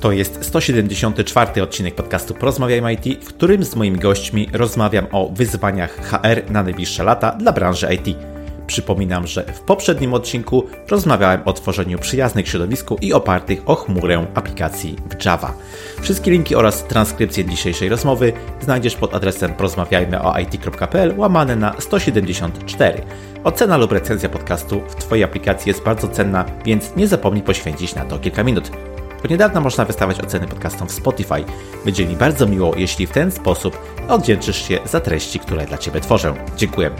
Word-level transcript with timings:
To 0.00 0.12
jest 0.12 0.44
174 0.44 1.62
odcinek 1.62 1.94
podcastu 1.94 2.34
Porozmawiajmy 2.34 2.92
IT, 2.92 3.24
w 3.24 3.28
którym 3.28 3.64
z 3.64 3.76
moimi 3.76 3.98
gośćmi 3.98 4.48
rozmawiam 4.52 5.06
o 5.12 5.28
wyzwaniach 5.28 5.96
HR 6.08 6.50
na 6.50 6.62
najbliższe 6.62 7.04
lata 7.04 7.32
dla 7.32 7.52
branży 7.52 7.88
IT. 7.94 8.16
Przypominam, 8.66 9.26
że 9.26 9.42
w 9.42 9.60
poprzednim 9.60 10.14
odcinku 10.14 10.66
rozmawiałem 10.90 11.40
o 11.44 11.52
tworzeniu 11.52 11.98
przyjaznych 11.98 12.48
środowisku 12.48 12.96
i 13.00 13.12
opartych 13.12 13.62
o 13.66 13.74
chmurę 13.74 14.26
aplikacji 14.34 14.96
w 15.10 15.24
Java. 15.24 15.54
Wszystkie 16.00 16.30
linki 16.30 16.54
oraz 16.54 16.84
transkrypcję 16.84 17.44
dzisiejszej 17.44 17.88
rozmowy 17.88 18.32
znajdziesz 18.60 18.96
pod 18.96 19.14
adresem 19.14 19.52
porozmawiajmy.it.pl 19.52 21.14
łamane 21.18 21.56
na 21.56 21.74
174. 21.80 23.02
Ocena 23.44 23.76
lub 23.76 23.92
recenzja 23.92 24.28
podcastu 24.28 24.80
w 24.88 24.94
Twojej 24.94 25.24
aplikacji 25.24 25.70
jest 25.70 25.82
bardzo 25.82 26.08
cenna, 26.08 26.44
więc 26.64 26.96
nie 26.96 27.08
zapomnij 27.08 27.42
poświęcić 27.42 27.94
na 27.94 28.04
to 28.04 28.18
kilka 28.18 28.44
minut. 28.44 28.70
Od 29.24 29.30
niedawna 29.30 29.60
można 29.60 29.84
wystawiać 29.84 30.20
oceny 30.20 30.48
podcastom 30.48 30.88
w 30.88 30.92
Spotify. 30.92 31.44
Będzie 31.84 32.06
mi 32.06 32.16
bardzo 32.16 32.46
miło, 32.46 32.72
jeśli 32.76 33.06
w 33.06 33.12
ten 33.12 33.30
sposób 33.30 33.78
odwdzięczysz 34.08 34.68
się 34.68 34.78
za 34.84 35.00
treści, 35.00 35.38
które 35.38 35.66
dla 35.66 35.78
Ciebie 35.78 36.00
tworzę. 36.00 36.34
Dziękuję. 36.56 36.90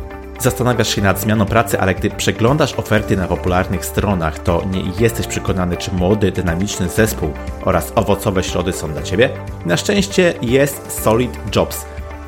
Zastanawiasz 0.41 0.95
się 0.95 1.03
nad 1.03 1.21
zmianą 1.21 1.47
pracy, 1.47 1.81
ale 1.81 1.95
gdy 1.95 2.11
przeglądasz 2.11 2.75
oferty 2.75 3.17
na 3.17 3.27
popularnych 3.27 3.85
stronach, 3.85 4.39
to 4.39 4.63
nie 4.71 4.83
jesteś 4.99 5.27
przekonany, 5.27 5.77
czy 5.77 5.93
młody, 5.93 6.33
dynamiczny 6.33 6.89
zespół 6.89 7.33
oraz 7.65 7.93
owocowe 7.95 8.43
środy 8.43 8.73
są 8.73 8.93
dla 8.93 9.03
Ciebie? 9.03 9.31
Na 9.67 9.77
szczęście 9.77 10.35
jest 10.43 11.03
Solid 11.03 11.57
Jobs. 11.57 11.85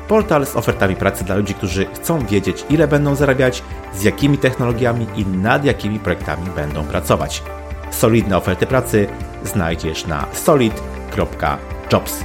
Portal 0.07 0.45
z 0.45 0.55
ofertami 0.55 0.95
pracy 0.95 1.23
dla 1.23 1.35
ludzi, 1.35 1.53
którzy 1.53 1.85
chcą 1.85 2.25
wiedzieć, 2.25 2.65
ile 2.69 2.87
będą 2.87 3.15
zarabiać, 3.15 3.63
z 3.95 4.03
jakimi 4.03 4.37
technologiami 4.37 5.07
i 5.15 5.25
nad 5.25 5.65
jakimi 5.65 5.99
projektami 5.99 6.49
będą 6.55 6.83
pracować. 6.83 7.43
Solidne 7.91 8.37
oferty 8.37 8.65
pracy 8.65 9.07
znajdziesz 9.43 10.05
na 10.05 10.25
solid.jobs. 10.33 12.19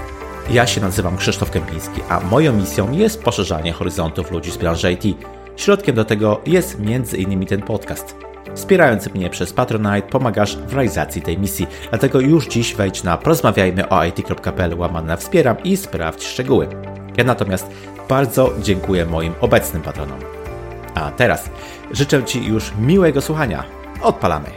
Ja 0.50 0.66
się 0.66 0.80
nazywam 0.80 1.16
Krzysztof 1.16 1.50
Kępiński, 1.50 2.00
a 2.08 2.20
moją 2.20 2.52
misją 2.52 2.92
jest 2.92 3.22
poszerzanie 3.22 3.72
horyzontów 3.72 4.30
ludzi 4.30 4.50
z 4.50 4.56
branży 4.56 4.92
IT. 4.92 5.18
Środkiem 5.56 5.96
do 5.96 6.04
tego 6.04 6.40
jest 6.46 6.78
m.in. 6.80 7.46
ten 7.46 7.62
podcast. 7.62 8.16
Wspierając 8.54 9.14
mnie 9.14 9.30
przez 9.30 9.52
Patronite 9.52 10.02
pomagasz 10.02 10.56
w 10.56 10.72
realizacji 10.72 11.22
tej 11.22 11.38
misji, 11.38 11.66
dlatego 11.90 12.20
już 12.20 12.48
dziś 12.48 12.74
wejdź 12.74 13.02
na 13.02 13.18
porozmawiajmy 13.18 13.88
o 13.88 14.04
it.pl 14.04 14.78
łamane 14.78 15.16
wspieram 15.16 15.56
i 15.64 15.76
sprawdź 15.76 16.24
szczegóły. 16.24 16.68
Ja 17.16 17.24
natomiast 17.24 17.66
bardzo 18.08 18.52
dziękuję 18.62 19.06
moim 19.06 19.34
obecnym 19.40 19.82
patronom. 19.82 20.18
A 20.94 21.10
teraz 21.10 21.50
życzę 21.90 22.24
Ci 22.24 22.46
już 22.46 22.72
miłego 22.78 23.20
słuchania. 23.20 23.64
Odpalamy! 24.02 24.50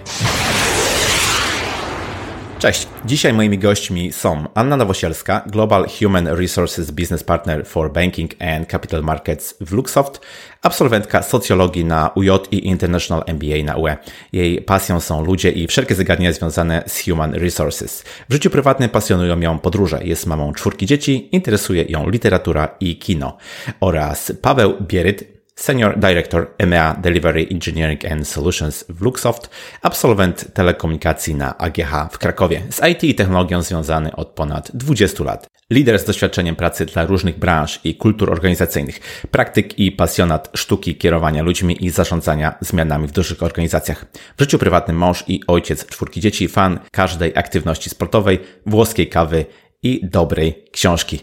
Cześć. 2.60 2.88
Dzisiaj 3.06 3.34
moimi 3.34 3.58
gośćmi 3.58 4.12
są 4.12 4.46
Anna 4.54 4.78
Nowosielska, 4.78 5.42
Global 5.48 5.86
Human 6.00 6.28
Resources 6.28 6.92
Business 6.92 7.24
Partner 7.24 7.66
for 7.66 7.92
Banking 7.92 8.32
and 8.40 8.72
Capital 8.72 9.04
Markets 9.04 9.56
w 9.62 9.74
Luxoft, 9.74 10.22
absolwentka 10.62 11.24
socjologii 11.24 11.86
na 11.86 12.10
UJ 12.16 12.30
i 12.52 12.68
International 12.68 13.24
MBA 13.28 13.64
na 13.64 13.76
UE. 13.76 13.98
Jej 14.34 14.62
pasją 14.62 15.00
są 15.00 15.26
ludzie 15.26 15.52
i 15.52 15.68
wszelkie 15.68 15.96
zagadnienia 15.96 16.34
związane 16.34 16.84
z 16.88 17.06
human 17.06 17.34
resources. 17.34 18.04
W 18.30 18.34
życiu 18.34 18.50
prywatnym 18.50 18.90
pasjonują 18.90 19.40
ją 19.40 19.60
podróże. 19.60 20.00
Jest 20.04 20.26
mamą 20.26 20.54
czwórki 20.54 20.86
dzieci, 20.86 21.30
interesuje 21.32 21.84
ją 21.84 22.10
literatura 22.10 22.76
i 22.80 22.98
kino. 22.98 23.38
Oraz 23.80 24.32
Paweł 24.42 24.74
Bieryt, 24.82 25.37
Senior 25.60 26.00
Director 26.00 26.48
EMEA 26.58 26.94
Delivery 27.02 27.48
Engineering 27.52 28.06
and 28.12 28.28
Solutions 28.28 28.86
w 28.90 29.02
Luxoft, 29.02 29.50
absolwent 29.82 30.54
telekomunikacji 30.54 31.36
na 31.36 31.58
AGH 31.58 32.10
w 32.12 32.18
Krakowie, 32.18 32.62
z 32.70 32.82
IT 32.92 33.04
i 33.04 33.16
technologią 33.16 33.62
związany 33.62 34.16
od 34.16 34.28
ponad 34.28 34.72
20 34.74 35.24
lat. 35.24 35.48
Lider 35.70 36.00
z 36.00 36.06
doświadczeniem 36.06 36.56
pracy 36.56 36.86
dla 36.86 37.06
różnych 37.06 37.40
branż 37.40 37.80
i 37.84 37.96
kultur 37.96 38.32
organizacyjnych, 38.32 39.00
praktyk 39.32 39.80
i 39.80 39.92
pasjonat 39.92 40.50
sztuki 40.56 40.96
kierowania 40.96 41.44
ludźmi 41.44 41.86
i 41.86 41.90
zarządzania 41.90 42.56
zmianami 42.62 43.08
w 43.08 43.12
dużych 43.12 43.44
organizacjach. 43.44 44.06
W 44.38 44.42
życiu 44.42 44.60
prywatnym 44.60 44.98
mąż 44.98 45.24
i 45.28 45.42
ojciec 45.48 45.86
czwórki 45.86 46.22
dzieci, 46.22 46.48
fan 46.48 46.80
każdej 46.92 47.32
aktywności 47.36 47.90
sportowej, 47.90 48.40
włoskiej 48.66 49.10
kawy 49.10 49.46
i 49.84 50.02
dobrej 50.04 50.66
książki. 50.72 51.20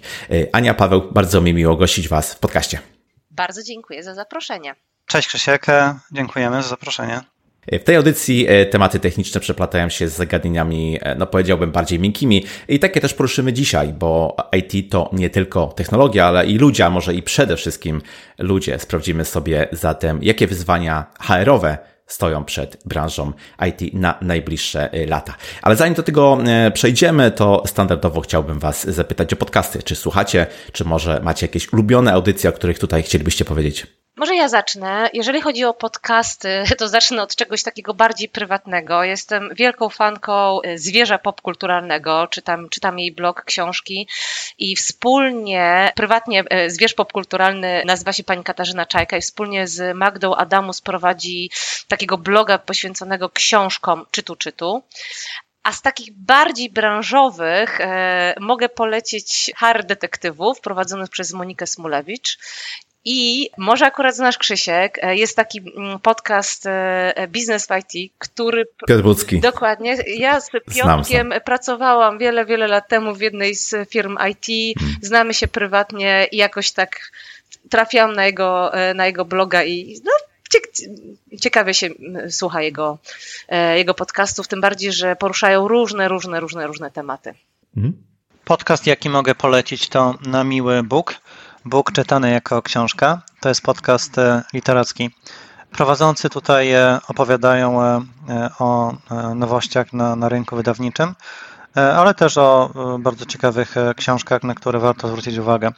Ania 0.53 0.75
Paweł, 0.75 1.03
bardzo 1.13 1.41
mi 1.41 1.55
miło 1.55 1.77
gościć 1.77 2.09
Was 2.09 2.35
w 2.35 2.39
podcaście. 2.39 2.94
Bardzo 3.37 3.63
dziękuję 3.63 4.03
za 4.03 4.15
zaproszenie. 4.15 4.75
Cześć 5.07 5.29
Krzysiek, 5.29 5.67
dziękujemy 6.13 6.63
za 6.63 6.69
zaproszenie. 6.69 7.21
W 7.73 7.85
tej 7.85 7.97
audycji 7.97 8.47
e, 8.49 8.67
tematy 8.67 9.01
techniczne 9.01 9.41
przeplatają 9.41 9.89
się 9.89 10.09
z 10.09 10.13
zagadnieniami, 10.13 10.99
e, 11.03 11.15
no 11.15 11.27
powiedziałbym, 11.27 11.73
bardziej 11.73 11.99
miękkimi 11.99 12.45
i 12.69 12.79
takie 12.79 13.01
też 13.01 13.15
poruszymy 13.15 13.53
dzisiaj, 13.53 13.89
bo 13.93 14.37
IT 14.57 14.91
to 14.91 15.11
nie 15.13 15.31
tylko 15.31 15.67
technologia, 15.67 16.27
ale 16.27 16.47
i 16.47 16.59
ludzie, 16.59 16.87
a 16.87 16.91
może 16.91 17.15
i 17.15 17.23
przede 17.23 17.57
wszystkim 17.57 18.03
ludzie. 18.39 18.79
Sprawdzimy 18.79 19.25
sobie 19.25 19.69
zatem, 19.73 20.19
jakie 20.23 20.47
wyzwania 20.47 21.07
HR-owe 21.21 21.79
stoją 22.07 22.45
przed 22.45 22.83
branżą 22.85 23.33
IT 23.69 23.95
na 23.95 24.19
najbliższe 24.21 24.93
e, 24.93 25.07
lata. 25.07 25.35
Ale 25.63 25.77
zanim 25.77 25.95
do 25.95 26.03
tego 26.03 26.39
przejdziemy, 26.75 27.31
to 27.31 27.63
standardowo 27.67 28.21
chciałbym 28.21 28.59
Was 28.59 28.87
zapytać 28.87 29.33
o 29.33 29.37
podcasty. 29.37 29.83
Czy 29.83 29.97
słuchacie, 29.97 30.47
czy 30.73 30.85
może 30.85 31.21
macie 31.21 31.47
jakieś 31.47 31.73
ulubione 31.73 32.13
audycje, 32.13 32.51
o 32.51 32.53
których 32.53 32.79
tutaj 32.79 33.03
chcielibyście 33.03 33.45
powiedzieć? 33.45 34.04
Może 34.17 34.35
ja 34.35 34.49
zacznę. 34.49 35.11
Jeżeli 35.13 35.41
chodzi 35.41 35.65
o 35.65 35.75
podcasty, 35.75 36.65
to 36.79 36.89
zacznę 36.89 37.23
od 37.23 37.37
czegoś 37.37 37.63
takiego 37.63 37.95
bardziej 37.95 38.29
prywatnego. 38.29 39.05
Jestem 39.05 39.51
wielką 39.55 39.89
fanką 39.89 40.59
zwierza 40.75 41.19
popkulturalnego, 41.19 42.27
czytam, 42.27 42.69
czytam 42.69 42.99
jej 42.99 43.13
blog, 43.13 43.45
książki 43.45 44.09
i 44.59 44.77
wspólnie, 44.77 45.93
prywatnie 45.97 46.45
zwierz 46.67 46.95
popkulturalny 46.95 47.83
nazywa 47.87 48.13
się 48.13 48.25
pani 48.25 48.45
Katarzyna 48.45 48.87
Czajka 48.87 49.17
i 49.17 49.21
wspólnie 49.21 49.69
z 49.69 49.97
Magdą 49.97 50.35
Adamus 50.35 50.81
prowadzi 50.81 51.51
takiego 51.89 52.19
bloga 52.19 52.59
poświęconego 52.59 53.29
książkom 53.29 54.07
czytu 54.11 54.37
czytu. 54.37 54.83
A 55.63 55.73
z 55.73 55.83
takich 55.83 56.13
bardziej 56.13 56.71
branżowych 56.71 57.81
e, 57.81 58.35
mogę 58.41 58.69
polecić 58.69 59.53
Har 59.57 59.85
Detektywów 59.85 60.61
prowadzonych 60.61 61.11
przez 61.11 61.33
Monikę 61.33 61.67
Smulewicz. 61.67 62.39
I 63.05 63.51
może 63.59 63.87
akurat 63.87 64.17
znasz 64.17 64.39
Krzysiek, 64.39 65.01
jest 65.11 65.37
taki 65.37 65.61
podcast 66.03 66.65
Business 67.29 67.67
w 67.67 67.71
IT, 67.97 68.13
który... 68.19 68.65
Piotr 68.89 69.03
Budzki. 69.03 69.41
Dokładnie. 69.41 69.97
Ja 70.07 70.41
z 70.41 70.51
Piotrkiem 70.51 71.33
pracowałam 71.45 72.19
wiele, 72.19 72.47
wiele 72.47 72.69
lat 72.69 72.89
temu 72.89 73.15
w 73.15 73.21
jednej 73.21 73.55
z 73.55 73.91
firm 73.91 74.19
IT. 74.31 74.79
Hmm. 74.79 74.97
Znamy 75.03 75.35
się 75.35 75.49
prywatnie 75.49 76.27
i 76.33 76.37
jakoś 76.37 76.73
tak 76.73 77.11
trafiłam 77.71 78.13
na 78.13 78.27
jego, 78.27 78.73
na 78.95 79.07
jego 79.07 79.25
bloga 79.25 79.65
i 79.65 80.01
no, 80.05 80.13
ciekawie 81.41 81.75
się 81.75 81.89
słucha 82.31 82.63
jego, 82.63 82.99
jego 83.75 83.95
podcastów, 83.95 84.49
tym 84.49 84.61
bardziej, 84.61 84.93
że 84.93 85.17
poruszają 85.17 85.69
różne, 85.69 86.09
różne, 86.09 86.41
różne, 86.41 86.67
różne 86.67 86.91
tematy. 86.91 87.35
Hmm. 87.75 87.93
Podcast, 88.45 88.87
jaki 88.87 89.11
mogę 89.11 89.35
polecić, 89.35 89.89
to 89.89 90.15
Na 90.27 90.45
Miły 90.45 90.83
Bóg 90.83 91.15
Bóg 91.67 91.93
czytany 91.93 92.31
jako 92.31 92.63
książka. 92.63 93.23
To 93.41 93.49
jest 93.49 93.63
podcast 93.63 94.19
e, 94.19 94.43
literacki. 94.53 95.11
Prowadzący 95.71 96.31
tutaj 96.31 96.73
e, 96.73 96.99
opowiadają 97.09 97.83
e, 97.83 98.01
o 98.59 98.95
nowościach 99.35 99.93
na, 99.93 100.17
na 100.17 100.29
rynku 100.29 100.57
wydawniczym, 100.57 101.15
ale 101.75 102.15
też 102.15 102.39
o 102.39 102.71
bardzo 102.99 103.27
ciekawych 103.27 103.75
książkach, 103.97 104.43
na 104.43 104.55
które 104.55 104.79
warto 104.79 105.09
zwrócić 105.09 105.39
uwagę. 105.39 105.73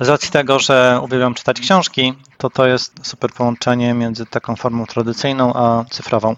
Z 0.00 0.08
racji 0.08 0.30
tego, 0.30 0.58
że 0.58 1.00
uwielbiam 1.02 1.34
czytać 1.34 1.60
książki, 1.60 2.14
to 2.38 2.50
to 2.50 2.66
jest 2.66 3.06
super 3.06 3.32
połączenie 3.32 3.94
między 3.94 4.26
taką 4.26 4.56
formą 4.56 4.86
tradycyjną 4.86 5.54
a 5.54 5.84
cyfrową. 5.90 6.36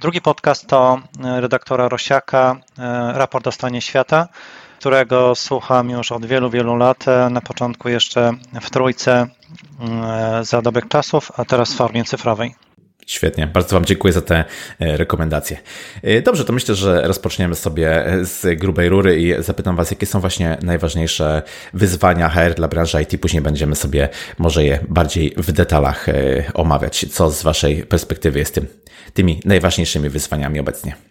Drugi 0.00 0.20
podcast 0.20 0.66
to 0.66 1.00
redaktora 1.22 1.88
Rosiaka, 1.88 2.56
Raport 3.12 3.46
o 3.46 3.52
stanie 3.52 3.82
świata 3.82 4.28
którego 4.80 5.34
słucham 5.34 5.90
już 5.90 6.12
od 6.12 6.26
wielu, 6.26 6.50
wielu 6.50 6.76
lat. 6.76 7.04
Na 7.30 7.40
początku 7.40 7.88
jeszcze 7.88 8.32
w 8.60 8.70
trójce 8.70 9.26
mm, 9.80 10.44
za 10.44 10.62
dobrych 10.62 10.88
czasów, 10.88 11.32
a 11.36 11.44
teraz 11.44 11.72
w 11.72 11.76
formie 11.76 12.04
cyfrowej. 12.04 12.54
Świetnie, 13.06 13.46
bardzo 13.46 13.76
Wam 13.76 13.84
dziękuję 13.84 14.12
za 14.12 14.20
te 14.20 14.44
e, 14.80 14.96
rekomendacje. 14.96 15.58
E, 16.02 16.22
dobrze, 16.22 16.44
to 16.44 16.52
myślę, 16.52 16.74
że 16.74 17.02
rozpoczniemy 17.02 17.54
sobie 17.54 18.04
z 18.22 18.58
grubej 18.58 18.88
rury 18.88 19.20
i 19.20 19.42
zapytam 19.42 19.76
Was, 19.76 19.90
jakie 19.90 20.06
są 20.06 20.20
właśnie 20.20 20.58
najważniejsze 20.62 21.42
wyzwania 21.74 22.28
HR 22.28 22.54
dla 22.54 22.68
branży 22.68 23.02
IT. 23.02 23.20
Później 23.20 23.42
będziemy 23.42 23.76
sobie 23.76 24.08
może 24.38 24.64
je 24.64 24.78
bardziej 24.88 25.34
w 25.36 25.52
detalach 25.52 26.08
e, 26.08 26.14
omawiać. 26.54 27.06
Co 27.10 27.30
z 27.30 27.42
Waszej 27.42 27.82
perspektywy 27.82 28.38
jest 28.38 28.54
tym, 28.54 28.66
tymi 29.14 29.40
najważniejszymi 29.44 30.08
wyzwaniami 30.08 30.60
obecnie? 30.60 31.09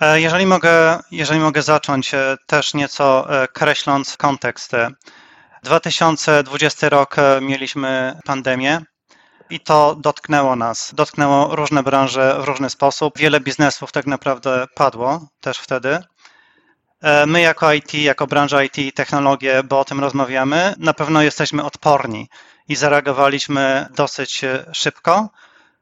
E, 0.00 0.20
jeżeli 0.20 0.46
mogę, 0.46 0.98
jeżeli 1.10 1.40
mogę 1.40 1.62
zacząć 1.62 2.14
e, 2.14 2.36
też 2.46 2.74
nieco 2.74 3.26
e, 3.42 3.48
kreśląc 3.48 4.16
kontekst. 4.16 4.72
2020 5.62 6.88
rok 6.88 7.16
mieliśmy 7.40 8.18
pandemię 8.24 8.80
i 9.50 9.60
to 9.60 9.94
dotknęło 9.94 10.56
nas. 10.56 10.94
Dotknęło 10.94 11.56
różne 11.56 11.82
branże 11.82 12.36
w 12.40 12.44
różny 12.44 12.70
sposób. 12.70 13.18
Wiele 13.18 13.40
biznesów 13.40 13.92
tak 13.92 14.06
naprawdę 14.06 14.66
padło 14.74 15.28
też 15.40 15.58
wtedy. 15.58 15.98
My 17.26 17.40
jako 17.40 17.72
IT, 17.72 17.94
jako 17.94 18.26
branża 18.26 18.62
IT 18.62 18.78
i 18.78 18.92
technologie, 18.92 19.62
bo 19.62 19.80
o 19.80 19.84
tym 19.84 20.00
rozmawiamy, 20.00 20.74
na 20.78 20.94
pewno 20.94 21.22
jesteśmy 21.22 21.64
odporni 21.64 22.28
i 22.68 22.76
zareagowaliśmy 22.76 23.86
dosyć 23.96 24.40
szybko 24.72 25.28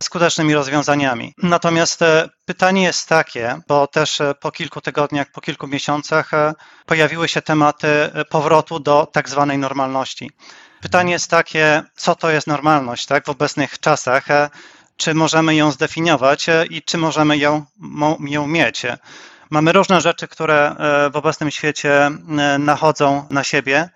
skutecznymi 0.03 0.55
rozwiązaniami. 0.55 1.35
Natomiast 1.43 2.03
e, 2.03 2.29
pytanie 2.45 2.83
jest 2.83 3.09
takie, 3.09 3.61
bo 3.69 3.87
też 3.87 4.19
po 4.41 4.50
kilku 4.53 4.81
tygodniach, 4.81 5.31
po 5.33 5.41
kilku 5.41 5.67
miesiącach 5.67 6.31
pojawiły 6.87 7.29
się 7.29 7.43
tematy 7.43 7.89
powrotu 8.31 8.81
do 8.81 9.06
tak 9.12 9.29
zwanej 9.29 9.59
normalności. 9.59 10.31
Pytanie 10.81 11.12
jest 11.12 11.31
takie, 11.31 11.83
co 11.97 12.15
to 12.15 12.31
jest 12.31 12.47
normalność 12.47 13.06
tak, 13.06 13.27
w 13.27 13.29
obecnych 13.29 13.81
czasach, 13.81 14.27
czy 14.97 15.15
możemy 15.15 15.55
ją 15.55 15.71
zdefiniować 15.71 16.47
i 16.71 16.83
czy 16.83 16.99
możemy 16.99 17.39
ją, 17.39 17.65
ją 18.21 18.47
mieć. 18.47 18.83
Mamy 19.51 19.73
różne 19.73 20.01
rzeczy, 20.01 20.29
które 20.29 20.77
e, 20.79 21.11
w 21.11 21.17
obecnym 21.17 21.51
świecie 21.51 22.06
e, 22.06 22.11
nachodzą 22.59 23.27
na 23.31 23.44
siebie. 23.44 23.89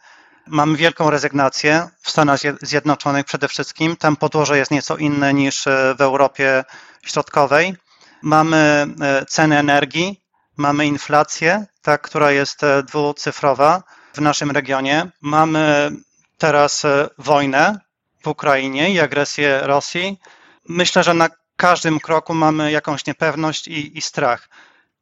Mamy 0.47 0.77
wielką 0.77 1.11
rezygnację 1.11 1.89
w 2.03 2.11
Stanach 2.11 2.41
Zjednoczonych 2.63 3.27
przede 3.27 3.49
wszystkim. 3.49 3.97
Tam 3.97 4.17
podłoże 4.17 4.59
jest 4.59 4.71
nieco 4.71 4.97
inne 4.97 5.35
niż 5.35 5.67
e, 5.67 5.95
w 5.99 6.01
Europie 6.01 6.65
Środkowej. 7.03 7.77
Mamy 8.23 8.87
ceny 9.29 9.59
energii, 9.59 10.21
mamy 10.57 10.87
inflację, 10.87 11.67
ta, 11.83 11.99
która 11.99 12.31
jest 12.31 12.61
dwucyfrowa 12.87 13.83
w 14.15 14.21
naszym 14.21 14.51
regionie. 14.51 15.11
Mamy 15.21 15.91
teraz 16.39 16.83
wojnę 17.19 17.79
w 18.23 18.27
Ukrainie 18.27 18.91
i 18.91 19.01
agresję 19.01 19.61
Rosji. 19.63 20.21
Myślę, 20.69 21.03
że 21.03 21.15
na 21.15 21.29
każdym 21.57 22.01
kroku 22.01 22.35
mamy 22.35 22.73
jakąś 22.73 23.07
niepewność 23.07 23.69
i, 23.69 23.99
i 23.99 24.03
strach 24.03 24.49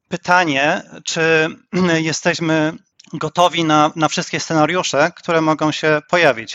pytanie, 0.08 0.82
czy 1.04 1.48
jesteśmy 2.10 2.72
gotowi 3.12 3.64
na, 3.64 3.92
na 3.96 4.08
wszystkie 4.08 4.40
scenariusze, 4.40 5.12
które 5.16 5.40
mogą 5.40 5.72
się 5.72 6.02
pojawić. 6.08 6.54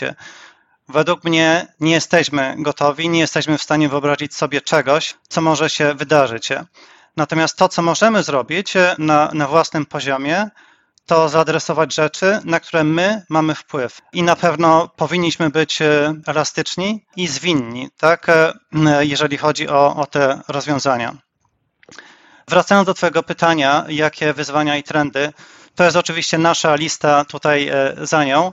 Według 0.88 1.24
mnie 1.24 1.66
nie 1.80 1.92
jesteśmy 1.92 2.54
gotowi, 2.58 3.08
nie 3.08 3.20
jesteśmy 3.20 3.58
w 3.58 3.62
stanie 3.62 3.88
wyobrazić 3.88 4.34
sobie 4.34 4.60
czegoś, 4.60 5.14
co 5.28 5.40
może 5.40 5.70
się 5.70 5.94
wydarzyć. 5.94 6.48
Natomiast 7.16 7.56
to, 7.56 7.68
co 7.68 7.82
możemy 7.82 8.22
zrobić 8.22 8.74
na, 8.98 9.30
na 9.32 9.48
własnym 9.48 9.86
poziomie, 9.86 10.50
to 11.06 11.28
zaadresować 11.28 11.94
rzeczy, 11.94 12.40
na 12.44 12.60
które 12.60 12.84
my 12.84 13.22
mamy 13.28 13.54
wpływ. 13.54 14.00
I 14.12 14.22
na 14.22 14.36
pewno 14.36 14.88
powinniśmy 14.96 15.50
być 15.50 15.78
elastyczni 16.26 17.04
i 17.16 17.26
zwinni, 17.26 17.90
tak, 17.98 18.26
jeżeli 19.00 19.36
chodzi 19.36 19.68
o, 19.68 19.96
o 19.96 20.06
te 20.06 20.40
rozwiązania. 20.48 21.16
Wracając 22.48 22.86
do 22.86 22.94
Twojego 22.94 23.22
pytania, 23.22 23.84
jakie 23.88 24.32
wyzwania 24.32 24.76
i 24.76 24.82
trendy, 24.82 25.32
to 25.76 25.84
jest 25.84 25.96
oczywiście 25.96 26.38
nasza 26.38 26.74
lista 26.74 27.24
tutaj 27.24 27.68
e, 27.68 27.94
za 28.00 28.24
nią. 28.24 28.52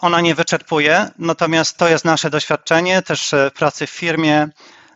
Ona 0.00 0.20
nie 0.20 0.34
wyczerpuje, 0.34 1.10
natomiast 1.18 1.76
to 1.76 1.88
jest 1.88 2.04
nasze 2.04 2.30
doświadczenie, 2.30 3.02
też 3.02 3.34
e, 3.34 3.50
pracy 3.50 3.86
w 3.86 3.90
firmie, 3.90 4.48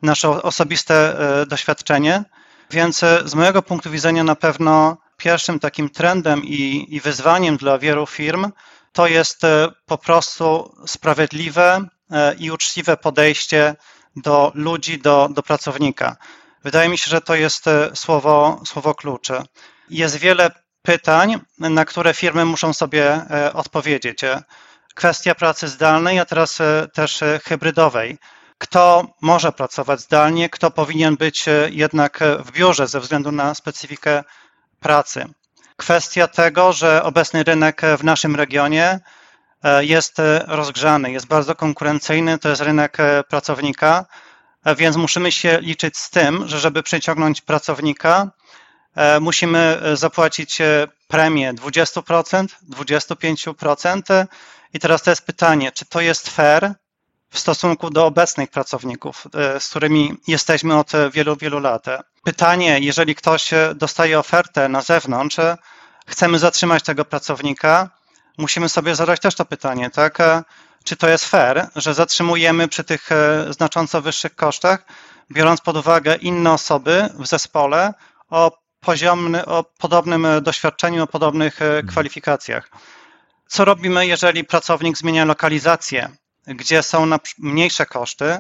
nasze 0.03 0.29
osobiste 0.29 1.19
e, 1.41 1.47
doświadczenie. 1.47 2.25
Więc 2.71 3.01
z 3.25 3.35
mojego 3.35 3.63
punktu 3.63 3.91
widzenia 3.91 4.25
na 4.25 4.37
pewno 4.37 4.97
pierwszym 5.17 5.61
takim 5.61 5.91
trendem 5.91 6.45
i, 6.45 6.87
i 6.89 7.01
wyzwaniem 7.01 7.57
dla 7.57 7.79
wielu 7.79 8.07
firm 8.07 8.51
to 8.93 9.07
jest 9.07 9.43
po 9.87 9.99
prostu 9.99 10.75
sprawiedliwe 10.87 11.87
i 12.39 12.51
uczciwe 12.51 12.97
podejście 12.97 13.77
do 14.17 14.53
ludzi, 14.55 14.99
do, 14.99 15.29
do 15.31 15.43
pracownika. 15.43 16.17
Wydaje 16.65 16.89
mi 16.89 16.99
się, 16.99 17.11
że 17.11 17.21
to 17.21 17.35
jest 17.35 17.65
słowo, 17.95 18.63
słowo 18.67 18.95
klucz. 18.95 19.29
Jest 19.91 20.17
wiele 20.17 20.51
pytań, 20.85 21.41
na 21.59 21.85
które 21.85 22.15
firmy 22.15 22.45
muszą 22.45 22.73
sobie 22.73 23.05
e, 23.31 23.53
odpowiedzieć. 23.53 24.21
Kwestia 24.95 25.35
pracy 25.35 25.69
zdalnej, 25.69 26.19
a 26.19 26.25
teraz 26.25 26.61
e, 26.61 26.89
też 26.95 27.21
hybrydowej. 27.45 28.19
Kto 28.59 29.07
może 29.21 29.53
pracować 29.53 30.01
zdalnie, 30.01 30.49
kto 30.49 30.71
powinien 30.71 31.17
być 31.17 31.45
jednak 31.71 32.21
w 32.39 32.53
biurze 32.53 32.87
ze 32.87 33.01
względu 33.01 33.33
na 33.33 33.55
specyfikę 33.55 34.25
pracy. 34.81 35.25
Kwestia 35.77 36.29
tego, 36.29 36.73
że 36.73 37.03
obecny 37.03 37.43
rynek 37.43 37.83
w 37.99 38.05
naszym 38.05 38.37
regionie 38.37 39.01
jest 39.81 40.17
rozgrzany, 40.47 41.13
jest 41.13 41.27
bardzo 41.27 41.55
konkurencyjny, 41.55 42.39
to 42.39 42.49
jest 42.49 42.63
rynek 42.63 42.97
pracownika 43.29 44.05
więc 44.77 44.97
musimy 44.97 45.33
się 45.33 45.59
liczyć 45.61 45.99
z 45.99 46.11
tym, 46.11 46.49
że 46.49 46.61
żeby 46.61 46.83
przyciągnąć 46.83 47.41
pracownika, 47.41 48.23
e, 48.23 48.44
musimy 49.21 49.59
e, 49.59 49.97
zapłacić 49.97 50.61
e, 50.61 50.89
premię 51.09 51.55
20%, 51.55 52.47
25%. 52.71 54.27
I 54.75 54.79
teraz 54.79 55.03
to 55.03 55.11
jest 55.11 55.27
pytanie, 55.27 55.73
czy 55.73 55.87
to 55.87 56.01
jest 56.01 56.31
fair 56.31 56.73
w 57.31 57.39
stosunku 57.39 57.91
do 57.91 58.07
obecnych 58.07 58.51
pracowników, 58.51 59.27
z 59.59 59.69
którymi 59.69 60.17
jesteśmy 60.27 60.79
od 60.79 60.93
wielu, 61.13 61.37
wielu 61.37 61.61
lat. 61.61 61.87
Pytanie, 62.25 62.79
jeżeli 62.81 63.15
ktoś 63.15 63.51
dostaje 63.75 64.19
ofertę 64.19 64.69
na 64.69 64.83
zewnątrz, 64.83 65.37
chcemy 66.07 66.39
zatrzymać 66.39 66.83
tego 66.83 67.05
pracownika, 67.05 67.91
musimy 68.39 68.69
sobie 68.69 68.95
zadać 68.95 69.21
też 69.21 69.35
to 69.35 69.45
pytanie, 69.45 69.91
tak? 69.91 70.19
czy 70.85 70.97
to 70.97 71.09
jest 71.09 71.25
fair, 71.25 71.69
że 71.77 71.95
zatrzymujemy 71.95 72.69
przy 72.69 72.85
tych 72.85 73.13
e, 73.13 73.47
znacząco 73.53 74.03
wyższych 74.03 74.35
kosztach, 74.35 74.87
biorąc 75.33 75.61
pod 75.61 75.77
uwagę 75.77 76.17
inne 76.17 76.53
osoby 76.53 77.09
w 77.19 77.27
zespole 77.27 77.95
o, 78.31 78.64
poziomny, 78.85 79.47
o 79.47 79.65
podobnym 79.79 80.27
e, 80.27 80.41
doświadczeniu, 80.41 81.03
o 81.03 81.07
podobnych 81.07 81.63
e, 81.63 81.65
mhm. 81.65 81.87
kwalifikacjach. 81.87 82.71
Co 83.49 83.65
robimy, 83.65 84.07
jeżeli 84.07 84.45
pracownik 84.45 84.99
zmienia 84.99 85.25
lokalizację, 85.25 86.09
gdzie 86.47 86.83
są 86.83 87.07
mniejsze 87.39 87.87
koszty 87.87 88.39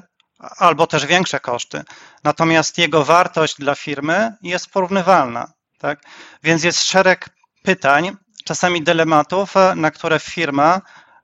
albo 0.58 0.87
też 0.87 1.06
większe 1.06 1.41
koszty, 1.41 1.82
natomiast 2.25 2.79
jego 2.79 3.05
wartość 3.05 3.56
dla 3.58 3.75
firmy 3.75 4.32
jest 4.43 4.70
porównywalna. 4.70 5.52
Tak? 5.79 6.00
Więc 6.43 6.64
jest 6.64 6.85
szereg 6.85 7.29
pytań, 7.62 8.17
czasami 8.44 8.82
dylematów, 8.82 9.55
na 9.76 9.90
które 9.90 10.20
firma 10.20 10.81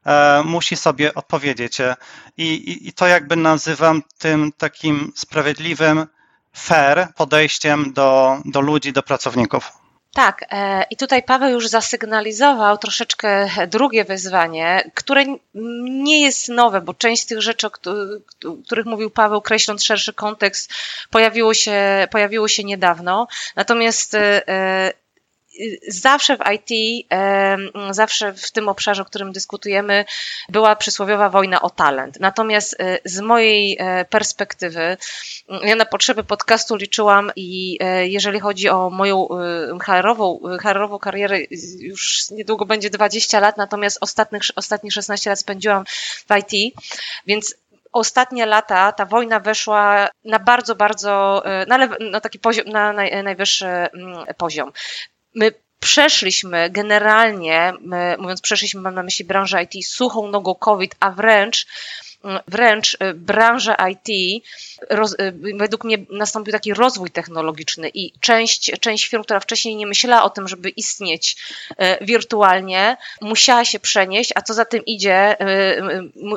E, 0.07 0.43
musi 0.45 0.77
sobie 0.77 1.15
odpowiedzieć. 1.15 1.81
E, 1.81 1.97
I, 2.37 2.45
i, 2.45 2.89
I 2.89 2.93
to 2.93 3.07
jakby 3.07 3.37
nazywam 3.37 4.03
tym 4.19 4.53
takim 4.53 5.13
sprawiedliwym, 5.17 6.07
fair 6.57 7.09
podejściem 7.17 7.93
do, 7.93 8.39
do 8.45 8.61
ludzi, 8.61 8.93
do 8.93 9.03
pracowników. 9.03 9.73
Tak, 10.15 10.45
e, 10.51 10.85
i 10.91 10.97
tutaj 10.97 11.23
Paweł 11.23 11.51
już 11.51 11.69
zasygnalizował 11.69 12.79
troszeczkę 12.79 13.49
drugie 13.69 14.05
wyzwanie, 14.05 14.91
które 14.95 15.25
nie 15.85 16.21
jest 16.21 16.49
nowe, 16.49 16.81
bo 16.81 16.95
część 16.95 17.23
z 17.23 17.27
tych 17.27 17.43
rzeczy, 17.43 17.67
o 17.67 17.71
których 18.67 18.87
mówił 18.87 19.11
Paweł, 19.11 19.41
kreśląc 19.41 19.85
szerszy 19.85 20.13
kontekst, 20.13 20.73
pojawiło 21.11 21.55
się, 21.55 22.09
pojawiło 22.11 22.49
się 22.49 22.65
niedawno. 22.65 23.27
Natomiast 23.57 24.17
zawsze 25.89 26.37
w 26.37 26.41
IT, 26.55 27.07
zawsze 27.91 28.33
w 28.33 28.51
tym 28.51 28.69
obszarze, 28.69 29.03
o 29.03 29.05
którym 29.05 29.33
dyskutujemy, 29.33 30.05
była 30.49 30.77
przysłowiowa 30.77 31.31
wojna 31.31 31.63
o 31.63 31.71
talent. 31.71 32.21
Natomiast 32.21 32.77
e, 32.81 32.99
z 33.05 33.21
mojej 33.21 33.77
e, 33.81 34.05
perspektywy, 34.05 34.97
ja 35.63 35.77
na 35.77 35.85
potrzeby 35.85 36.25
podcastu 36.25 36.77
liczyłam 36.77 37.33
i 37.37 37.79
e, 37.81 38.09
jeżeli 38.09 38.41
chodzi 38.41 38.69
o 38.69 38.91
moją 38.91 39.29
HR-ową, 39.83 40.41
HR-ową 40.63 40.99
karierę, 40.99 41.39
już 41.81 42.31
niedługo 42.31 42.67
będzie 42.67 42.91
20 42.91 43.41
lat, 43.41 43.57
natomiast 43.57 43.99
ostatnich, 44.01 44.43
ostatnich 44.57 44.93
16 44.93 45.31
lat 45.31 45.39
spędziłam 45.39 45.85
w 46.29 46.37
IT, 46.37 46.75
więc 47.27 47.55
ostatnie 47.93 48.47
lata 48.47 48.93
ta 48.93 49.07
wojna 49.07 49.41
weszła 49.41 50.09
na 50.25 50.39
bardzo, 50.39 50.75
bardzo, 50.75 51.43
na, 51.67 51.79
na 52.11 52.21
taki 52.21 52.39
poziom, 52.39 52.69
na 52.69 52.93
naj, 52.93 53.23
najwyższy 53.23 53.67
mm, 53.67 54.27
poziom 54.37 54.73
my 55.35 55.53
przeszliśmy 55.81 56.71
generalnie, 56.71 57.73
mówiąc 58.19 58.41
przeszliśmy, 58.41 58.81
mam 58.81 58.95
na 58.95 59.03
myśli 59.03 59.25
branżę 59.25 59.63
IT, 59.63 59.87
suchą 59.87 60.29
nogą 60.29 60.55
COVID, 60.55 60.95
a 61.01 61.11
wręcz 61.11 61.67
wręcz 62.49 62.95
y, 62.95 63.15
branża 63.15 63.77
IT, 63.89 64.43
roz, 64.91 65.13
y, 65.13 65.33
według 65.57 65.85
mnie 65.85 65.99
nastąpił 66.11 66.53
taki 66.53 66.75
rozwój 66.75 67.11
technologiczny 67.11 67.91
i 67.95 68.13
część, 68.21 68.71
część 68.81 69.09
firm, 69.09 69.23
która 69.23 69.41
wcześniej 69.41 69.77
nie 69.77 69.87
myślała 69.87 70.23
o 70.23 70.31
tym, 70.31 70.49
żeby 70.49 70.69
istnieć 70.69 71.37
y, 71.71 71.75
wirtualnie, 72.05 72.97
musiała 73.21 73.65
się 73.65 73.81
przenieść, 73.81 74.33
a 74.35 74.43
co 74.43 74.55
za 74.55 74.65
tym 74.65 74.85
idzie, 74.85 75.37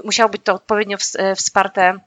musiało 0.03 0.29
być 0.29 0.41
to 0.43 0.53
odpowiednio 0.53 0.97
wsparte 1.35 1.99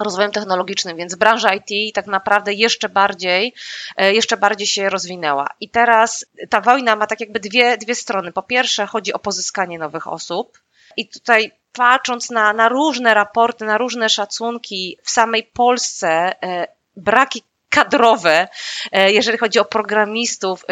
rozwojem 0.00 0.30
technologicznym, 0.30 0.96
więc 0.96 1.14
branża 1.14 1.54
IT 1.54 1.94
tak 1.94 2.06
naprawdę 2.06 2.52
jeszcze 2.52 2.88
bardziej, 2.88 3.54
e, 3.96 4.14
jeszcze 4.14 4.36
bardziej 4.36 4.66
się 4.66 4.90
rozwinęła. 4.90 5.48
I 5.60 5.68
teraz 5.68 6.26
ta 6.50 6.60
wojna 6.60 6.96
ma 6.96 7.06
tak 7.06 7.20
jakby 7.20 7.40
dwie, 7.40 7.78
dwie 7.78 7.94
strony. 7.94 8.32
Po 8.32 8.42
pierwsze 8.42 8.86
chodzi 8.86 9.12
o 9.12 9.18
pozyskanie 9.18 9.78
nowych 9.78 10.06
osób 10.06 10.58
i 10.96 11.08
tutaj 11.08 11.52
patrząc 11.72 12.30
na, 12.30 12.52
na 12.52 12.68
różne 12.68 13.14
raporty, 13.14 13.64
na 13.64 13.78
różne 13.78 14.08
szacunki 14.08 14.98
w 15.02 15.10
samej 15.10 15.42
Polsce, 15.42 16.08
e, 16.42 16.66
braki 16.96 17.42
kadrowe, 17.76 18.48
jeżeli 18.92 19.38
chodzi 19.38 19.58
o 19.58 19.64
programistów. 19.64 20.64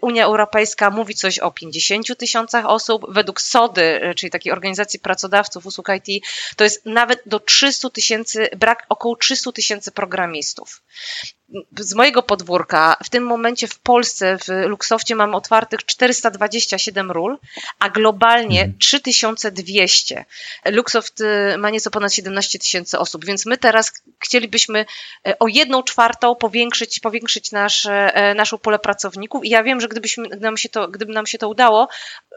Unia 0.00 0.24
Europejska 0.24 0.90
mówi 0.90 1.14
coś 1.14 1.38
o 1.38 1.50
50 1.50 2.18
tysiącach 2.18 2.66
osób. 2.66 3.06
Według 3.08 3.40
SODY, 3.40 4.00
czyli 4.16 4.30
takiej 4.30 4.52
organizacji 4.52 5.00
pracodawców 5.00 5.66
usług 5.66 5.88
IT, 5.88 6.24
to 6.56 6.64
jest 6.64 6.86
nawet 6.86 7.22
do 7.26 7.40
300 7.40 7.90
tysięcy, 7.90 8.48
brak 8.56 8.86
około 8.88 9.16
300 9.16 9.52
tysięcy 9.52 9.92
programistów 9.92 10.82
z 11.78 11.94
mojego 11.94 12.22
podwórka, 12.22 12.96
w 13.04 13.08
tym 13.08 13.24
momencie 13.24 13.68
w 13.68 13.78
Polsce, 13.78 14.38
w 14.38 14.48
Luxoftie 14.66 15.14
mamy 15.14 15.36
otwartych 15.36 15.84
427 15.84 17.10
ról, 17.10 17.38
a 17.78 17.90
globalnie 17.90 18.72
3200. 18.78 20.18
Mhm. 20.18 20.74
Luxoft 20.74 21.20
y, 21.20 21.58
ma 21.58 21.70
nieco 21.70 21.90
ponad 21.90 22.14
17 22.14 22.58
tysięcy 22.58 22.98
osób, 22.98 23.24
więc 23.24 23.46
my 23.46 23.58
teraz 23.58 23.92
chcielibyśmy 24.20 24.86
e, 25.26 25.38
o 25.38 25.48
jedną 25.48 25.82
czwartą 25.82 26.34
powiększyć, 26.34 27.00
powiększyć 27.00 27.52
nasz, 27.52 27.86
e, 27.86 28.34
naszą 28.36 28.58
pulę 28.58 28.78
pracowników 28.78 29.44
i 29.44 29.48
ja 29.48 29.62
wiem, 29.62 29.80
że 29.80 29.88
gdybyśmy 29.88 30.28
nam 30.28 30.56
się 30.56 30.68
to, 30.68 30.88
gdyby 30.88 31.12
nam 31.12 31.26
się 31.26 31.38
to 31.38 31.48
udało, 31.48 31.88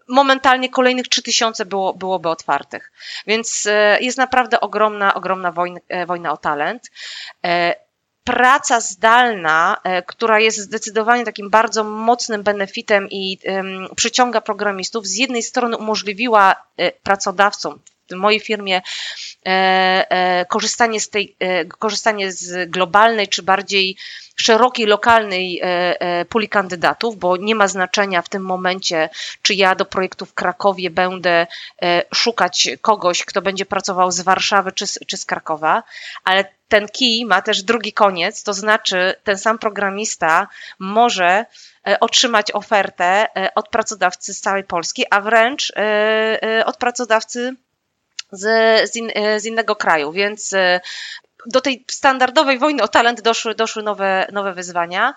momentalnie 0.08 0.70
kolejnych 0.70 1.08
3000 1.08 1.66
było, 1.66 1.94
byłoby 1.94 2.30
otwartych. 2.30 2.92
Więc 3.28 3.68
e, 3.70 3.98
jest 4.02 4.18
naprawdę 4.18 4.60
ogromna, 4.60 5.14
ogromna 5.14 5.52
wojna, 5.52 5.80
wojna 6.08 6.32
o 6.32 6.38
talent 6.38 6.92
praca 8.24 8.80
zdalna, 8.80 9.78
e, 9.84 10.02
która 10.02 10.40
jest 10.40 10.58
zdecydowanie 10.58 11.26
takim 11.26 11.50
bardzo 11.50 11.84
mocnym 11.84 12.44
benefitem 12.44 13.08
i 13.10 13.38
przyciąga 13.96 14.42
programistów, 14.42 15.08
z 15.08 15.16
jednej 15.16 15.44
strony 15.44 15.78
umożliwiła 15.78 16.56
e, 16.78 16.92
pracodawcom, 16.92 17.80
w 18.10 18.16
mojej 18.16 18.40
firmie 18.40 18.82
e, 19.46 20.46
korzystanie 20.50 21.00
z 21.00 21.10
tej, 21.10 21.36
korzystanie 21.80 22.32
z 22.32 22.70
globalnej 22.70 23.28
czy 23.28 23.44
bardziej 23.44 23.98
szerokiej, 24.36 24.86
lokalnej 24.86 25.62
puli 26.30 26.50
kandydatów, 26.50 27.18
bo 27.18 27.38
nie 27.38 27.56
ma 27.56 27.68
znaczenia 27.68 28.22
w 28.22 28.30
tym 28.30 28.44
momencie, 28.44 29.10
czy 29.42 29.54
ja 29.54 29.76
do 29.76 29.86
projektu 29.86 30.26
w 30.26 30.34
Krakowie 30.34 30.90
będę 30.90 31.48
szukać 32.14 32.70
kogoś, 32.82 33.26
kto 33.26 33.42
będzie 33.42 33.66
pracował 33.66 34.12
z 34.12 34.22
Warszawy 34.22 34.72
czy 34.72 34.88
z, 34.88 35.00
czy 35.08 35.18
z 35.18 35.26
Krakowa, 35.26 35.84
ale 36.24 36.46
ten 36.72 36.88
kij 36.88 37.26
ma 37.26 37.42
też 37.42 37.64
drugi 37.64 37.94
koniec, 37.94 38.44
to 38.44 38.54
znaczy 38.54 39.16
ten 39.24 39.38
sam 39.38 39.60
programista 39.60 40.48
może 40.80 41.46
e, 41.88 42.00
otrzymać 42.00 42.52
ofertę 42.52 43.28
e, 43.36 43.54
od 43.56 43.70
pracodawcy 43.70 44.34
z 44.34 44.42
całej 44.42 44.64
Polski, 44.64 45.06
a 45.10 45.22
wręcz 45.22 45.74
e, 45.76 46.64
od 46.66 46.78
pracodawcy 46.78 47.56
z, 48.32 48.46
z, 48.92 48.96
in, 48.96 49.12
z 49.38 49.46
innego 49.46 49.76
kraju, 49.76 50.12
więc 50.12 50.56
do 51.46 51.62
tej 51.62 51.86
standardowej 51.92 52.60
wojny 52.60 52.84
o 52.84 52.88
talent 52.88 53.22
doszły, 53.22 53.56
doszły 53.56 53.84
nowe, 53.84 54.28
nowe 54.32 54.54
wyzwania. 54.54 55.14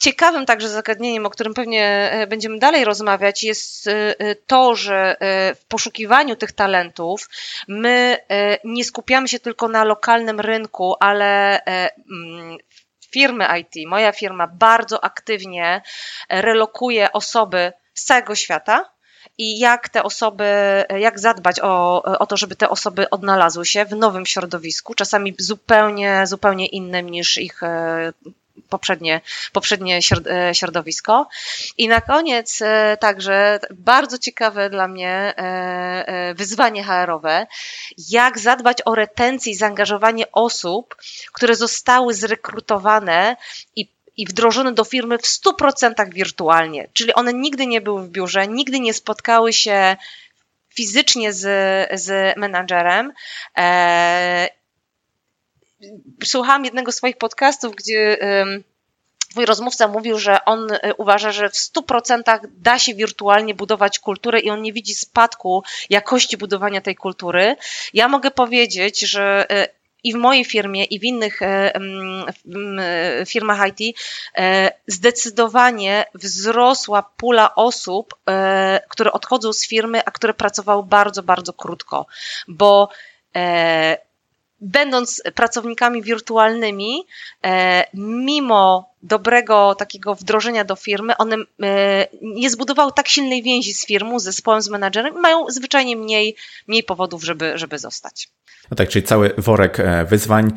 Ciekawym 0.00 0.46
także 0.46 0.68
zagadnieniem, 0.68 1.26
o 1.26 1.30
którym 1.30 1.54
pewnie 1.54 2.10
e, 2.12 2.26
będziemy 2.26 2.58
dalej 2.58 2.84
rozmawiać, 2.84 3.44
jest 3.44 3.88
e, 3.88 4.20
e, 4.20 4.34
to, 4.34 4.76
że 4.76 5.16
w 5.60 5.64
poszukiwaniu 5.68 6.36
tych 6.36 6.52
talentów 6.52 7.28
my 7.68 8.16
nie 8.64 8.84
skupiamy 8.84 9.28
się 9.28 9.40
tylko 9.40 9.68
na 9.68 9.84
lokalnym 9.84 10.40
rynku, 10.40 10.94
ale 11.00 11.60
mm, 11.64 12.58
firmy 13.10 13.46
IT, 13.60 13.88
moja 13.88 14.12
firma 14.12 14.46
bardzo 14.46 15.04
aktywnie 15.04 15.82
relokuje 16.28 17.12
osoby 17.12 17.72
z 17.94 18.04
całego 18.04 18.34
świata 18.34 18.90
i 19.38 19.58
jak 19.58 19.88
te 19.88 20.02
osoby, 20.02 20.44
jak 20.98 21.20
zadbać 21.20 21.60
o, 21.60 22.02
o 22.02 22.26
to, 22.26 22.36
żeby 22.36 22.56
te 22.56 22.68
osoby 22.68 23.10
odnalazły 23.10 23.66
się 23.66 23.84
w 23.84 23.96
nowym 23.96 24.26
środowisku, 24.26 24.94
czasami 24.94 25.34
zupełnie, 25.38 26.26
zupełnie 26.26 26.66
innym 26.66 27.10
niż 27.10 27.38
ich 27.38 27.60
poprzednie, 28.68 29.20
poprzednie 29.52 30.00
e, 30.26 30.54
środowisko. 30.54 31.28
I 31.78 31.88
na 31.88 32.00
koniec 32.00 32.62
e, 32.62 32.96
także 33.00 33.60
bardzo 33.70 34.18
ciekawe 34.18 34.70
dla 34.70 34.88
mnie 34.88 35.34
e, 35.36 36.34
wyzwanie 36.34 36.84
HR-owe, 36.84 37.46
jak 38.08 38.38
zadbać 38.38 38.78
o 38.84 38.94
retencję 38.94 39.52
i 39.52 39.56
zaangażowanie 39.56 40.32
osób, 40.32 40.96
które 41.32 41.54
zostały 41.54 42.14
zrekrutowane 42.14 43.36
i 43.76 44.00
i 44.16 44.26
wdrożone 44.26 44.72
do 44.72 44.84
firmy 44.84 45.18
w 45.18 45.22
100% 45.22 46.12
wirtualnie. 46.12 46.88
Czyli 46.92 47.14
one 47.14 47.32
nigdy 47.32 47.66
nie 47.66 47.80
były 47.80 48.02
w 48.02 48.08
biurze, 48.08 48.48
nigdy 48.48 48.80
nie 48.80 48.94
spotkały 48.94 49.52
się 49.52 49.96
fizycznie 50.74 51.32
z, 51.32 51.42
z 52.00 52.36
menadżerem 52.36 53.12
słuchałam 56.24 56.64
jednego 56.64 56.92
z 56.92 56.96
swoich 56.96 57.16
podcastów, 57.16 57.74
gdzie 57.74 58.18
Twój 59.30 59.46
rozmówca 59.46 59.88
mówił, 59.88 60.18
że 60.18 60.44
on 60.44 60.72
y, 60.72 60.94
uważa, 60.96 61.32
że 61.32 61.48
w 61.48 61.52
100% 61.52 62.40
da 62.58 62.78
się 62.78 62.94
wirtualnie 62.94 63.54
budować 63.54 63.98
kulturę 63.98 64.40
i 64.40 64.50
on 64.50 64.62
nie 64.62 64.72
widzi 64.72 64.94
spadku 64.94 65.62
jakości 65.90 66.36
budowania 66.36 66.80
tej 66.80 66.96
kultury. 66.96 67.56
Ja 67.94 68.08
mogę 68.08 68.30
powiedzieć, 68.30 69.00
że 69.00 69.46
y, 69.52 69.80
i 70.04 70.12
w 70.12 70.16
mojej 70.16 70.44
firmie, 70.44 70.84
i 70.84 71.00
w 71.00 71.04
innych 71.04 71.42
y, 71.42 71.46
firmach 73.26 73.68
IT 73.68 73.96
zdecydowanie 74.86 76.04
wzrosła 76.14 77.02
pula 77.16 77.54
osób, 77.54 78.14
które 78.88 79.12
odchodzą 79.12 79.52
z 79.52 79.68
firmy, 79.68 80.04
a 80.04 80.10
które 80.10 80.34
pracowały 80.34 80.82
bardzo, 80.82 81.22
bardzo 81.22 81.52
krótko, 81.52 82.06
bo 82.48 82.88
będąc 84.60 85.22
pracownikami 85.34 86.02
wirtualnymi, 86.02 87.06
e, 87.44 87.84
mimo 87.94 88.89
dobrego 89.02 89.74
takiego 89.74 90.14
wdrożenia 90.14 90.64
do 90.64 90.76
firmy, 90.76 91.16
one 91.16 91.36
e, 91.62 92.06
nie 92.22 92.50
zbudowały 92.50 92.92
tak 92.92 93.08
silnej 93.08 93.42
więzi 93.42 93.74
z 93.74 93.86
firmą, 93.86 94.18
z 94.18 94.24
zespołem, 94.24 94.62
z 94.62 94.68
menadżerem 94.68 95.14
i 95.14 95.18
mają 95.18 95.50
zwyczajnie 95.50 95.96
mniej, 95.96 96.36
mniej 96.66 96.82
powodów, 96.82 97.24
żeby, 97.24 97.58
żeby 97.58 97.78
zostać. 97.78 98.28
No 98.70 98.74
tak, 98.76 98.88
czyli 98.88 99.02
cały 99.02 99.34
worek 99.38 99.80
e, 99.80 100.04
wyzwań, 100.04 100.52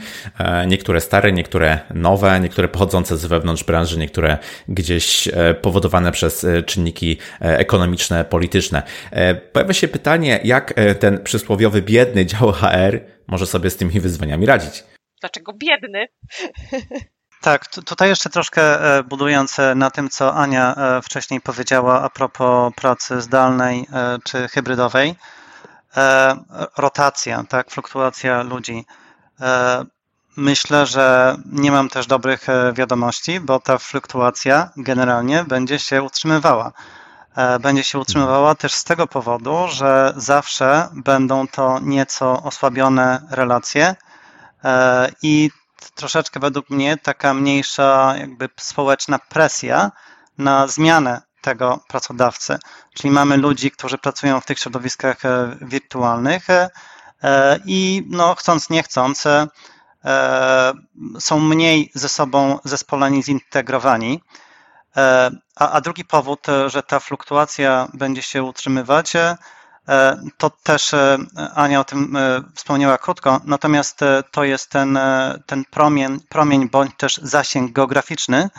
niektóre 0.67 1.01
stare, 1.01 1.31
niektóre 1.31 1.79
nowe, 1.93 2.39
niektóre 2.39 2.67
pochodzące 2.67 3.17
z 3.17 3.25
wewnątrz 3.25 3.63
branży, 3.63 3.97
niektóre 3.99 4.37
gdzieś 4.67 5.29
powodowane 5.61 6.11
przez 6.11 6.45
czynniki 6.65 7.17
ekonomiczne, 7.39 8.25
polityczne. 8.25 8.83
Pojawia 9.53 9.73
się 9.73 9.87
pytanie, 9.87 10.39
jak 10.43 10.73
ten 10.99 11.23
przysłowiowy 11.23 11.81
biedny 11.81 12.25
dział 12.25 12.51
HR 12.51 12.99
może 13.27 13.47
sobie 13.47 13.69
z 13.69 13.77
tymi 13.77 13.99
wyzwaniami 13.99 14.45
radzić. 14.45 14.83
Dlaczego 15.21 15.53
biedny? 15.53 16.07
Tak, 17.43 17.67
tutaj 17.67 18.09
jeszcze 18.09 18.29
troszkę 18.29 18.61
e, 18.97 19.03
budując 19.03 19.59
e, 19.59 19.75
na 19.75 19.91
tym, 19.91 20.09
co 20.09 20.35
Ania 20.35 20.75
e, 20.75 21.01
wcześniej 21.01 21.41
powiedziała 21.41 22.01
a 22.01 22.09
propos 22.09 22.73
pracy 22.75 23.21
zdalnej 23.21 23.87
czy 24.23 24.47
hybrydowej. 24.47 25.15
Rotacja, 26.77 27.43
tak, 27.49 27.71
fluktuacja 27.71 28.43
ludzi. 28.43 28.85
Myślę, 30.37 30.85
że 30.85 31.37
nie 31.45 31.71
mam 31.71 31.89
też 31.89 32.07
dobrych 32.07 32.47
wiadomości, 32.73 33.39
bo 33.39 33.59
ta 33.59 33.77
fluktuacja 33.77 34.69
generalnie 34.77 35.43
będzie 35.43 35.79
się 35.79 36.03
utrzymywała. 36.03 36.71
Będzie 37.59 37.83
się 37.83 37.99
utrzymywała 37.99 38.55
też 38.55 38.73
z 38.73 38.83
tego 38.83 39.07
powodu, 39.07 39.67
że 39.67 40.13
zawsze 40.17 40.89
będą 40.93 41.47
to 41.47 41.79
nieco 41.81 42.43
osłabione 42.43 43.21
relacje 43.29 43.95
i 45.21 45.49
troszeczkę 45.95 46.39
według 46.39 46.69
mnie 46.69 46.97
taka 46.97 47.33
mniejsza 47.33 48.13
jakby 48.17 48.49
społeczna 48.57 49.19
presja 49.29 49.91
na 50.37 50.67
zmianę 50.67 51.21
tego 51.41 51.79
pracodawcy. 51.87 52.57
Czyli 52.93 53.11
mamy 53.11 53.37
ludzi, 53.37 53.71
którzy 53.71 53.97
pracują 53.97 54.41
w 54.41 54.45
tych 54.45 54.59
środowiskach 54.59 55.25
e, 55.25 55.57
wirtualnych 55.61 56.49
e, 56.49 56.67
i 57.65 58.07
no, 58.09 58.35
chcąc, 58.35 58.69
nie 58.69 58.83
chcąc, 58.83 59.25
e, 59.25 59.47
są 61.19 61.39
mniej 61.39 61.91
ze 61.95 62.09
sobą 62.09 62.59
zespoleni, 62.63 63.23
zintegrowani. 63.23 64.21
A, 65.55 65.69
a 65.71 65.81
drugi 65.81 66.05
powód, 66.05 66.47
że 66.67 66.83
ta 66.83 66.99
fluktuacja 66.99 67.87
będzie 67.93 68.21
się 68.21 68.43
utrzymywać, 68.43 69.13
E, 69.15 69.37
to 70.37 70.49
też 70.49 70.93
e, 70.93 71.17
Ania 71.55 71.79
o 71.79 71.83
tym 71.83 72.15
e, 72.15 72.41
wspomniała 72.55 72.97
krótko, 72.97 73.41
natomiast 73.45 73.99
to 74.31 74.43
jest 74.43 74.69
ten, 74.69 74.99
ten 75.45 75.65
promień, 75.65 76.19
promień 76.29 76.69
bądź 76.69 76.91
też 76.97 77.19
zasięg 77.23 77.71
geograficzny 77.71 78.49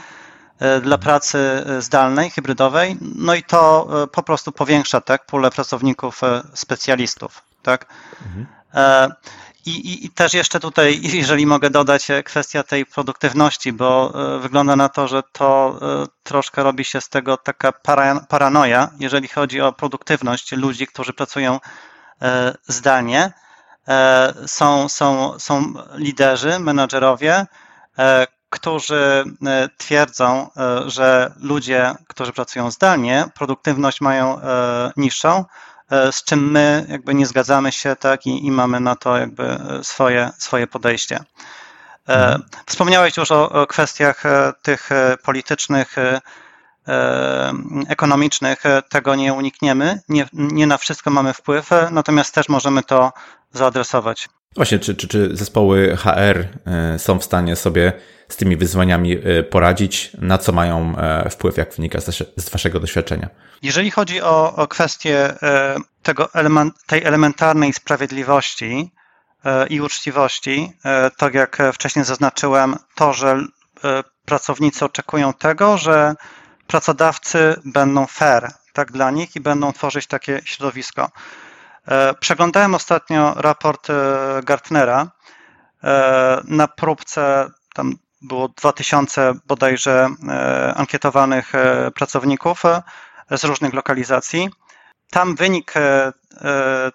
dla 0.83 0.99
pracy 0.99 1.65
zdalnej, 1.79 2.31
hybrydowej, 2.31 2.97
no 3.01 3.35
i 3.35 3.43
to 3.43 3.89
po 4.13 4.23
prostu 4.23 4.53
powiększa 4.53 5.01
tak, 5.01 5.27
pulę 5.27 5.51
pracowników 5.51 6.21
specjalistów. 6.55 7.43
Tak? 7.63 7.87
Mhm. 8.27 8.47
I, 9.67 9.71
i, 9.71 10.07
I, 10.07 10.11
też 10.11 10.35
jeszcze 10.35 10.61
tutaj, 10.61 11.01
jeżeli 11.03 11.47
mogę 11.47 11.71
dodać, 11.71 12.11
e, 12.11 12.23
kwestia 12.23 12.63
tej 12.63 12.87
produktywności, 12.87 13.73
bo 13.73 14.13
e, 14.37 14.39
wygląda 14.39 14.77
na 14.77 14.89
to, 14.89 15.09
że 15.09 15.23
to 15.33 15.79
e, 15.83 16.07
troszkę 16.23 16.63
robi 16.63 16.85
się 16.85 17.01
z 17.01 17.09
tego 17.09 17.37
taka 17.37 17.73
paranoja, 18.29 18.91
jeżeli 19.01 19.29
chodzi 19.29 19.61
o 19.61 19.73
produktywność 19.73 20.53
ludzi, 20.53 20.87
którzy 20.87 21.13
pracują 21.13 21.61
zdalnie. 22.67 23.33
Są, 24.47 24.89
są, 24.89 25.39
są 25.39 25.75
liderzy, 25.95 26.59
menadżerowie, 26.59 27.47
którzy 28.51 29.25
twierdzą, 29.79 30.51
że 30.87 31.35
ludzie, 31.41 31.95
którzy 32.09 32.33
pracują 32.33 32.71
zdalnie, 32.71 33.25
produktywność 33.35 34.01
mają 34.01 34.41
niższą, 34.97 35.45
z 36.11 36.25
czym 36.25 36.51
my 36.51 36.87
jakby 36.89 37.15
nie 37.15 37.27
zgadzamy 37.27 37.73
się 37.73 37.97
tak 37.97 38.27
i, 38.27 38.47
i 38.47 38.51
mamy 38.51 38.81
na 38.81 38.97
to 38.97 39.17
jakby 39.17 39.59
swoje, 39.83 40.31
swoje 40.39 40.67
podejście. 40.67 41.25
Mhm. 42.07 42.43
Wspomniałeś 42.67 43.17
już 43.17 43.31
o, 43.31 43.51
o 43.51 43.67
kwestiach 43.67 44.23
tych 44.63 44.89
politycznych, 45.23 45.97
ekonomicznych, 47.89 48.63
tego 48.89 49.15
nie 49.15 49.33
unikniemy. 49.33 50.01
Nie, 50.09 50.29
nie 50.33 50.67
na 50.67 50.79
wszystko 50.79 51.11
mamy 51.11 51.33
wpływ, 51.33 51.71
natomiast 51.91 52.35
też 52.35 52.49
możemy 52.49 52.83
to 52.83 53.13
zaadresować. 53.53 54.29
Właśnie, 54.57 54.79
czy, 54.79 54.95
czy, 54.95 55.09
czy 55.09 55.37
zespoły 55.37 55.97
HR 55.97 56.47
e, 56.67 56.99
są 56.99 57.19
w 57.19 57.25
stanie 57.25 57.57
sobie 57.57 57.93
z 58.29 58.37
tymi 58.37 58.57
wyzwaniami 58.57 59.13
e, 59.13 59.43
poradzić? 59.43 60.13
Na 60.19 60.39
co 60.39 60.53
mają 60.53 60.99
e, 60.99 61.31
wpływ, 61.31 61.57
jak 61.57 61.75
wynika 61.75 62.01
z, 62.01 62.51
Waszego 62.53 62.81
doświadczenia? 62.81 63.29
Jeżeli 63.63 63.91
chodzi 63.91 64.23
o, 64.23 64.57
o 64.57 64.69
kwestię 64.69 65.35
tego 66.03 66.35
element, 66.35 66.75
tej 66.87 67.05
elementarnej 67.05 67.73
sprawiedliwości 67.73 68.93
i 69.71 69.81
uczciwości, 69.81 70.73
tak 71.17 71.35
jak 71.35 71.59
wcześniej 71.73 72.05
zaznaczyłem, 72.05 72.77
to, 72.95 73.13
że 73.13 73.45
pracownicy 74.25 74.85
oczekują 74.85 75.33
tego, 75.33 75.79
że 75.79 76.15
pracodawcy 76.67 77.55
będą 77.65 78.07
fair 78.07 78.53
tak 78.73 78.93
dla 78.93 79.11
nich 79.11 79.37
i 79.37 79.41
będą 79.41 79.73
tworzyć 79.73 80.07
takie 80.07 80.41
środowisko. 80.45 81.11
E, 81.89 82.15
przeglądałem 82.15 82.75
ostatnio 82.75 83.35
raport 83.37 83.91
e, 83.91 83.95
Gartnera. 84.43 85.11
E, 85.85 86.41
na 86.45 86.69
próbce 86.69 87.51
tam 87.75 87.95
było 88.23 88.49
2000 88.49 89.35
bodajże 89.47 90.09
ankietowanych 90.75 91.53
pracowników 91.95 92.63
z 93.31 93.45
różnych 93.45 93.75
lokalizacji. 93.75 94.51
Tam 95.11 95.35
wynik 95.35 95.75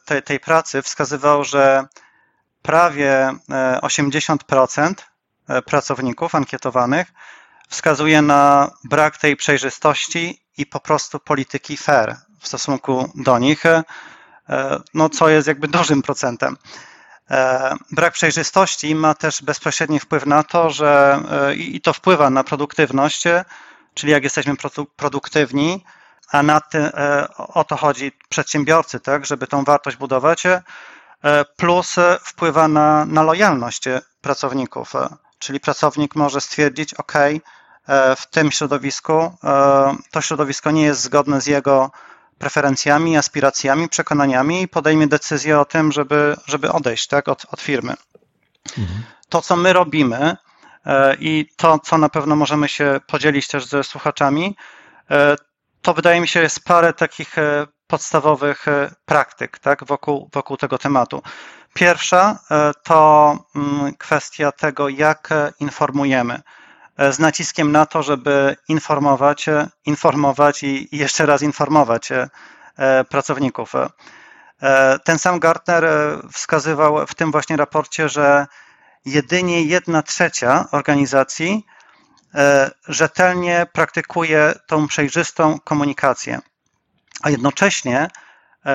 tej, 0.06 0.24
tej 0.24 0.40
pracy 0.40 0.82
wskazywał, 0.82 1.44
że 1.44 1.86
prawie 2.62 3.32
80% 3.82 4.94
pracowników 5.66 6.36
ankietowanych 6.36 7.12
wskazuje 7.70 8.22
na 8.22 8.72
brak 8.84 9.18
tej 9.18 9.36
przejrzystości 9.36 10.42
i 10.58 10.66
po 10.66 10.80
prostu 10.80 11.20
polityki 11.20 11.78
fair 11.78 12.16
w 12.40 12.48
stosunku 12.48 13.12
do 13.16 13.40
nich. 13.40 13.64
E, 14.50 14.80
no 14.94 15.10
co 15.10 15.30
jest 15.30 15.48
jakby 15.48 15.68
dużym 15.68 16.02
procentem. 16.02 16.58
E, 17.32 17.76
brak 17.92 18.14
przejrzystości 18.14 18.96
ma 18.96 19.14
też 19.14 19.42
bezpośredni 19.42 20.00
wpływ 20.00 20.26
na 20.26 20.44
to, 20.44 20.70
że 20.70 21.20
e, 21.32 21.56
i 21.56 21.82
to 21.82 21.94
wpływa 21.94 22.30
na 22.30 22.44
produktywność, 22.44 23.24
czyli 23.94 24.12
jak 24.12 24.24
jesteśmy 24.24 24.56
produktywni, 24.96 25.84
a 26.32 26.44
na 26.44 26.62
o 27.38 27.64
to 27.64 27.78
chodzi 27.78 28.12
przedsiębiorcy, 28.30 29.00
tak, 29.00 29.26
żeby 29.26 29.48
tą 29.48 29.64
wartość 29.64 29.98
budować, 29.98 30.44
plus 31.58 31.96
wpływa 32.24 32.68
na, 32.68 33.06
na 33.06 33.24
lojalność 33.24 33.84
pracowników, 34.22 34.94
czyli 35.40 35.60
pracownik 35.60 36.16
może 36.16 36.42
stwierdzić, 36.42 36.94
OK, 36.94 37.14
w 38.18 38.28
tym 38.30 38.52
środowisku 38.52 39.38
to 40.12 40.22
środowisko 40.22 40.72
nie 40.72 40.84
jest 40.84 41.02
zgodne 41.02 41.42
z 41.42 41.46
jego 41.46 41.92
preferencjami, 42.40 43.18
aspiracjami, 43.18 43.90
przekonaniami 43.90 44.62
i 44.62 44.68
podejmie 44.68 45.08
decyzję 45.08 45.60
o 45.60 45.66
tym, 45.66 45.92
żeby, 45.92 46.36
żeby 46.46 46.72
odejść 46.72 47.08
tak, 47.08 47.28
od, 47.28 47.46
od 47.52 47.62
firmy. 47.62 47.94
Mhm. 48.78 49.04
To, 49.30 49.42
co 49.42 49.56
my 49.56 49.74
robimy 49.74 50.38
e, 50.86 51.16
i 51.20 51.50
to, 51.56 51.80
co 51.80 51.98
na 51.98 52.10
pewno 52.10 52.36
możemy 52.36 52.70
się 52.70 53.00
podzielić 53.08 53.48
też 53.48 53.66
ze 53.66 53.84
słuchaczami, 53.84 54.56
e, 55.12 55.36
to 55.82 55.94
wydaje 55.94 56.22
mi 56.22 56.28
się 56.28 56.42
jest 56.42 56.64
parę 56.64 56.94
takich 56.94 57.38
e, 57.38 57.68
podstawowych 57.88 58.66
praktyk 59.06 59.60
tak, 59.60 59.86
wokół, 59.86 60.30
wokół 60.34 60.58
tego 60.58 60.78
tematu. 60.78 61.22
Pierwsza 61.74 62.40
to 62.84 63.38
mm, 63.56 63.94
kwestia 63.94 64.52
tego, 64.52 64.90
jak 64.90 65.30
informujemy 65.60 66.42
z 67.00 67.20
naciskiem 67.20 67.72
na 67.72 67.86
to, 67.86 68.04
żeby 68.04 68.56
informować, 68.68 69.46
informować 69.86 70.64
i 70.64 70.88
jeszcze 70.92 71.26
raz 71.26 71.42
informować 71.42 72.12
e, 72.12 72.30
pracowników. 73.04 73.74
E, 73.76 75.00
ten 75.00 75.20
sam 75.20 75.40
Gartner 75.40 75.86
e, 75.86 76.20
wskazywał 76.32 77.08
w 77.08 77.16
tym 77.16 77.32
właśnie 77.32 77.58
raporcie, 77.58 78.10
że 78.10 78.48
jedynie 79.06 79.64
jedna 79.64 80.04
trzecia 80.04 80.66
organizacji 80.72 81.66
rzetelnie 82.88 83.68
praktykuje 83.74 84.54
tą 84.68 84.88
przejrzystą 84.88 85.60
komunikację, 85.60 86.40
a 87.22 87.30
jednocześnie 87.30 88.08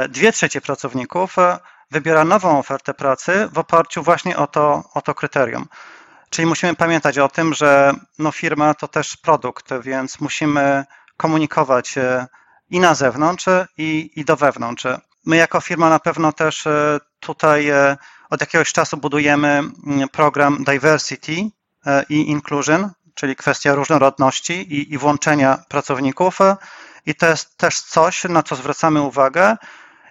dwie 0.09 0.33
trzecie 0.33 0.61
pracowników 0.61 1.37
wybiera 1.91 2.25
nową 2.25 2.59
ofertę 2.59 2.95
pracy 2.95 3.49
w 3.53 3.59
oparciu 3.59 4.03
właśnie 4.03 4.37
o 4.37 4.47
to, 4.47 4.85
o 4.95 5.03
to 5.03 5.15
kryterium. 5.15 5.69
Czyli 6.31 6.47
musimy 6.47 6.75
pamiętać 6.75 7.19
o 7.19 7.29
tym, 7.29 7.55
że 7.55 7.93
no 8.19 8.33
firma 8.33 8.75
to 8.75 8.89
też 8.89 9.17
produkt, 9.17 9.73
więc 9.83 10.21
musimy 10.21 10.85
komunikować 11.17 11.95
i 12.71 12.81
na 12.81 12.95
zewnątrz, 12.95 13.47
i, 13.79 14.11
i 14.17 14.25
do 14.25 14.37
wewnątrz. 14.37 14.87
My 15.27 15.37
jako 15.37 15.61
firma 15.61 15.91
na 15.91 15.99
pewno 15.99 16.33
też 16.33 16.67
e, 16.67 17.01
tutaj 17.21 17.69
e, 17.69 17.97
od 18.31 18.41
jakiegoś 18.41 18.73
czasu 18.73 18.97
budujemy 18.97 19.49
mm, 19.49 20.09
program 20.09 20.65
Diversity 20.65 21.37
e, 21.87 22.05
i 22.09 22.31
Inclusion, 22.31 22.91
czyli 23.15 23.37
kwestia 23.37 23.75
różnorodności 23.75 24.53
i, 24.53 24.93
i 24.95 24.99
włączenia 24.99 25.59
pracowników. 25.69 26.39
I 27.07 27.15
to 27.15 27.27
jest 27.27 27.57
też 27.57 27.81
coś, 27.81 28.25
na 28.25 28.43
co 28.43 28.57
zwracamy 28.57 29.03
uwagę 29.03 29.57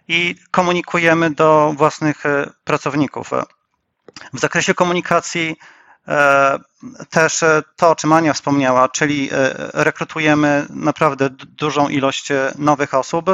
i 0.08 0.36
komunikujemy 0.52 1.32
do 1.32 1.74
własnych 1.78 2.24
pracowników. 2.64 3.30
W 4.34 4.40
zakresie 4.40 4.74
komunikacji 4.74 5.56
E, 5.56 5.83
też 7.10 7.44
e, 7.44 7.64
to, 7.76 7.90
o 7.90 7.96
czym 7.96 8.14
Ania 8.14 8.34
wspomniała, 8.34 8.90
czyli 8.90 9.30
e, 9.32 9.54
rekrutujemy 9.74 10.66
naprawdę 10.70 11.30
dużą 11.30 11.90
ilość 11.90 12.30
nowych 12.58 12.94
osób, 12.94 13.26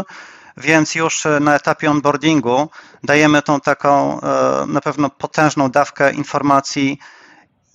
więc 0.57 0.95
już 0.95 1.27
na 1.39 1.55
etapie 1.55 1.91
onboardingu 1.91 2.69
dajemy 3.03 3.41
tą 3.41 3.59
taką 3.59 4.19
na 4.67 4.81
pewno 4.81 5.09
potężną 5.09 5.71
dawkę 5.71 6.13
informacji, 6.13 6.99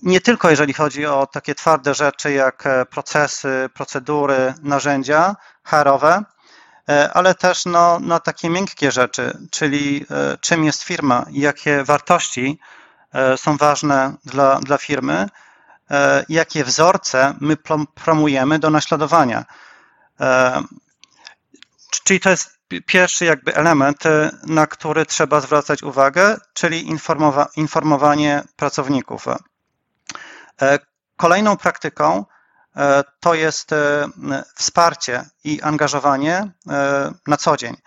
nie 0.01 0.21
tylko 0.21 0.49
jeżeli 0.49 0.73
chodzi 0.73 1.05
o 1.05 1.27
takie 1.27 1.55
twarde 1.55 1.93
rzeczy 1.93 2.31
jak 2.31 2.63
procesy, 2.89 3.69
procedury, 3.73 4.53
narzędzia 4.61 5.35
HR-owe, 5.63 6.23
ale 7.13 7.35
też 7.35 7.65
no, 7.65 7.99
na 7.99 8.19
takie 8.19 8.49
miękkie 8.49 8.91
rzeczy, 8.91 9.37
czyli 9.51 10.05
czym 10.41 10.63
jest 10.63 10.83
firma, 10.83 11.25
jakie 11.31 11.83
wartości 11.83 12.59
E, 12.59 12.84
są 13.37 13.57
ważne 13.57 14.13
dla, 14.25 14.59
dla 14.59 14.77
firmy, 14.77 15.29
e, 15.91 16.25
jakie 16.29 16.63
wzorce 16.63 17.33
my 17.41 17.57
promujemy 17.95 18.59
do 18.59 18.69
naśladowania. 18.69 19.45
E, 20.19 20.63
czyli 22.03 22.19
to 22.19 22.29
jest 22.29 22.59
pierwszy 22.85 23.25
jakby 23.25 23.55
element, 23.55 24.03
na 24.47 24.67
który 24.67 25.05
trzeba 25.05 25.41
zwracać 25.41 25.83
uwagę, 25.83 26.37
czyli 26.53 26.87
informowa 26.87 27.47
informowanie 27.55 28.43
pracowników. 28.55 29.25
Kolejną 31.17 31.57
praktyką 31.57 32.25
to 33.19 33.33
jest 33.33 33.69
wsparcie 34.55 35.25
i 35.43 35.61
angażowanie 35.61 36.51
na 37.27 37.37
co 37.37 37.57
dzień. 37.57 37.77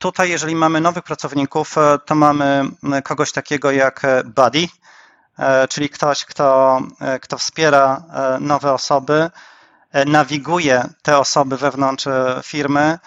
Tutaj, 0.00 0.30
jeżeli 0.30 0.54
mamy 0.54 0.80
nowych 0.80 1.04
pracowników, 1.04 1.78
e, 1.78 1.98
to 2.06 2.14
mamy 2.14 2.64
kogoś 3.04 3.32
takiego 3.32 3.70
jak 3.70 4.04
e, 4.04 4.24
buddy, 4.24 4.68
e, 5.38 5.68
czyli 5.68 5.88
ktoś, 5.88 6.24
kto, 6.24 6.78
kto 7.20 7.38
wspiera 7.38 8.02
nowe 8.40 8.72
osoby, 8.72 9.30
nawiguje 10.06 10.88
te 11.02 11.18
osoby 11.18 11.56
wewnątrz 11.56 12.08
firmy, 12.42 12.98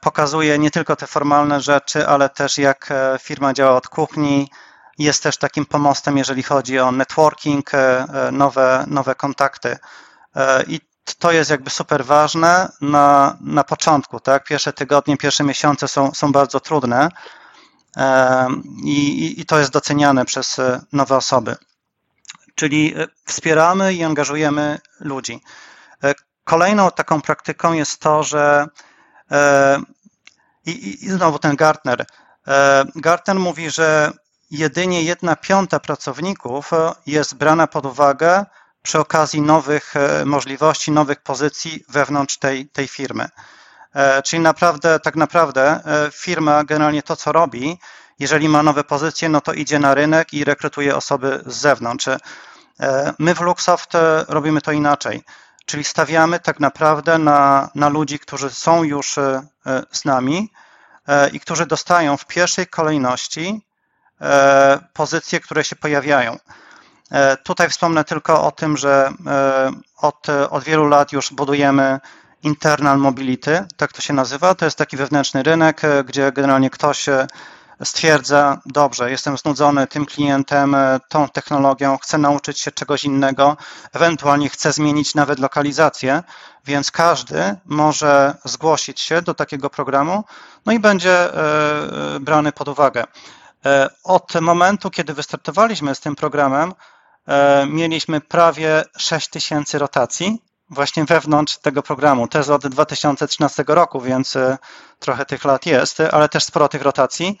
pokazuje 0.00 0.58
nie 0.58 0.70
tylko 0.70 0.96
te 0.96 1.06
formalne 1.06 1.60
rzeczy, 1.60 2.06
ale 2.06 2.28
też 2.28 2.58
jak 2.58 2.88
firma 3.20 3.52
działa 3.52 3.76
od 3.76 3.88
kuchni. 3.88 4.50
Jest 4.98 5.22
też 5.22 5.36
takim 5.36 5.66
pomostem, 5.66 6.18
jeżeli 6.18 6.42
chodzi 6.42 6.78
o 6.78 6.92
networking, 6.92 7.70
nowe, 8.32 8.84
nowe 8.86 9.14
kontakty. 9.14 9.78
I 10.66 10.80
to 11.14 11.32
jest 11.32 11.50
jakby 11.50 11.70
super 11.70 12.04
ważne 12.04 12.72
na, 12.80 13.36
na 13.40 13.64
początku, 13.64 14.20
tak? 14.20 14.44
Pierwsze 14.44 14.72
tygodnie, 14.72 15.16
pierwsze 15.16 15.44
miesiące 15.44 15.88
są, 15.88 16.14
są 16.14 16.32
bardzo 16.32 16.60
trudne 16.60 17.08
i, 18.84 19.40
i 19.40 19.44
to 19.46 19.58
jest 19.58 19.70
doceniane 19.70 20.24
przez 20.24 20.58
e, 20.58 20.80
nowe 20.92 21.16
osoby. 21.16 21.56
Czyli 22.54 22.94
e, 22.96 23.06
wspieramy 23.24 23.94
i 23.94 24.04
angażujemy 24.04 24.78
ludzi. 25.00 25.42
E, 26.04 26.14
kolejną 26.44 26.90
taką 26.90 27.20
praktyką 27.20 27.72
jest 27.72 28.00
to, 28.00 28.22
że 28.22 28.66
i, 30.66 31.04
i 31.04 31.10
znowu 31.10 31.38
ten 31.38 31.56
Gartner. 31.56 32.06
Gartner 32.94 33.36
mówi, 33.36 33.70
że 33.70 34.12
jedynie 34.50 35.02
jedna 35.02 35.36
piąta 35.36 35.80
pracowników 35.80 36.70
jest 37.06 37.34
brana 37.34 37.66
pod 37.66 37.86
uwagę 37.86 38.44
przy 38.88 38.98
okazji 38.98 39.40
nowych 39.42 39.94
możliwości, 40.24 40.90
nowych 40.90 41.20
pozycji 41.20 41.84
wewnątrz 41.88 42.38
tej, 42.38 42.68
tej 42.68 42.88
firmy. 42.88 43.28
Czyli 44.24 44.42
naprawdę, 44.42 45.00
tak 45.00 45.16
naprawdę 45.16 45.80
firma 46.12 46.64
generalnie 46.64 47.02
to, 47.02 47.16
co 47.16 47.32
robi, 47.32 47.78
jeżeli 48.18 48.48
ma 48.48 48.62
nowe 48.62 48.84
pozycje, 48.84 49.28
no 49.28 49.40
to 49.40 49.52
idzie 49.52 49.78
na 49.78 49.94
rynek 49.94 50.34
i 50.34 50.44
rekrutuje 50.44 50.96
osoby 50.96 51.42
z 51.46 51.56
zewnątrz. 51.56 52.06
My 53.18 53.34
w 53.34 53.40
Luxoft 53.40 53.92
robimy 54.28 54.60
to 54.60 54.72
inaczej, 54.72 55.22
czyli 55.66 55.84
stawiamy 55.84 56.40
tak 56.40 56.60
naprawdę 56.60 57.18
na, 57.18 57.70
na 57.74 57.88
ludzi, 57.88 58.18
którzy 58.18 58.50
są 58.50 58.82
już 58.82 59.14
z 59.92 60.04
nami, 60.04 60.50
E, 61.08 61.28
i 61.28 61.40
którzy 61.40 61.66
dostają 61.66 62.16
w 62.16 62.26
pierwszej 62.26 62.66
kolejności 62.66 63.66
e, 64.20 64.78
pozycje, 64.92 65.40
które 65.40 65.64
się 65.64 65.76
pojawiają. 65.76 66.38
E, 67.10 67.36
tutaj 67.36 67.68
wspomnę 67.68 68.04
tylko 68.04 68.44
o 68.46 68.50
tym, 68.50 68.76
że 68.76 69.12
od, 69.96 70.26
od 70.50 70.64
wielu 70.64 70.86
lat 70.86 71.12
już 71.12 71.32
budujemy 71.32 72.00
internal 72.42 72.98
mobility, 72.98 73.66
tak 73.76 73.92
to 73.92 74.02
się 74.02 74.14
nazywa. 74.14 74.54
To 74.54 74.64
jest 74.64 74.78
taki 74.78 74.96
wewnętrzny 74.96 75.42
rynek, 75.42 75.82
gdzie 76.04 76.32
generalnie 76.32 76.70
ktoś 76.70 77.06
stwierdza, 77.84 78.58
dobrze, 78.66 79.10
jestem 79.10 79.38
znudzony 79.38 79.86
tym 79.86 80.06
klientem, 80.06 80.76
tą 81.08 81.28
technologią, 81.28 81.98
chcę 81.98 82.18
nauczyć 82.18 82.60
się 82.60 82.72
czegoś 82.72 83.04
innego, 83.04 83.56
ewentualnie 83.92 84.48
chcę 84.48 84.72
zmienić 84.72 85.14
nawet 85.14 85.38
lokalizację, 85.38 86.22
więc 86.64 86.90
każdy 86.90 87.56
może 87.64 88.34
zgłosić 88.44 89.00
się 89.00 89.22
do 89.22 89.34
takiego 89.34 89.70
programu, 89.70 90.24
no 90.66 90.72
i 90.72 90.78
będzie 90.78 91.12
e, 91.12 92.14
e, 92.14 92.20
brany 92.20 92.52
pod 92.52 92.68
uwagę. 92.68 93.04
E, 93.66 93.88
od 94.04 94.34
momentu, 94.40 94.90
kiedy 94.90 95.14
wystartowaliśmy 95.14 95.94
z 95.94 96.00
tym 96.00 96.16
programem, 96.16 96.74
mieliśmy 97.66 98.20
prawie 98.20 98.84
6 98.96 99.28
tysięcy 99.28 99.78
rotacji 99.78 100.42
właśnie 100.70 101.04
wewnątrz 101.04 101.58
tego 101.58 101.82
programu. 101.82 102.28
To 102.28 102.38
jest 102.38 102.50
od 102.50 102.66
2013 102.66 103.64
roku, 103.66 104.00
więc 104.00 104.34
trochę 104.98 105.24
tych 105.24 105.44
lat 105.44 105.66
jest, 105.66 106.00
ale 106.00 106.28
też 106.28 106.44
sporo 106.44 106.68
tych 106.68 106.82
rotacji. 106.82 107.38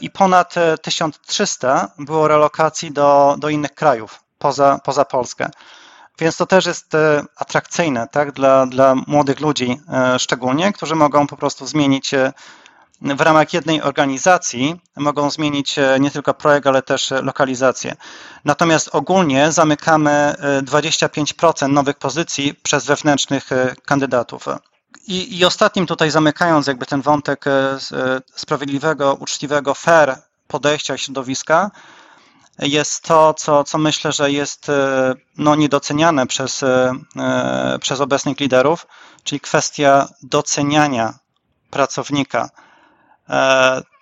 I 0.00 0.10
ponad 0.10 0.54
1300 0.82 1.90
było 1.98 2.28
relokacji 2.28 2.92
do, 2.92 3.36
do 3.38 3.48
innych 3.48 3.74
krajów 3.74 4.20
poza, 4.38 4.80
poza 4.84 5.04
Polskę. 5.04 5.50
Więc 6.18 6.36
to 6.36 6.46
też 6.46 6.66
jest 6.66 6.94
e, 6.94 7.24
atrakcyjne 7.36 8.08
tak, 8.12 8.32
dla, 8.32 8.66
dla 8.66 8.94
młodych 9.06 9.40
ludzi, 9.40 9.80
e, 9.92 10.18
szczególnie, 10.18 10.72
którzy 10.72 10.94
mogą 10.94 11.26
po 11.26 11.36
prostu 11.36 11.66
zmienić 11.66 12.14
e, 12.14 12.32
w 13.00 13.20
ramach 13.20 13.52
jednej 13.52 13.82
organizacji, 13.82 14.80
mogą 14.96 15.30
zmienić 15.30 15.76
nie 16.00 16.10
tylko 16.10 16.34
projekt, 16.34 16.66
ale 16.66 16.82
też 16.82 17.10
lokalizację. 17.22 17.96
Natomiast 18.44 18.88
ogólnie 18.92 19.52
zamykamy 19.52 20.34
25% 20.62 21.68
nowych 21.68 21.96
pozycji 21.96 22.54
przez 22.62 22.86
wewnętrznych 22.86 23.50
kandydatów. 23.84 24.44
I, 25.06 25.38
I 25.38 25.44
ostatnim 25.44 25.86
tutaj 25.86 26.10
zamykając 26.10 26.66
jakby 26.66 26.86
ten 26.86 27.02
wątek 27.02 27.44
sprawiedliwego, 28.34 29.14
uczciwego, 29.14 29.74
fair 29.74 30.16
podejścia 30.48 30.98
środowiska, 30.98 31.70
jest 32.58 33.02
to, 33.02 33.34
co, 33.34 33.64
co 33.64 33.78
myślę, 33.78 34.12
że 34.12 34.32
jest 34.32 34.68
e, 34.68 35.14
no, 35.36 35.54
niedoceniane 35.54 36.26
przez, 36.26 36.62
e, 36.62 36.92
e, 37.16 37.78
przez 37.80 38.00
obecnych 38.00 38.40
liderów, 38.40 38.86
czyli 39.24 39.40
kwestia 39.40 40.08
doceniania 40.22 41.14
pracownika. 41.70 42.50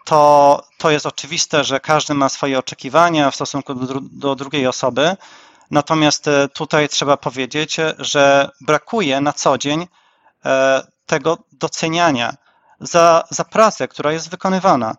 To, 0.04 0.62
to 0.78 0.90
jest 0.90 1.06
oczywiste, 1.06 1.64
że 1.64 1.80
każdy 1.80 2.14
ma 2.14 2.28
swoje 2.28 2.58
oczekiwania 2.58 3.30
w 3.30 3.34
stosunku 3.34 3.74
do, 3.74 4.00
do 4.00 4.34
drugiej 4.34 4.66
osoby, 4.66 5.16
natomiast 5.70 6.24
tutaj 6.52 6.88
trzeba 6.88 7.16
powiedzieć, 7.16 7.76
że 7.98 8.50
brakuje 8.60 9.20
na 9.20 9.32
co 9.32 9.58
dzień 9.58 9.86
tego 11.06 11.38
doceniania 11.52 12.34
za, 12.80 13.24
za 13.30 13.44
pracę, 13.44 13.88
która 13.88 14.12
jest 14.12 14.30
wykonywana. 14.30 14.96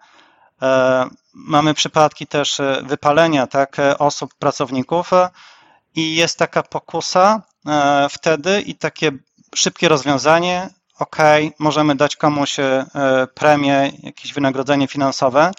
Mamy 1.33 1.73
przypadki 1.73 2.27
też 2.27 2.59
e, 2.59 2.81
wypalenia 2.83 3.47
tak, 3.47 3.79
e, 3.79 3.97
osób, 3.97 4.33
pracowników 4.33 5.13
e, 5.13 5.29
i 5.95 6.15
jest 6.15 6.39
taka 6.39 6.63
pokusa 6.63 7.41
wtedy 8.09 8.61
i 8.61 8.75
takie 8.75 9.11
szybkie 9.55 9.89
rozwiązanie, 9.89 10.69
ok, 10.99 11.17
możemy 11.59 11.95
dać 11.95 12.15
komuś 12.15 12.55
premię, 13.33 13.91
jakieś 14.03 14.33
wynagrodzenie 14.33 14.87
finansowe, 14.87 15.51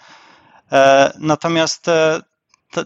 natomiast 1.18 1.87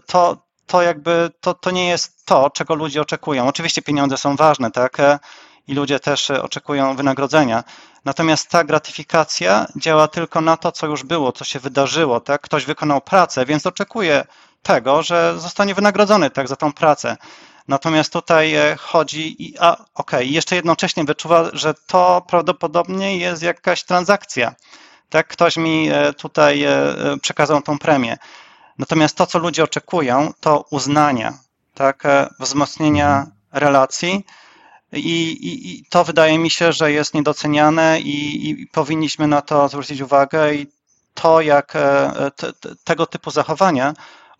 to, 0.05 0.37
to 0.67 0.81
jakby 0.81 1.31
to, 1.41 1.53
to 1.53 1.71
nie 1.71 1.87
jest 1.87 2.25
to, 2.25 2.49
czego 2.49 2.75
ludzie 2.75 3.01
oczekują. 3.01 3.47
Oczywiście 3.47 3.81
pieniądze 3.81 4.17
są 4.17 4.35
ważne, 4.35 4.71
tak, 4.71 4.97
i 5.67 5.73
ludzie 5.73 5.99
też 5.99 6.31
oczekują 6.31 6.95
wynagrodzenia, 6.95 7.63
Natomiast 8.05 8.49
ta 8.49 8.63
gratyfikacja 8.63 9.67
działa 9.75 10.07
tylko 10.07 10.41
na 10.41 10.57
to, 10.57 10.71
co 10.71 10.87
już 10.87 11.03
było, 11.03 11.31
co 11.31 11.45
się 11.45 11.59
wydarzyło. 11.59 12.19
Tak? 12.19 12.41
Ktoś 12.41 12.65
wykonał 12.65 13.01
pracę, 13.01 13.45
więc 13.45 13.65
oczekuje 13.65 14.25
tego, 14.63 15.03
że 15.03 15.39
zostanie 15.39 15.75
wynagrodzony 15.75 16.29
tak, 16.29 16.47
za 16.47 16.55
tą 16.55 16.73
pracę. 16.73 17.17
Natomiast 17.67 18.13
tutaj 18.13 18.55
e, 18.55 18.75
chodzi, 18.75 19.43
i, 19.43 19.59
a 19.59 19.71
okej, 19.73 19.85
okay, 19.93 20.25
jeszcze 20.25 20.55
jednocześnie 20.55 21.03
wyczuwa, 21.03 21.49
że 21.53 21.73
to 21.87 22.23
prawdopodobnie 22.27 23.17
jest 23.17 23.43
jakaś 23.43 23.83
transakcja. 23.83 24.55
Tak, 25.09 25.27
ktoś 25.27 25.57
mi 25.57 25.89
e, 25.91 26.13
tutaj 26.13 26.63
e, 26.63 26.95
przekazał 27.21 27.61
tą 27.61 27.79
premię. 27.79 28.17
Natomiast 28.77 29.17
to, 29.17 29.25
co 29.25 29.39
ludzie 29.39 29.63
oczekują, 29.63 30.31
to 30.39 30.65
uznania, 30.71 31.33
tak, 31.73 32.03
wzmocnienia 32.39 33.09
mhm. 33.17 33.31
relacji, 33.51 34.25
i, 34.93 35.31
i, 35.31 35.79
I, 35.79 35.85
to 35.89 36.03
wydaje 36.03 36.39
mi 36.39 36.49
się, 36.49 36.73
że 36.73 36.91
jest 36.91 37.13
niedoceniane 37.13 37.99
i, 37.99 38.49
i 38.49 38.67
powinniśmy 38.67 39.27
na 39.27 39.41
to 39.41 39.69
zwrócić 39.69 40.01
uwagę 40.01 40.53
i 40.53 40.67
to, 41.13 41.41
jak 41.41 41.75
e, 41.75 42.31
te, 42.35 42.53
tego 42.83 43.05
typu 43.05 43.31
zachowania 43.31 43.93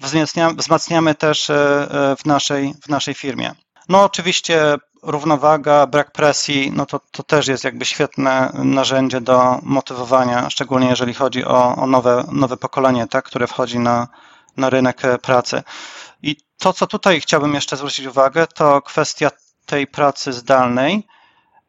wzmacniamy, 0.04 0.54
wzmacniamy 0.56 1.16
też 1.16 1.50
e, 1.50 1.56
e, 1.56 2.16
w 2.16 2.26
naszej, 2.26 2.74
w 2.84 2.90
naszej 2.90 3.14
firmie. 3.14 3.52
No 3.90 4.04
oczywiście 4.04 4.76
równowaga, 5.04 5.88
brak 5.88 6.12
presji, 6.12 6.72
no 6.76 6.86
to, 6.86 7.00
to 7.12 7.24
też 7.24 7.48
jest 7.48 7.64
jakby 7.64 7.86
świetne 7.86 8.52
narzędzie 8.54 9.22
do 9.22 9.60
motywowania, 9.62 10.50
szczególnie 10.50 10.88
jeżeli 10.88 11.14
chodzi 11.14 11.46
o, 11.46 11.76
o 11.76 11.88
nowe, 11.88 12.26
nowe 12.32 12.58
pokolenie, 12.58 13.08
tak, 13.08 13.26
które 13.26 13.48
wchodzi 13.48 13.80
na, 13.80 14.08
na 14.58 14.70
rynek 14.70 15.02
pracy. 15.22 15.64
I 16.22 16.38
to, 16.58 16.74
co 16.74 16.88
tutaj 16.88 17.22
chciałbym 17.22 17.54
jeszcze 17.54 17.78
zwrócić 17.78 18.06
uwagę, 18.06 18.48
to 18.48 18.82
kwestia 18.82 19.32
tej 19.66 19.88
pracy 19.88 20.34
zdalnej, 20.34 21.08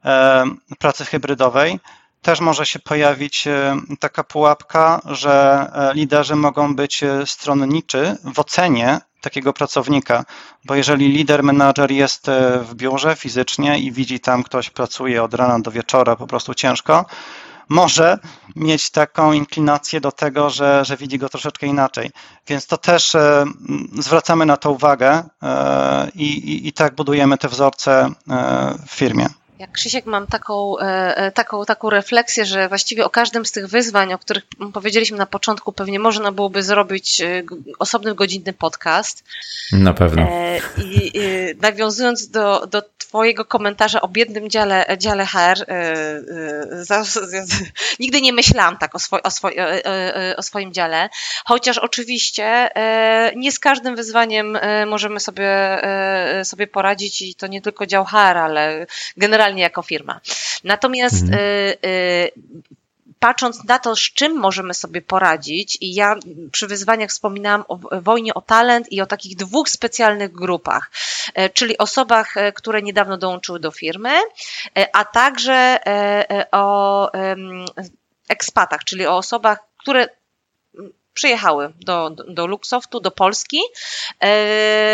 e, 0.05 0.45
pracy 0.79 1.05
hybrydowej, 1.05 1.81
też 2.25 2.41
może 2.41 2.67
się 2.67 2.79
pojawić 2.79 3.47
e, 3.47 3.77
taka 4.01 4.25
pułapka, 4.25 5.01
że 5.05 5.67
e, 5.75 5.95
liderzy 5.95 6.37
mogą 6.37 6.77
być 6.77 7.05
stronniczy 7.25 8.17
w 8.25 8.39
ocenie 8.39 9.01
takiego 9.21 9.53
pracownika, 9.53 10.25
bo 10.65 10.75
jeżeli 10.75 11.09
lider, 11.09 11.43
menadżer 11.43 11.91
jest 11.91 12.27
w 12.61 12.75
biurze 12.75 13.17
fizycznie 13.17 13.79
i 13.79 13.93
widzi 13.93 14.21
tam 14.21 14.43
ktoś 14.43 14.71
pracuje 14.71 15.23
od 15.23 15.35
rana 15.35 15.59
do 15.59 15.71
wieczora 15.71 16.17
po 16.17 16.27
prostu 16.27 16.55
ciężko, 16.55 17.05
może 17.69 18.19
mieć 18.57 18.91
taką 18.91 19.33
inklinację 19.33 20.01
do 20.01 20.13
tego, 20.13 20.51
że, 20.51 20.85
że 20.85 20.97
widzi 20.97 21.19
go 21.19 21.29
troszeczkę 21.29 21.67
inaczej. 21.67 22.11
Więc 22.47 22.67
to 22.67 22.77
też 22.77 23.15
e, 23.15 23.45
zwracamy 23.99 24.47
na 24.47 24.57
to 24.57 24.71
uwagę 24.71 25.23
e, 25.43 26.11
i, 26.15 26.69
i 26.69 26.73
tak 26.73 26.95
budujemy 26.95 27.39
te 27.39 27.49
wzorce 27.49 28.11
e, 28.31 28.75
w 28.87 28.91
firmie. 28.91 29.27
Jak 29.59 29.73
Krzysiek 29.73 30.07
mam 30.07 30.27
taką, 30.27 30.75
taką, 31.35 31.65
taką 31.65 31.91
refleksję, 31.91 32.47
że 32.47 32.69
właściwie 32.69 33.05
o 33.05 33.11
każdym 33.11 33.47
z 33.47 33.53
tych 33.53 33.67
wyzwań, 33.67 34.13
o 34.13 34.19
których 34.19 34.45
powiedzieliśmy 34.73 35.19
na 35.19 35.27
początku, 35.27 35.73
pewnie 35.73 35.99
można 35.99 36.33
byłoby 36.33 36.63
zrobić 36.63 37.23
osobny 37.79 38.15
godzinny 38.15 38.53
podcast. 38.53 39.25
Na 39.73 39.95
pewno. 39.95 40.29
I, 40.79 41.11
i 41.15 41.21
nawiązując 41.61 42.29
do, 42.29 42.67
do 42.67 42.83
Twojego 42.99 43.45
komentarza 43.45 44.01
o 44.01 44.09
biednym 44.09 44.51
dziale, 44.51 44.87
dziale 44.99 45.27
HR. 45.27 45.67
Nigdy 48.01 48.21
nie 48.21 48.33
myślałam 48.33 48.79
tak 48.79 48.95
o, 48.95 48.99
swoj, 48.99 49.21
o, 49.23 49.31
swoj, 49.31 49.57
o, 50.37 50.43
swoim 50.43 50.73
dziale, 50.73 51.09
chociaż 51.45 51.79
oczywiście 51.79 52.71
nie 53.37 53.53
z 53.53 53.59
każdym 53.59 53.97
wyzwaniem 53.97 54.59
możemy 54.87 55.21
sobie, 55.21 55.51
sobie 56.45 56.67
poradzić 56.67 57.23
i 57.23 57.35
to 57.35 57.47
nie 57.47 57.63
tylko 57.63 57.87
dział 57.87 58.05
HR, 58.05 58.17
ale 58.17 58.87
generalnie 59.17 59.44
jako 59.49 59.83
firma. 59.83 60.21
Natomiast 60.65 61.23
mhm 61.23 61.79
patrząc 63.25 63.65
na 63.65 63.79
to, 63.79 63.97
z 63.97 64.01
czym 64.01 64.37
możemy 64.37 64.75
sobie 64.75 65.03
poradzić, 65.03 65.79
i 65.81 65.95
ja 65.95 66.17
przy 66.53 66.67
wyzwaniach 66.67 67.11
wspominałam 67.11 67.65
o 67.69 67.79
wojnie 68.01 68.35
o 68.35 68.41
talent 68.41 68.93
i 68.93 69.01
o 69.01 69.07
takich 69.07 69.37
dwóch 69.37 69.69
specjalnych 69.69 70.33
grupach, 70.33 70.91
e, 71.35 71.51
czyli 71.51 71.79
osobach, 71.79 72.37
e, 72.37 72.53
które 72.53 72.83
niedawno 72.83 73.17
dołączyły 73.17 73.61
do 73.61 73.71
firmy, 73.71 74.11
e, 74.79 74.97
a 74.97 75.05
także 75.05 75.79
o 76.53 77.11
ekspatach, 78.29 78.85
czyli 78.85 79.07
o 79.07 79.17
osobach, 79.17 79.59
które 79.79 80.09
przyjechały 81.15 81.73
do, 81.81 82.11
do 82.11 82.47
Luxoftu, 82.47 83.01
do 83.01 83.11
Polski, 83.11 83.61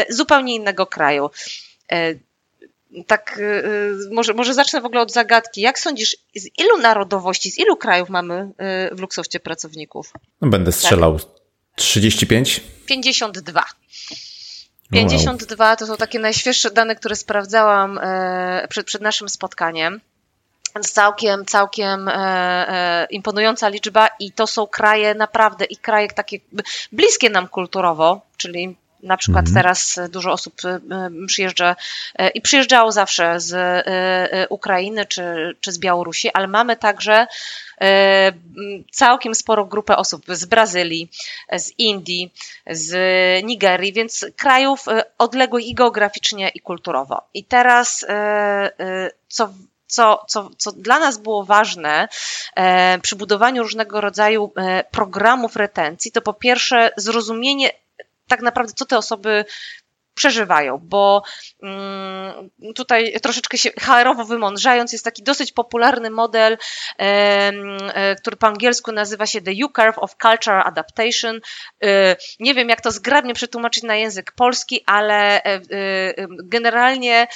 zupełnie 0.08 0.54
innego 0.54 0.86
kraju. 0.86 1.30
Tak, 3.06 3.40
może, 4.12 4.34
może 4.34 4.54
zacznę 4.54 4.80
w 4.80 4.84
ogóle 4.84 5.00
od 5.00 5.12
zagadki. 5.12 5.60
Jak 5.60 5.78
sądzisz, 5.78 6.16
z 6.34 6.46
ilu 6.58 6.78
narodowości, 6.82 7.50
z 7.50 7.58
ilu 7.58 7.76
krajów 7.76 8.08
mamy 8.08 8.50
w 8.92 9.00
Luxoftie 9.00 9.40
pracowników? 9.40 10.12
No, 10.40 10.48
będę 10.48 10.72
strzelał. 10.72 11.18
Tak. 11.18 11.28
35? 11.76 12.60
52. 12.86 13.64
52 14.92 15.76
to 15.76 15.86
są 15.86 15.96
takie 15.96 16.18
najświeższe 16.18 16.70
dane, 16.70 16.96
które 16.96 17.16
sprawdzałam 17.16 18.00
przed, 18.68 18.86
przed 18.86 19.02
naszym 19.02 19.28
spotkaniem 19.28 20.00
całkiem, 20.80 21.44
całkiem 21.44 22.08
e, 22.08 22.14
e, 22.14 23.06
imponująca 23.10 23.68
liczba 23.68 24.08
i 24.20 24.32
to 24.32 24.46
są 24.46 24.66
kraje 24.66 25.14
naprawdę 25.14 25.64
i 25.64 25.76
kraje 25.76 26.08
takie 26.08 26.38
bliskie 26.92 27.30
nam 27.30 27.48
kulturowo, 27.48 28.20
czyli 28.36 28.76
na 29.02 29.16
przykład 29.16 29.46
mhm. 29.46 29.54
teraz 29.54 30.00
dużo 30.08 30.32
osób 30.32 30.54
e, 30.64 30.80
przyjeżdża 31.26 31.76
i 32.34 32.40
przyjeżdżało 32.40 32.92
zawsze 32.92 33.40
z 33.40 33.56
Ukrainy 34.50 35.06
czy, 35.06 35.56
czy 35.60 35.72
z 35.72 35.78
Białorusi, 35.78 36.30
ale 36.34 36.46
mamy 36.46 36.76
także 36.76 37.26
całkiem 38.92 39.34
sporo 39.34 39.64
grupę 39.64 39.96
osób 39.96 40.24
z 40.28 40.44
Brazylii, 40.44 41.10
z 41.52 41.72
Indii, 41.78 42.32
z 42.66 42.94
Nigerii, 43.44 43.92
więc 43.92 44.26
krajów 44.36 44.84
odległych 45.18 45.66
i 45.66 45.74
geograficznie, 45.74 46.48
i 46.48 46.60
kulturowo. 46.60 47.22
I 47.34 47.44
teraz, 47.44 48.06
co 49.28 49.48
co, 49.90 50.24
co, 50.28 50.50
co 50.58 50.72
dla 50.72 50.98
nas 50.98 51.18
było 51.18 51.44
ważne 51.44 52.08
e, 52.54 52.98
przy 52.98 53.16
budowaniu 53.16 53.62
różnego 53.62 54.00
rodzaju 54.00 54.52
e, 54.56 54.84
programów 54.84 55.56
retencji, 55.56 56.12
to 56.12 56.20
po 56.22 56.32
pierwsze 56.32 56.90
zrozumienie 56.96 57.70
tak 58.30 58.42
naprawdę, 58.42 58.72
co 58.72 58.86
te 58.86 58.98
osoby 58.98 59.44
przeżywają, 60.14 60.78
bo 60.82 61.22
mm, 61.62 62.50
tutaj 62.74 63.20
troszeczkę 63.22 63.58
się 63.58 63.70
HR-owo 63.70 64.24
wymądrzając, 64.24 64.92
jest 64.92 65.04
taki 65.04 65.22
dosyć 65.22 65.52
popularny 65.52 66.10
model, 66.10 66.58
e, 66.98 68.14
który 68.16 68.36
po 68.36 68.46
angielsku 68.46 68.92
nazywa 68.92 69.26
się 69.26 69.40
The 69.40 69.52
U-Curve 69.64 69.98
of 69.98 70.16
Cultural 70.22 70.62
Adaptation. 70.66 71.40
E, 71.82 72.16
nie 72.40 72.54
wiem, 72.54 72.68
jak 72.68 72.80
to 72.80 72.90
zgrabnie 72.90 73.34
przetłumaczyć 73.34 73.82
na 73.82 73.96
język 73.96 74.32
polski, 74.32 74.82
ale 74.86 75.42
e, 75.42 75.60
generalnie 76.28 77.26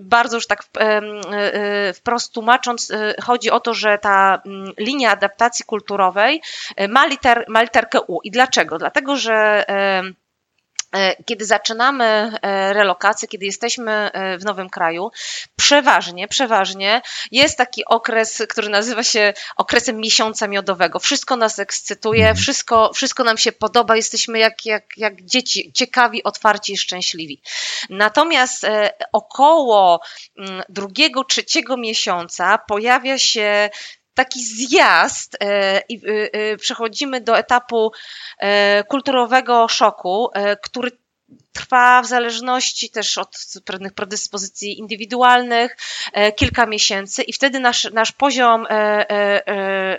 bardzo 0.00 0.36
już 0.36 0.46
tak 0.46 0.64
wprost 1.94 2.32
tłumacząc, 2.34 2.92
chodzi 3.22 3.50
o 3.50 3.60
to, 3.60 3.74
że 3.74 3.98
ta 3.98 4.42
linia 4.78 5.10
adaptacji 5.10 5.64
kulturowej 5.64 6.42
ma, 6.88 7.06
liter, 7.06 7.44
ma 7.48 7.62
literkę 7.62 8.00
U. 8.00 8.20
I 8.24 8.30
dlaczego? 8.30 8.78
Dlatego, 8.78 9.16
że 9.16 9.64
kiedy 11.26 11.44
zaczynamy 11.44 12.04
e, 12.42 12.72
relokację, 12.72 13.28
kiedy 13.28 13.46
jesteśmy 13.46 13.92
e, 13.92 14.38
w 14.38 14.44
nowym 14.44 14.70
kraju, 14.70 15.10
przeważnie, 15.56 16.28
przeważnie 16.28 17.02
jest 17.30 17.58
taki 17.58 17.84
okres, 17.84 18.42
który 18.48 18.68
nazywa 18.68 19.02
się 19.02 19.32
okresem 19.56 19.96
miesiąca 19.96 20.48
miodowego. 20.48 20.98
Wszystko 20.98 21.36
nas 21.36 21.58
ekscytuje, 21.58 22.20
mhm. 22.20 22.36
wszystko, 22.36 22.90
wszystko 22.94 23.24
nam 23.24 23.38
się 23.38 23.52
podoba, 23.52 23.96
jesteśmy 23.96 24.38
jak, 24.38 24.66
jak, 24.66 24.84
jak 24.96 25.22
dzieci, 25.22 25.72
ciekawi, 25.72 26.22
otwarci 26.24 26.72
i 26.72 26.76
szczęśliwi. 26.76 27.42
Natomiast 27.90 28.66
około 29.12 30.00
mm, 30.38 30.62
drugiego, 30.68 31.24
trzeciego 31.24 31.76
miesiąca 31.76 32.58
pojawia 32.58 33.18
się 33.18 33.70
taki 34.24 34.44
zjazd 34.44 35.36
e, 35.40 35.82
i 35.88 35.96
e, 35.96 36.32
e, 36.32 36.56
przechodzimy 36.56 37.20
do 37.20 37.38
etapu 37.38 37.92
kulturowego 38.88 39.68
szoku, 39.68 40.30
który 40.62 40.90
trwa 41.52 42.02
w 42.02 42.06
zależności 42.06 42.90
też 42.90 43.18
od 43.18 43.36
pewnych 43.64 43.92
predyspozycji 43.92 44.78
indywidualnych 44.78 45.76
kilka 46.36 46.66
miesięcy 46.66 47.22
i 47.22 47.32
wtedy 47.32 47.60
nasz, 47.60 47.84
nasz 47.92 48.12
poziom 48.12 48.66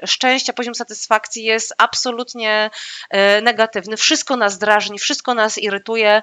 szczęścia, 0.05 0.53
poziom 0.53 0.75
satysfakcji 0.75 1.43
jest 1.43 1.73
absolutnie 1.77 2.69
negatywny. 3.41 3.97
Wszystko 3.97 4.35
nas 4.35 4.57
drażni, 4.57 4.99
wszystko 4.99 5.33
nas 5.33 5.57
irytuje. 5.57 6.21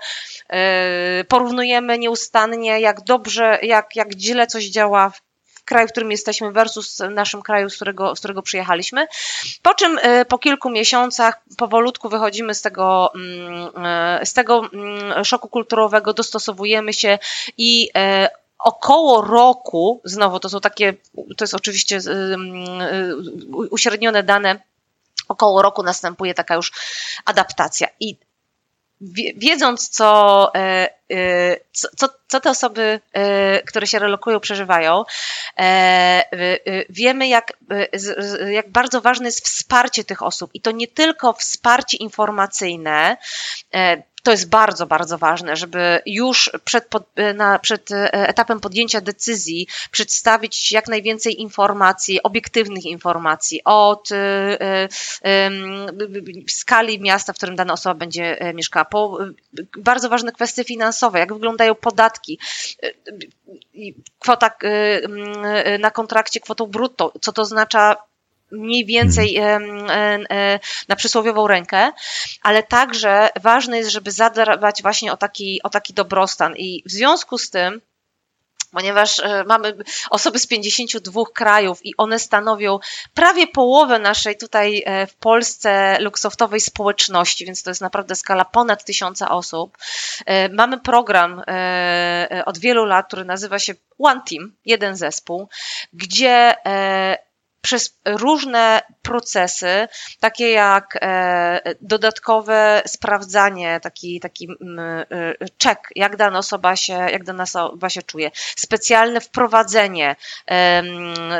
Porównujemy 1.28 1.98
nieustannie, 1.98 2.80
jak 2.80 3.04
dobrze, 3.04 3.58
jak, 3.62 3.96
jak 3.96 4.12
źle 4.12 4.46
coś 4.46 4.64
działa 4.64 5.12
kraju, 5.68 5.88
w 5.88 5.90
którym 5.90 6.10
jesteśmy 6.10 6.52
versus 6.52 7.02
naszym 7.10 7.42
kraju, 7.42 7.70
z 7.70 7.76
którego, 7.76 8.16
z 8.16 8.18
którego 8.18 8.42
przyjechaliśmy. 8.42 9.06
Po 9.62 9.74
czym 9.74 9.98
e, 10.02 10.24
po 10.24 10.38
kilku 10.38 10.70
miesiącach 10.70 11.40
powolutku 11.56 12.08
wychodzimy 12.08 12.54
z 12.54 12.62
tego, 12.62 13.12
mm, 13.14 13.86
e, 13.86 14.26
z 14.26 14.32
tego 14.32 14.62
mm, 14.72 15.24
szoku 15.24 15.48
kulturowego, 15.48 16.12
dostosowujemy 16.12 16.92
się 16.92 17.18
i 17.56 17.90
e, 17.96 18.28
około 18.58 19.22
roku, 19.22 20.00
znowu 20.04 20.40
to 20.40 20.48
są 20.48 20.60
takie, 20.60 20.94
to 21.36 21.44
jest 21.44 21.54
oczywiście 21.54 22.00
uśrednione 23.70 24.22
dane, 24.22 24.60
około 25.28 25.62
roku 25.62 25.82
następuje 25.82 26.34
taka 26.34 26.54
już 26.54 26.72
adaptacja. 27.24 27.88
I 28.00 28.16
wiedząc, 29.36 29.88
co, 29.88 30.50
e, 30.54 30.88
e, 31.10 31.56
co, 31.72 32.08
co 32.28 32.40
te 32.40 32.50
osoby, 32.50 33.00
e, 33.12 33.62
które 33.62 33.86
się 33.86 33.98
relokują, 33.98 34.40
przeżywają, 34.40 35.04
wiemy, 36.88 37.28
jak, 37.28 37.52
jak 38.50 38.70
bardzo 38.70 39.00
ważne 39.00 39.26
jest 39.26 39.44
wsparcie 39.44 40.04
tych 40.04 40.22
osób. 40.22 40.50
I 40.54 40.60
to 40.60 40.70
nie 40.70 40.88
tylko 40.88 41.32
wsparcie 41.32 41.96
informacyjne, 41.96 43.16
to 44.28 44.32
jest 44.32 44.48
bardzo, 44.48 44.86
bardzo 44.86 45.18
ważne, 45.18 45.56
żeby 45.56 46.00
już 46.06 46.50
przed, 46.64 46.86
pod, 46.86 47.06
na, 47.34 47.58
przed 47.58 47.90
etapem 48.12 48.60
podjęcia 48.60 49.00
decyzji 49.00 49.66
przedstawić 49.90 50.72
jak 50.72 50.88
najwięcej 50.88 51.40
informacji, 51.40 52.22
obiektywnych 52.22 52.84
informacji 52.84 53.60
od 53.64 54.10
y, 54.10 54.16
skali 56.48 57.00
miasta, 57.00 57.32
w 57.32 57.36
którym 57.36 57.56
dana 57.56 57.72
osoba 57.72 57.94
będzie 57.94 58.40
e, 58.40 58.54
mieszkała, 58.54 58.84
po 58.84 59.18
bardzo 59.78 60.08
ważne 60.08 60.32
kwestie 60.32 60.64
finansowe, 60.64 61.18
jak 61.18 61.32
wyglądają 61.32 61.74
podatki, 61.74 62.38
kwota 64.18 64.50
na 65.78 65.90
kontrakcie 65.90 66.40
kwotą 66.40 66.66
brutto, 66.66 67.12
co 67.20 67.32
to 67.32 67.42
oznacza 67.42 67.96
mniej 68.50 68.84
więcej 68.86 69.34
hmm. 69.34 70.26
e, 70.30 70.60
na 70.88 70.96
przysłowiową 70.96 71.46
rękę, 71.46 71.92
ale 72.42 72.62
także 72.62 73.30
ważne 73.40 73.78
jest, 73.78 73.90
żeby 73.90 74.12
zadbać 74.12 74.82
właśnie 74.82 75.12
o 75.12 75.16
taki, 75.16 75.62
o 75.62 75.70
taki 75.70 75.94
dobrostan. 75.94 76.56
I 76.56 76.82
w 76.86 76.90
związku 76.90 77.38
z 77.38 77.50
tym, 77.50 77.80
ponieważ 78.72 79.18
e, 79.18 79.44
mamy 79.44 79.76
osoby 80.10 80.38
z 80.38 80.46
52 80.46 81.22
krajów 81.34 81.86
i 81.86 81.96
one 81.96 82.18
stanowią 82.18 82.78
prawie 83.14 83.46
połowę 83.46 83.98
naszej 83.98 84.36
tutaj 84.36 84.82
e, 84.86 85.06
w 85.06 85.14
Polsce 85.14 85.96
luksoftowej 86.00 86.60
społeczności, 86.60 87.46
więc 87.46 87.62
to 87.62 87.70
jest 87.70 87.80
naprawdę 87.80 88.16
skala 88.16 88.44
ponad 88.44 88.84
tysiąca 88.84 89.28
osób. 89.28 89.78
Mamy 90.52 90.80
program 90.80 91.42
od 92.44 92.58
wielu 92.58 92.84
lat, 92.84 93.06
który 93.06 93.24
nazywa 93.24 93.58
się 93.58 93.74
One 93.98 94.20
Team, 94.30 94.52
jeden 94.64 94.96
zespół, 94.96 95.48
gdzie 95.92 96.54
przez 97.60 97.98
różne 98.04 98.82
procesy, 99.02 99.88
takie 100.20 100.50
jak 100.50 100.98
e, 101.02 101.74
dodatkowe 101.80 102.82
sprawdzanie, 102.86 103.80
taki, 103.82 104.20
taki 104.20 104.48
czek, 105.58 105.78
e, 105.78 105.92
jak 105.96 106.16
dana 106.16 106.38
osoba 106.38 106.76
się, 106.76 106.92
jak 106.92 107.24
dana 107.24 107.42
osoba 107.42 107.90
się 107.90 108.02
czuje, 108.02 108.30
specjalne 108.56 109.20
wprowadzenie, 109.20 110.16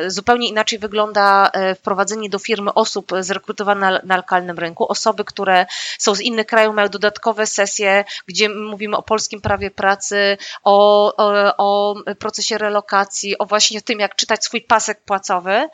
zupełnie 0.06 0.48
inaczej 0.48 0.78
wygląda 0.78 1.50
e, 1.52 1.74
wprowadzenie 1.74 2.30
do 2.30 2.38
firmy 2.38 2.74
osób 2.74 3.12
zrekrutowanych 3.20 4.04
na 4.04 4.16
lokalnym 4.16 4.58
rynku, 4.58 4.88
osoby, 4.88 5.24
które 5.24 5.66
są 5.98 6.14
z 6.14 6.20
innych 6.20 6.46
krajów, 6.46 6.74
mają 6.74 6.88
dodatkowe 6.88 7.46
sesje, 7.46 8.04
gdzie 8.26 8.48
mówimy 8.48 8.96
o 8.96 9.02
polskim 9.02 9.40
prawie 9.40 9.70
pracy, 9.70 10.38
o, 10.64 11.16
o, 11.16 11.56
o 11.56 11.94
procesie 12.18 12.58
relokacji, 12.58 13.38
o 13.38 13.46
właśnie 13.46 13.82
tym, 13.82 14.00
jak 14.00 14.16
czytać 14.16 14.44
swój 14.44 14.60
pasek 14.60 15.00
płacowy. 15.00 15.68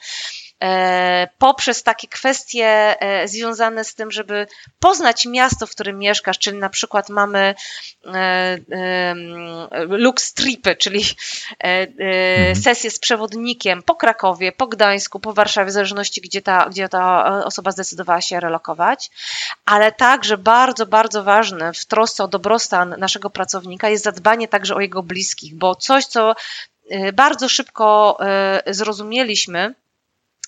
E, 0.63 1.29
poprzez 1.39 1.83
takie 1.83 2.09
kwestie 2.09 2.67
e, 3.01 3.29
związane 3.29 3.85
z 3.85 3.95
tym, 3.95 4.11
żeby 4.11 4.47
poznać 4.79 5.27
miasto, 5.27 5.67
w 5.67 5.71
którym 5.71 5.99
mieszkasz, 5.99 6.39
czyli 6.39 6.59
na 6.59 6.69
przykład 6.69 7.09
mamy 7.09 7.55
e, 8.07 9.15
lux 9.89 10.35
tripy, 10.35 10.77
czyli 10.77 11.05
mhm. 11.59 12.57
sesje 12.57 12.91
z 12.91 12.99
przewodnikiem 12.99 13.83
po 13.83 13.95
Krakowie, 13.95 14.53
po 14.53 14.67
Gdańsku, 14.67 15.21
po 15.21 15.33
Warszawie, 15.33 15.71
w 15.71 15.73
zależności 15.73 16.21
gdzie 16.21 16.43
ta, 16.43 16.69
gdzie 16.71 16.89
ta 16.89 17.25
osoba 17.45 17.71
zdecydowała 17.71 18.21
się 18.21 18.41
relokować, 18.41 19.11
ale 19.65 19.93
także 19.93 20.39
bardzo, 20.39 20.87
bardzo 20.87 21.25
ważne 21.25 21.73
w 21.73 21.87
trosce 21.87 22.25
o 22.25 22.29
dobrostan 22.29 22.95
naszego 22.99 23.31
pracownika 23.31 23.89
jest 23.89 24.05
zadbanie 24.05 24.49
także 24.49 24.75
o 24.75 24.81
jego 24.81 25.03
bliskich, 25.03 25.55
bo 25.55 25.75
coś, 25.75 26.07
co 26.07 26.35
bardzo 27.13 27.49
szybko 27.49 28.19
zrozumieliśmy, 28.67 29.75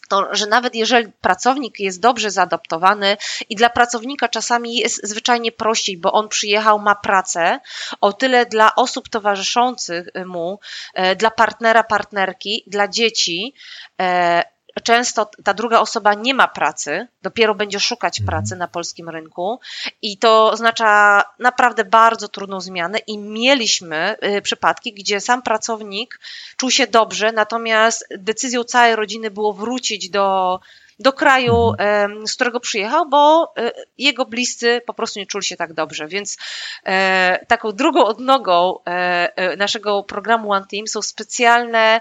to, 0.09 0.29
że 0.35 0.47
nawet 0.47 0.75
jeżeli 0.75 1.13
pracownik 1.13 1.81
jest 1.81 2.01
dobrze 2.01 2.31
zaadaptowany 2.31 3.17
i 3.49 3.57
dla 3.57 3.71
pracownika 3.71 4.29
czasami 4.29 4.77
jest 4.77 5.09
zwyczajnie 5.09 5.53
prościej, 5.53 5.97
bo 5.99 6.13
on 6.13 6.29
przyjechał, 6.29 6.79
ma 6.79 6.95
pracę, 6.95 7.61
o 8.01 8.13
tyle 8.13 8.47
dla 8.47 8.75
osób 8.75 9.09
towarzyszących 9.09 10.09
mu, 10.27 10.61
e, 10.95 11.17
dla 11.17 11.31
partnera, 11.31 11.83
partnerki, 11.85 12.65
dla 12.67 12.89
dzieci, 12.89 13.55
e, 14.01 14.56
często 14.83 15.31
ta 15.45 15.55
druga 15.55 15.81
osoba 15.81 16.15
nie 16.15 16.35
ma 16.35 16.49
pracy, 16.49 17.09
dopiero 17.23 17.55
będzie 17.55 17.81
szukać 17.81 18.21
mhm. 18.21 18.27
pracy 18.27 18.57
na 18.57 18.69
polskim 18.69 19.09
rynku 19.09 19.61
i 20.03 20.19
to 20.19 20.51
oznacza 20.51 21.23
naprawdę 21.39 21.85
bardzo 21.85 22.29
trudną 22.29 22.61
zmianę 22.61 22.99
i 22.99 23.19
mieliśmy 23.19 24.17
y, 24.37 24.43
przypadki, 24.43 24.93
gdzie 24.93 25.21
sam 25.21 25.43
pracownik 25.43 26.21
czuł 26.57 26.71
się 26.71 26.87
dobrze, 26.87 27.33
natomiast 27.33 28.07
decyzją 28.19 28.65
całej 28.65 28.97
rodziny 28.97 29.31
było 29.31 29.53
wrócić 29.53 30.11
do 30.11 30.61
do 30.99 31.13
kraju, 31.13 31.71
mhm. 31.79 32.27
z 32.27 32.35
którego 32.35 32.61
przyjechał, 32.61 33.09
bo 33.09 33.53
e, 33.59 33.73
jego 33.99 34.25
bliscy 34.27 34.83
po 34.87 34.95
prostu 34.95 35.19
nie 35.19 35.27
czuli 35.27 35.45
się 35.45 35.57
tak 35.57 35.73
dobrze. 35.73 36.09
Więc 36.09 36.37
e, 36.85 37.47
taką 37.49 37.73
drugą 37.73 38.05
odnogą 38.05 38.79
e, 38.85 39.57
naszego 39.57 40.03
programu 40.03 40.53
One 40.53 40.67
Team 40.71 40.87
są 40.87 41.03
specjalne 41.03 42.01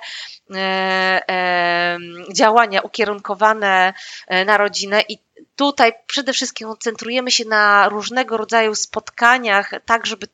działania 2.33 2.81
ukierunkowane 2.81 3.93
na 4.45 4.57
rodzinę 4.57 5.01
i 5.09 5.17
tutaj 5.55 5.93
przede 6.07 6.33
wszystkim 6.33 6.67
koncentrujemy 6.67 7.31
się 7.31 7.45
na 7.45 7.89
różnego 7.89 8.37
rodzaju 8.37 8.75
spotkaniach, 8.75 9.71
tak 9.85 10.05
żeby 10.05 10.27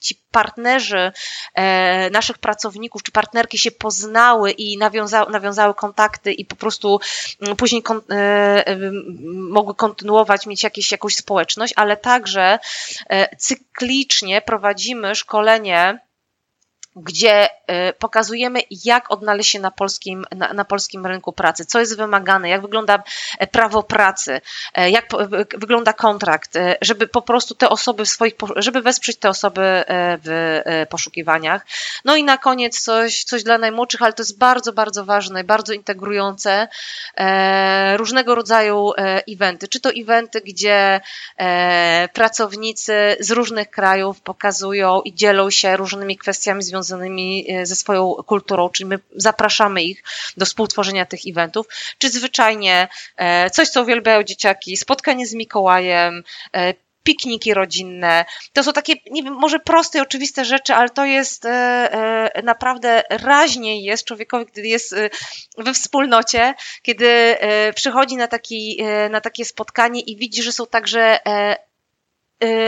ci 0.00 0.14
partnerzy 0.30 1.12
e, 1.54 2.10
naszych 2.10 2.38
pracowników 2.38 3.02
czy 3.02 3.12
partnerki 3.12 3.58
się 3.58 3.70
poznały 3.70 4.50
i 4.50 4.78
nawiązały, 4.78 5.32
nawiązały 5.32 5.74
kontakty 5.74 6.32
i 6.32 6.44
po 6.44 6.56
prostu 6.56 7.00
mm, 7.42 7.56
później 7.56 7.82
kon, 7.82 8.00
e, 8.10 8.64
mogły 9.34 9.74
kontynuować, 9.74 10.46
mieć 10.46 10.62
jakieś, 10.62 10.92
jakąś 10.92 11.16
społeczność, 11.16 11.74
ale 11.76 11.96
także 11.96 12.58
cyklicznie 13.38 14.42
prowadzimy 14.42 15.14
szkolenie 15.14 16.07
gdzie 17.02 17.46
y, 17.46 17.92
pokazujemy, 17.98 18.60
jak 18.84 19.10
odnaleźć 19.10 19.50
się 19.50 19.60
na 19.60 19.70
polskim, 19.70 20.24
na, 20.36 20.52
na, 20.52 20.64
polskim 20.64 21.06
rynku 21.06 21.32
pracy, 21.32 21.64
co 21.66 21.80
jest 21.80 21.96
wymagane, 21.96 22.48
jak 22.48 22.62
wygląda 22.62 23.02
e, 23.38 23.46
prawo 23.46 23.82
pracy, 23.82 24.40
e, 24.74 24.90
jak 24.90 25.08
wygląda 25.56 25.92
kontrakt, 25.92 26.56
e, 26.56 26.76
żeby 26.82 27.06
po 27.06 27.22
prostu 27.22 27.54
te 27.54 27.68
osoby 27.68 28.04
w 28.04 28.08
swoich, 28.08 28.34
żeby 28.56 28.82
wesprzeć 28.82 29.16
te 29.16 29.28
osoby 29.28 29.84
w 30.24 30.60
poszukiwaniach. 30.90 31.66
No 32.04 32.16
i 32.16 32.24
na 32.24 32.38
koniec 32.38 32.80
coś, 32.80 33.24
coś 33.24 33.42
dla 33.42 33.58
najmłodszych, 33.58 34.02
ale 34.02 34.12
to 34.12 34.22
jest 34.22 34.38
bardzo, 34.38 34.72
bardzo 34.72 35.04
ważne, 35.04 35.44
bardzo 35.44 35.72
integrujące, 35.72 36.68
różnego 37.96 38.34
rodzaju 38.34 38.92
eventy, 39.28 39.68
czy 39.68 39.80
to 39.80 39.90
eventy, 39.96 40.40
gdzie 40.40 41.00
pracownicy 42.12 43.16
z 43.20 43.30
różnych 43.30 43.70
krajów 43.70 44.20
pokazują 44.20 45.00
i 45.00 45.14
dzielą 45.14 45.50
się 45.50 45.76
różnymi 45.76 46.16
kwestiami 46.16 46.62
związanymi 46.62 46.87
e, 46.92 47.66
ze 47.66 47.76
swoją 47.76 48.14
kulturą, 48.14 48.68
czyli 48.68 48.88
my 48.88 48.98
zapraszamy 49.16 49.82
ich 49.82 50.02
do 50.36 50.46
współtworzenia 50.46 51.06
tych 51.06 51.20
eventów, 51.28 51.66
czy 51.98 52.10
zwyczajnie 52.10 52.88
e, 53.16 53.50
coś, 53.50 53.68
co 53.68 53.82
uwielbiają 53.82 54.22
dzieciaki, 54.22 54.76
spotkanie 54.76 55.26
z 55.26 55.34
Mikołajem, 55.34 56.22
e, 56.52 56.74
pikniki 57.02 57.54
rodzinne. 57.54 58.24
To 58.52 58.62
są 58.62 58.72
takie, 58.72 58.94
nie 59.10 59.22
wiem, 59.22 59.34
może 59.34 59.58
proste 59.58 59.98
i 59.98 60.00
oczywiste 60.00 60.44
rzeczy, 60.44 60.74
ale 60.74 60.90
to 60.90 61.04
jest 61.04 61.46
naprawdę 62.44 63.02
raźniej 63.10 63.82
jest 63.82 64.04
człowiekowi, 64.04 64.46
kiedy 64.46 64.68
jest 64.68 64.94
we 65.58 65.74
wspólnocie, 65.74 66.54
kiedy 66.82 67.36
przychodzi 67.74 68.16
na, 68.16 68.26
taki, 68.26 68.82
na 69.10 69.20
takie 69.20 69.44
spotkanie 69.44 70.00
i 70.00 70.16
widzi, 70.16 70.42
że 70.42 70.52
są 70.52 70.66
także 70.66 71.18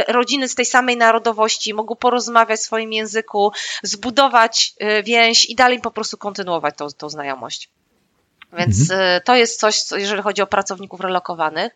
rodziny 0.09 0.48
z 0.48 0.54
tej 0.54 0.66
samej 0.66 0.96
narodowości 0.96 1.74
mogą 1.74 1.96
porozmawiać 1.96 2.61
w 2.61 2.62
swoim 2.62 2.92
języku, 2.92 3.52
zbudować 3.83 4.74
y, 4.83 5.02
więź 5.02 5.50
i 5.50 5.54
dalej 5.54 5.80
po 5.80 5.90
prostu 5.90 6.18
kontynuować 6.18 6.76
tą, 6.76 6.88
tą 6.88 7.09
znajomość. 7.09 7.70
Więc 8.52 8.90
mhm. 8.90 9.16
Y, 9.16 9.20
to 9.20 9.34
jest 9.34 9.60
coś, 9.60 9.82
jeżeli 9.96 10.22
chodzi 10.22 10.42
o 10.42 10.46
pracowników 10.46 11.00
relokowanych. 11.00 11.72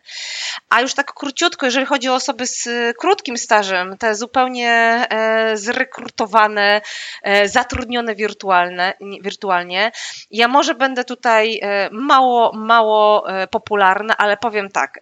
A 0.69 0.81
już 0.81 0.93
tak 0.93 1.13
króciutko, 1.13 1.65
jeżeli 1.65 1.85
chodzi 1.85 2.09
o 2.09 2.15
osoby 2.15 2.47
z 2.47 2.69
krótkim 2.97 3.37
stażem, 3.37 3.97
te 3.97 4.15
zupełnie 4.15 4.71
e, 5.09 5.57
zrekrutowane, 5.57 6.81
e, 7.23 7.49
zatrudnione 7.49 8.15
wirtualne, 8.15 8.93
wirtualnie, 9.21 9.91
ja 10.31 10.47
może 10.47 10.75
będę 10.75 11.03
tutaj 11.03 11.59
e, 11.63 11.89
mało, 11.91 12.51
mało 12.53 13.25
popularna, 13.51 14.17
ale 14.17 14.37
powiem 14.37 14.69
tak. 14.69 14.99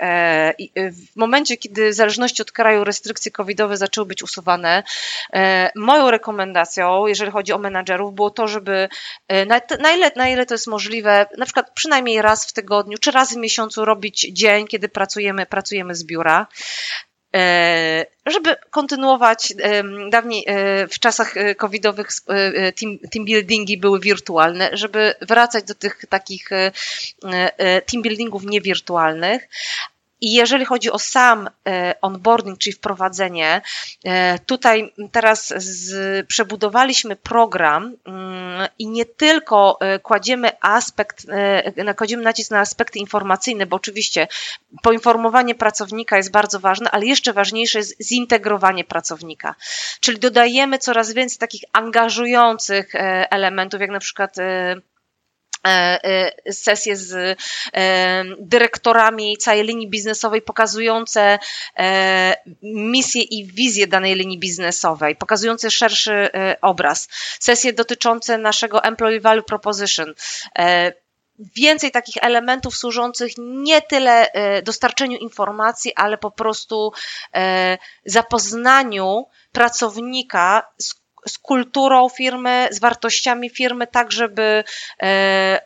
W 0.76 1.16
momencie, 1.16 1.58
kiedy 1.58 1.90
w 1.90 1.94
zależności 1.94 2.42
od 2.42 2.52
kraju 2.52 2.84
restrykcje 2.84 3.32
covidowe 3.32 3.78
zaczęły 3.78 4.08
być 4.08 4.24
usuwane, 4.24 4.84
moją 5.76 6.12
rekomendacją, 6.12 7.08
jeżeli 7.08 7.32
chodzi 7.32 7.54
o 7.54 7.58
menadżerów, 7.58 8.16
było 8.16 8.30
to, 8.30 8.48
żeby 8.48 8.90
na, 9.48 9.62
na, 9.80 9.92
ile, 9.92 10.12
na 10.16 10.30
ile 10.30 10.46
to 10.46 10.54
jest 10.54 10.68
możliwe, 10.68 11.26
na 11.38 11.46
przykład 11.46 11.63
przynajmniej 11.76 12.22
raz 12.22 12.46
w 12.46 12.54
tygodniu, 12.54 12.98
czy 12.98 13.12
raz 13.12 13.34
w 13.34 13.38
miesiącu 13.38 13.86
robić 13.86 14.28
dzień, 14.32 14.68
kiedy 14.68 14.90
pracujemy, 14.90 15.46
pracujemy 15.46 15.96
z 15.96 16.04
biura 16.04 16.48
e, 17.36 18.06
żeby 18.26 18.56
kontynuować, 18.70 19.54
dawniej 20.10 20.44
e, 20.48 20.88
w 20.88 21.00
czasach 21.00 21.38
e, 21.38 21.56
covidowych 21.56 22.08
team, 22.80 23.00
team 23.12 23.26
buildingi 23.26 23.78
były 23.78 24.00
wirtualne, 24.00 24.70
żeby 24.74 25.14
wracać 25.22 25.64
do 25.64 25.76
tych 25.76 26.06
takich 26.10 26.50
team 27.86 28.02
buildingów 28.02 28.44
niewirtualnych, 28.44 29.48
i 30.24 30.32
jeżeli 30.32 30.66
chodzi 30.66 30.92
o 30.92 31.00
sam 31.00 31.50
e, 31.68 31.96
onboarding, 32.02 32.60
czyli 32.60 32.74
wprowadzenie, 32.74 33.62
e, 34.06 34.40
tutaj 34.40 34.94
teraz 35.12 35.54
z, 35.58 36.28
przebudowaliśmy 36.28 37.16
program 37.16 37.96
mm, 38.06 38.68
i 38.80 38.88
nie 38.88 39.06
tylko 39.06 39.78
e, 39.80 40.00
kładziemy 40.00 40.52
aspekt, 40.62 41.26
kładziemy 41.98 42.24
nacisk 42.24 42.52
na 42.52 42.60
aspekty 42.60 43.00
informacyjne, 43.00 43.66
bo 43.66 43.76
oczywiście 43.76 44.28
poinformowanie 44.84 45.56
pracownika 45.56 46.18
jest 46.18 46.32
bardzo 46.32 46.60
ważne, 46.60 46.92
ale 46.92 47.06
jeszcze 47.06 47.34
ważniejsze 47.34 47.78
jest 47.78 48.04
zintegrowanie 48.04 48.84
pracownika. 48.84 49.56
Czyli 50.00 50.20
dodajemy 50.20 50.78
coraz 50.78 51.14
więcej 51.14 51.38
takich 51.38 51.64
angażujących 51.74 52.92
elementów, 53.30 53.82
jak 53.82 53.90
na 53.90 54.00
przykład 54.00 54.36
sesje 56.52 56.96
z 56.96 57.38
e, 57.74 58.24
dyrektorami 58.40 59.38
całej 59.38 59.64
linii 59.64 59.90
biznesowej 59.90 60.42
pokazujące 60.42 61.40
misję 62.64 63.22
i 63.22 63.46
wizję 63.46 63.88
danej 63.88 64.16
linii 64.16 64.40
biznesowej, 64.40 65.16
pokazujące 65.16 65.72
szerszy 65.72 66.30
obraz. 66.62 67.08
Sesje 67.40 67.74
dotyczące 67.74 68.38
naszego 68.38 68.84
Employee 68.84 69.20
Value 69.20 69.44
Proposition 69.44 70.14
więcej 71.38 71.92
takich 71.92 72.18
elementów 72.22 72.78
służących 72.78 73.32
nie 73.38 73.82
tyle 73.82 74.28
dostarczeniu 74.64 75.18
informacji, 75.18 75.96
ale 75.96 76.18
po 76.18 76.32
prostu 76.32 76.92
zapoznaniu 78.06 79.26
pracownika 79.52 80.68
z 80.78 81.03
z 81.28 81.38
kulturą 81.38 82.10
firmy, 82.10 82.68
z 82.72 82.80
wartościami 82.80 83.50
firmy, 83.50 83.88
tak 83.88 84.12
żeby 84.12 84.64
e, 85.02 85.60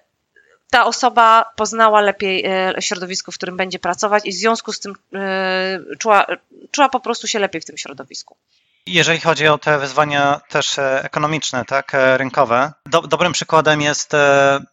ta 0.70 0.86
osoba 0.86 1.52
poznała 1.56 2.02
lepiej 2.02 2.46
e, 2.46 2.82
środowisko, 2.82 3.32
w 3.32 3.36
którym 3.36 3.58
będzie 3.58 3.80
pracować 3.80 4.26
i 4.26 4.32
w 4.32 4.36
związku 4.36 4.74
z 4.74 4.80
tym 4.80 4.94
e, 5.14 5.80
czuła, 6.00 6.26
czuła 6.72 6.90
po 6.90 7.00
prostu 7.00 7.28
się 7.28 7.40
lepiej 7.40 7.62
w 7.62 7.66
tym 7.66 7.78
środowisku. 7.78 8.38
Jeżeli 8.86 9.20
chodzi 9.20 9.48
o 9.48 9.58
te 9.58 9.80
wyzwania 9.80 10.42
też 10.50 10.76
ekonomiczne, 10.80 11.66
tak, 11.66 11.92
rynkowe, 12.18 12.74
do, 12.86 13.02
dobrym 13.02 13.34
przykładem 13.34 13.82
jest, 13.82 14.12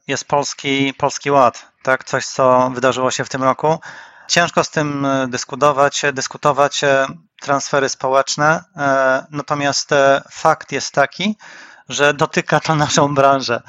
jest 0.06 0.24
polski, 0.24 0.94
polski 0.98 1.30
Ład, 1.30 1.66
tak, 1.82 2.04
coś 2.04 2.26
co 2.26 2.70
wydarzyło 2.74 3.10
się 3.10 3.24
w 3.24 3.28
tym 3.28 3.42
roku. 3.42 3.78
Ciężko 4.28 4.64
z 4.64 4.70
tym 4.70 5.06
dyskutować, 5.28 6.02
dyskutować 6.12 6.84
transfery 7.44 7.88
społeczne, 7.88 8.64
e, 8.76 9.26
natomiast 9.30 9.92
e, 9.92 10.22
fakt 10.30 10.72
jest 10.72 10.92
taki, 10.92 11.36
że 11.88 12.14
dotyka 12.14 12.60
to 12.60 12.74
naszą 12.74 13.14
branżę. 13.14 13.62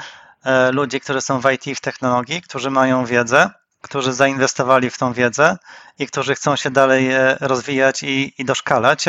E, 0.43 0.71
ludzi, 0.71 1.01
którzy 1.01 1.21
są 1.21 1.39
w 1.39 1.51
IT, 1.51 1.77
w 1.77 1.81
technologii, 1.81 2.41
którzy 2.41 2.69
mają 2.71 3.05
wiedzę, 3.05 3.49
którzy 3.81 4.13
zainwestowali 4.13 4.89
w 4.89 4.97
tą 4.97 5.13
wiedzę 5.13 5.57
i 5.99 6.07
którzy 6.07 6.35
chcą 6.35 6.55
się 6.55 6.71
dalej 6.71 7.09
rozwijać 7.39 8.03
i, 8.03 8.33
i 8.37 8.45
doszkalać 8.45 9.05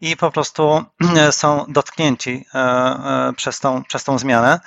i 0.00 0.16
po 0.16 0.30
prostu 0.30 0.84
są 1.30 1.64
dotknięci 1.68 2.46
przez 3.36 3.60
tą, 3.60 3.84
przez 3.84 4.04
tą 4.04 4.18
zmianę. 4.18 4.60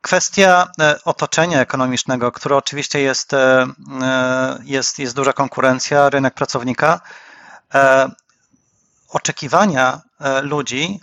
Kwestia 0.00 0.68
otoczenia 1.04 1.60
ekonomicznego, 1.60 2.32
które 2.32 2.56
oczywiście 2.56 3.00
jest, 3.00 3.32
jest, 4.64 4.98
jest 4.98 5.16
duża 5.16 5.32
konkurencja, 5.32 6.10
rynek 6.10 6.34
pracownika, 6.34 7.00
E, 7.74 8.10
oczekiwania 9.08 10.00
ludzi 10.42 11.00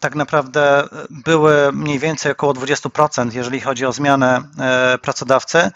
tak 0.00 0.14
naprawdę 0.14 0.84
były 1.10 1.72
mniej 1.72 1.98
więcej 1.98 2.32
około 2.32 2.52
20%, 2.52 3.34
jeżeli 3.34 3.60
chodzi 3.60 3.86
o 3.86 3.92
zmianę 3.92 4.42
pracodawcy. 5.02 5.70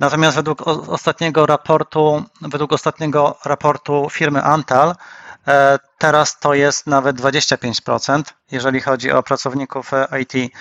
Natomiast 0.00 0.36
według 0.36 0.68
ostatniego 0.88 1.46
raportu, 1.46 2.24
według 2.40 2.72
ostatniego 2.72 3.38
raportu 3.44 4.08
firmy 4.10 4.42
Antal, 4.42 4.94
teraz 5.98 6.38
to 6.38 6.54
jest 6.54 6.86
nawet 6.86 7.16
25%, 7.16 8.22
jeżeli 8.50 8.80
chodzi 8.80 9.10
o 9.12 9.22
pracowników 9.22 9.90
IT. 10.22 10.52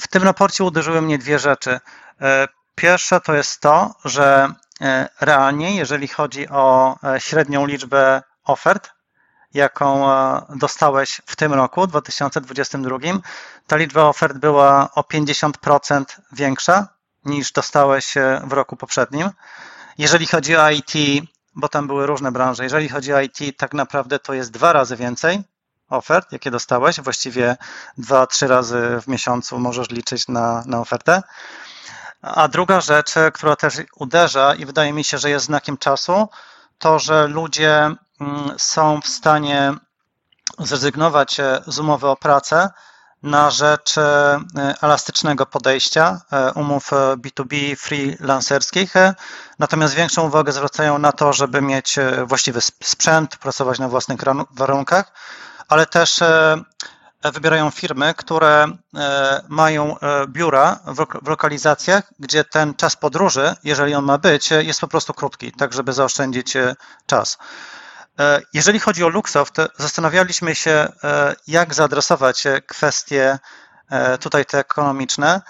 W 0.00 0.08
tym 0.08 0.22
raporcie 0.22 0.64
uderzyły 0.64 1.02
mnie 1.02 1.18
dwie 1.18 1.38
rzeczy. 1.38 1.80
Pierwsza 2.80 3.20
to 3.20 3.34
jest 3.34 3.60
to, 3.60 3.94
że 4.04 4.52
e, 4.80 5.08
realnie, 5.20 5.76
jeżeli 5.76 6.08
chodzi 6.08 6.48
o 6.48 6.96
e, 7.04 7.20
średnią 7.20 7.66
liczbę 7.66 8.22
ofert, 8.44 8.90
jaką 9.54 10.12
e, 10.12 10.42
dostałeś 10.56 11.20
w 11.26 11.36
tym 11.36 11.54
roku, 11.54 11.86
2022, 11.86 12.98
ta 13.66 13.76
liczba 13.76 14.02
ofert 14.02 14.38
była 14.38 14.88
o 14.94 15.00
50% 15.00 16.04
większa 16.32 16.88
niż 17.24 17.52
dostałeś 17.52 18.14
w 18.44 18.52
roku 18.52 18.76
poprzednim. 18.76 19.30
Jeżeli 19.98 20.26
chodzi 20.26 20.56
o 20.56 20.70
IT, 20.70 20.92
bo 21.54 21.68
tam 21.68 21.86
były 21.86 22.06
różne 22.06 22.32
branże, 22.32 22.62
jeżeli 22.62 22.88
chodzi 22.88 23.12
o 23.12 23.20
IT, 23.20 23.38
tak 23.56 23.74
naprawdę 23.74 24.18
to 24.18 24.34
jest 24.34 24.50
dwa 24.50 24.72
razy 24.72 24.96
więcej 24.96 25.42
ofert, 25.90 26.32
jakie 26.32 26.50
dostałeś. 26.50 27.00
Właściwie 27.00 27.56
dwa, 27.98 28.26
trzy 28.26 28.46
razy 28.46 29.00
w 29.02 29.08
miesiącu 29.08 29.58
możesz 29.58 29.90
liczyć 29.90 30.28
na, 30.28 30.62
na 30.66 30.80
ofertę. 30.80 31.22
A 32.22 32.48
druga 32.48 32.80
rzecz, 32.80 33.14
która 33.34 33.56
też 33.56 33.74
uderza 33.96 34.54
i 34.54 34.66
wydaje 34.66 34.92
mi 34.92 35.04
się, 35.04 35.18
że 35.18 35.30
jest 35.30 35.46
znakiem 35.46 35.78
czasu, 35.78 36.28
to, 36.78 36.98
że 36.98 37.26
ludzie 37.26 37.90
mm, 38.20 38.54
są 38.58 39.00
w 39.00 39.08
stanie 39.08 39.74
zrezygnować 40.58 41.40
e, 41.40 41.62
z 41.66 41.78
umowy 41.78 42.08
o 42.08 42.16
pracę 42.16 42.70
na 43.22 43.50
rzecz 43.50 43.98
e, 43.98 44.40
elastycznego 44.82 45.46
podejścia 45.46 46.20
e, 46.32 46.52
umów 46.52 46.90
B2B 47.16 47.76
freelancerskich, 47.76 48.94
natomiast 49.58 49.94
większą 49.94 50.26
uwagę 50.26 50.52
zwracają 50.52 50.98
na 50.98 51.12
to, 51.12 51.32
żeby 51.32 51.62
mieć 51.62 51.96
właściwy 52.26 52.60
sprzęt, 52.60 53.36
pracować 53.36 53.78
na 53.78 53.88
własnych 53.88 54.20
warunkach, 54.50 55.12
ale 55.70 55.86
też 55.86 56.20
wybierają 57.24 57.70
firmy, 57.70 58.14
które 58.14 58.66
e, 58.94 59.40
mają 59.48 59.98
e, 59.98 60.26
biura 60.26 60.78
w 60.86 61.28
lokalizacjach, 61.28 62.04
gdzie 62.18 62.44
ten 62.44 62.74
czas 62.74 62.96
podróży, 62.96 63.54
jeżeli 63.64 63.94
on 63.94 64.04
ma 64.04 64.18
być, 64.18 64.50
jest 64.50 64.80
po 64.80 64.88
prostu 64.88 65.14
krótki, 65.14 65.52
tak 65.52 65.72
żeby 65.72 65.92
zaoszczędzić 65.92 66.56
e, 66.56 66.74
czas. 67.06 67.38
Jeżeli 68.52 68.80
chodzi 68.80 69.04
o 69.04 69.08
Luxoft, 69.08 69.56
zastanawialiśmy 69.78 70.54
się, 70.54 70.88
jak 71.46 71.74
zaadresować 71.74 72.44
kwestie 72.66 73.38
tutaj 74.20 74.46
te 74.46 74.58
ekonomiczne. 74.58 75.40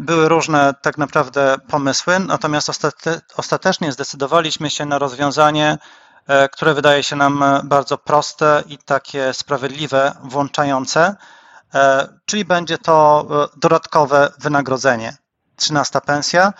Były 0.00 0.28
różne 0.28 0.74
tak 0.82 0.98
naprawdę 0.98 1.56
pomysły, 1.68 2.18
natomiast 2.18 2.70
ostatecznie 3.36 3.92
zdecydowaliśmy 3.92 4.70
się 4.70 4.86
na 4.86 4.98
rozwiązanie 4.98 5.78
E, 5.78 5.78
które 6.52 6.74
wydaje 6.74 7.02
się 7.02 7.16
nam 7.16 7.42
e, 7.42 7.60
bardzo 7.64 7.98
proste 7.98 8.62
i 8.66 8.78
takie 8.78 9.34
sprawiedliwe, 9.34 10.12
włączające, 10.22 11.16
e, 11.74 12.08
czyli 12.26 12.44
będzie 12.44 12.78
to 12.78 13.26
dodatkowe 13.56 14.32
wynagrodzenie, 14.38 15.16
13 15.56 16.00
pensja, 16.00 16.52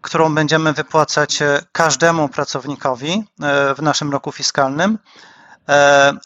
którą 0.00 0.34
będziemy 0.34 0.72
wypłacać 0.72 1.38
każdemu 1.72 2.28
pracownikowi 2.28 3.24
w 3.76 3.82
naszym 3.82 4.12
roku 4.12 4.32
fiskalnym, 4.32 4.98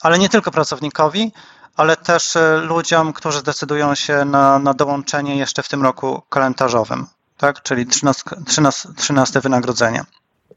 ale 0.02 0.18
nie 0.18 0.28
tylko 0.28 0.50
pracownikowi, 0.50 1.32
ale 1.76 1.96
też 1.96 2.38
ludziom, 2.62 3.12
którzy 3.12 3.38
zdecydują 3.38 3.94
się 3.94 4.24
na, 4.24 4.58
na 4.58 4.74
dołączenie 4.74 5.36
jeszcze 5.36 5.62
w 5.62 5.68
tym 5.68 5.82
roku 5.82 6.22
kalendarzowym, 6.28 7.06
tak? 7.36 7.62
czyli 7.62 7.86
13, 7.86 8.22
13, 8.46 8.88
13 8.96 9.40
wynagrodzenie. 9.40 10.04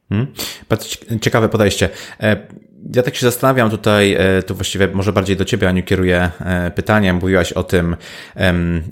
Hmm. 0.09 0.27
Bardzo 0.69 0.85
ciekawe 1.21 1.49
podejście. 1.49 1.89
E, 2.19 2.37
ja 2.95 3.03
tak 3.03 3.15
się 3.15 3.25
zastanawiam 3.25 3.69
tutaj, 3.69 4.13
e, 4.13 4.43
tu 4.43 4.55
właściwie 4.55 4.87
może 4.87 5.13
bardziej 5.13 5.37
do 5.37 5.45
Ciebie, 5.45 5.69
Aniu, 5.69 5.83
kieruję 5.83 6.31
e, 6.39 6.71
pytanie. 6.71 7.13
Mówiłaś 7.13 7.53
o 7.53 7.63
tym 7.63 7.95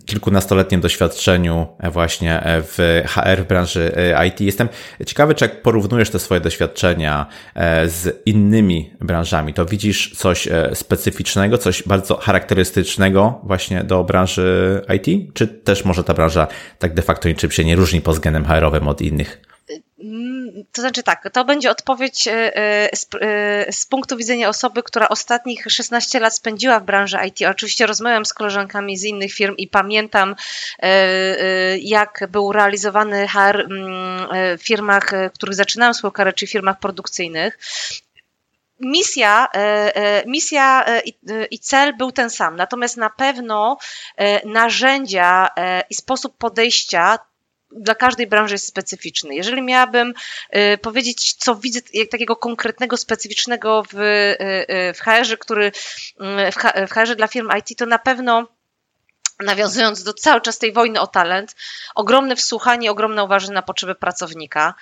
kilkunastoletnim 0.06 0.82
doświadczeniu 0.82 1.68
właśnie 1.91 2.41
w 2.45 3.04
HR, 3.08 3.43
w 3.43 3.47
branży 3.47 3.91
IT. 4.28 4.41
Jestem 4.41 4.70
ciekawy, 5.06 5.36
czy 5.36 5.45
jak 5.45 5.62
porównujesz 5.62 6.10
te 6.10 6.20
swoje 6.20 6.41
doświadczenia 6.41 7.26
z 7.86 8.22
innymi 8.26 8.93
branżami, 9.01 9.54
to 9.54 9.66
widzisz 9.66 10.14
coś 10.18 10.47
specyficznego, 10.74 11.58
coś 11.58 11.84
bardzo 11.84 12.16
charakterystycznego 12.16 13.39
właśnie 13.43 13.84
do 13.84 14.04
branży 14.04 14.82
IT? 14.95 15.34
Czy 15.34 15.47
też 15.47 15.86
może 15.86 16.04
ta 16.04 16.14
branża 16.14 16.47
tak 16.80 16.93
de 16.93 17.01
facto 17.01 17.30
niczym 17.30 17.51
się 17.51 17.64
nie 17.64 17.76
różni 17.76 18.01
pod 18.01 18.16
względem 18.16 18.45
HR-owym 18.45 18.88
od 18.88 19.01
innych? 19.01 19.53
Mm, 19.99 20.66
to 20.72 20.82
znaczy 20.82 21.03
tak, 21.03 21.30
to 21.34 21.45
będzie 21.45 21.72
odpowiedź 21.72 22.28
e, 22.28 22.57
e, 22.57 22.95
z, 22.95 23.07
e, 23.22 23.72
z, 23.72 23.86
punktu 23.86 24.18
widzenia 24.18 24.49
osoby, 24.49 24.84
która 24.84 25.09
ostatnich 25.09 25.66
16 25.70 26.20
lat 26.20 26.36
spędziła 26.36 26.80
w 26.80 26.84
branży 26.84 27.18
IT. 27.28 27.41
Oczywiście 27.41 27.86
rozmawiam 27.86 28.26
z 28.26 28.34
koleżankami 28.34 28.97
z 28.97 29.03
innych 29.03 29.34
firm 29.34 29.55
i 29.57 29.68
pamiętam, 29.68 30.36
jak 31.80 32.28
był 32.30 32.51
realizowany 32.51 33.28
HR 33.28 33.59
mm, 33.59 34.28
w 34.57 34.64
firmach, 34.64 35.11
w 35.30 35.34
których 35.34 35.55
zaczynałam 35.55 35.93
swoją 35.93 36.11
karierę, 36.11 36.34
czyli 36.34 36.51
firmach 36.51 36.80
produkcyjnych 36.80 37.59
misja, 38.80 39.47
misja 40.26 40.86
i 41.51 41.59
cel 41.59 41.97
był 41.97 42.11
ten 42.11 42.30
sam, 42.30 42.55
natomiast 42.55 42.97
na 42.97 43.09
pewno 43.09 43.78
narzędzia 44.45 45.49
i 45.89 45.95
sposób 45.95 46.38
podejścia 46.38 47.20
dla 47.76 47.95
każdej 47.95 48.28
branży 48.28 48.55
jest 48.55 48.67
specyficzny. 48.67 49.36
Jeżeli 49.36 49.61
miałabym 49.61 50.13
y, 50.55 50.78
powiedzieć, 50.78 51.34
co 51.34 51.55
widzę 51.55 51.80
takiego 52.11 52.36
konkretnego, 52.36 52.97
specyficznego 52.97 53.84
w, 53.84 53.95
y, 53.95 54.76
y, 54.89 54.93
w 54.93 54.99
HR, 54.99 55.39
który 55.39 55.71
w 56.88 56.91
HR 56.93 57.15
dla 57.15 57.28
firm 57.28 57.49
IT, 57.59 57.78
to 57.78 57.86
na 57.86 57.99
pewno 57.99 58.47
nawiązując 59.39 60.03
do 60.03 60.13
cały 60.13 60.41
czas 60.41 60.57
tej 60.57 60.74
wojny 60.74 60.99
o 60.99 61.07
talent, 61.07 61.55
ogromne 61.95 62.36
wsłuchanie, 62.36 62.91
ogromne 62.91 63.24
uważanie 63.24 63.53
na 63.53 63.61
potrzeby 63.61 63.95
pracownika. 63.95 64.74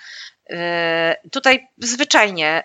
Tutaj 1.30 1.68
zwyczajnie, 1.78 2.64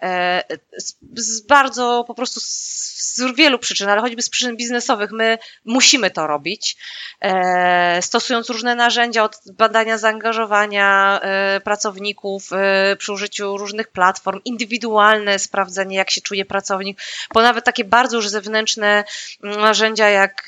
z 1.15 1.41
bardzo 1.41 2.03
po 2.07 2.13
prostu 2.13 2.39
z 2.39 3.35
wielu 3.35 3.59
przyczyn, 3.59 3.89
ale 3.89 4.01
choćby 4.01 4.21
z 4.21 4.29
przyczyn 4.29 4.57
biznesowych, 4.57 5.11
my 5.11 5.37
musimy 5.65 6.11
to 6.11 6.27
robić, 6.27 6.77
e, 7.21 8.01
stosując 8.01 8.49
różne 8.49 8.75
narzędzia 8.75 9.23
od 9.23 9.37
badania 9.53 9.97
zaangażowania 9.97 11.19
e, 11.21 11.61
pracowników 11.63 12.49
e, 12.53 12.95
przy 12.95 13.13
użyciu 13.13 13.57
różnych 13.57 13.87
platform, 13.87 14.39
indywidualne 14.45 15.39
sprawdzenie, 15.39 15.97
jak 15.97 16.11
się 16.11 16.21
czuje 16.21 16.45
pracownik, 16.45 16.97
po 17.29 17.41
nawet 17.41 17.65
takie 17.65 17.83
bardzo 17.83 18.17
już 18.17 18.29
zewnętrzne 18.29 19.03
narzędzia, 19.41 20.09
jak 20.09 20.47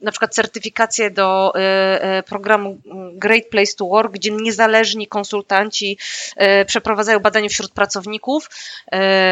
na 0.00 0.10
przykład 0.10 0.34
certyfikacje 0.34 1.10
do 1.10 1.52
programu 2.26 2.78
Great 3.12 3.44
Place 3.50 3.74
to 3.76 3.86
Work, 3.86 4.12
gdzie 4.12 4.30
niezależni 4.30 5.06
konsultanci 5.06 5.81
przeprowadzają 6.66 7.18
badania 7.18 7.48
wśród 7.48 7.72
pracowników. 7.72 8.50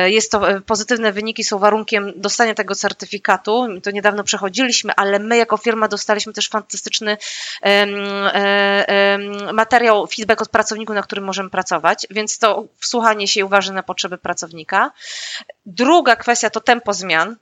Jest 0.07 0.31
to 0.31 0.43
pozytywne 0.67 1.13
wyniki, 1.13 1.45
są 1.45 1.59
warunki 1.59 1.81
warunkiem 1.81 2.13
dostania 2.17 2.55
tego 2.55 2.75
certyfikatu, 2.75 3.67
to 3.83 3.91
niedawno 3.91 4.25
przechodziliśmy, 4.25 4.93
ale 4.97 5.19
my 5.19 5.37
jako 5.37 5.57
firma 5.57 5.89
dostaliśmy 5.89 6.33
też 6.33 6.49
fantastyczny 6.49 7.17
materiał, 9.53 10.07
feedback 10.07 10.43
od 10.43 10.49
pracowników, 10.49 10.95
na 10.95 11.03
którym 11.03 11.25
możemy 11.25 11.51
pracować, 11.51 12.07
więc 12.11 12.39
to 12.39 12.65
wsłuchanie 12.79 13.29
się 13.29 13.41
i 13.41 13.43
uważa 13.43 13.73
na 13.73 13.83
potrzeby 13.83 14.19
pracownika. 14.19 14.93
Druga 15.67 16.17
kwestia 16.17 16.51
to 16.51 16.61
tempo 16.61 16.95
zmian, 16.95 17.37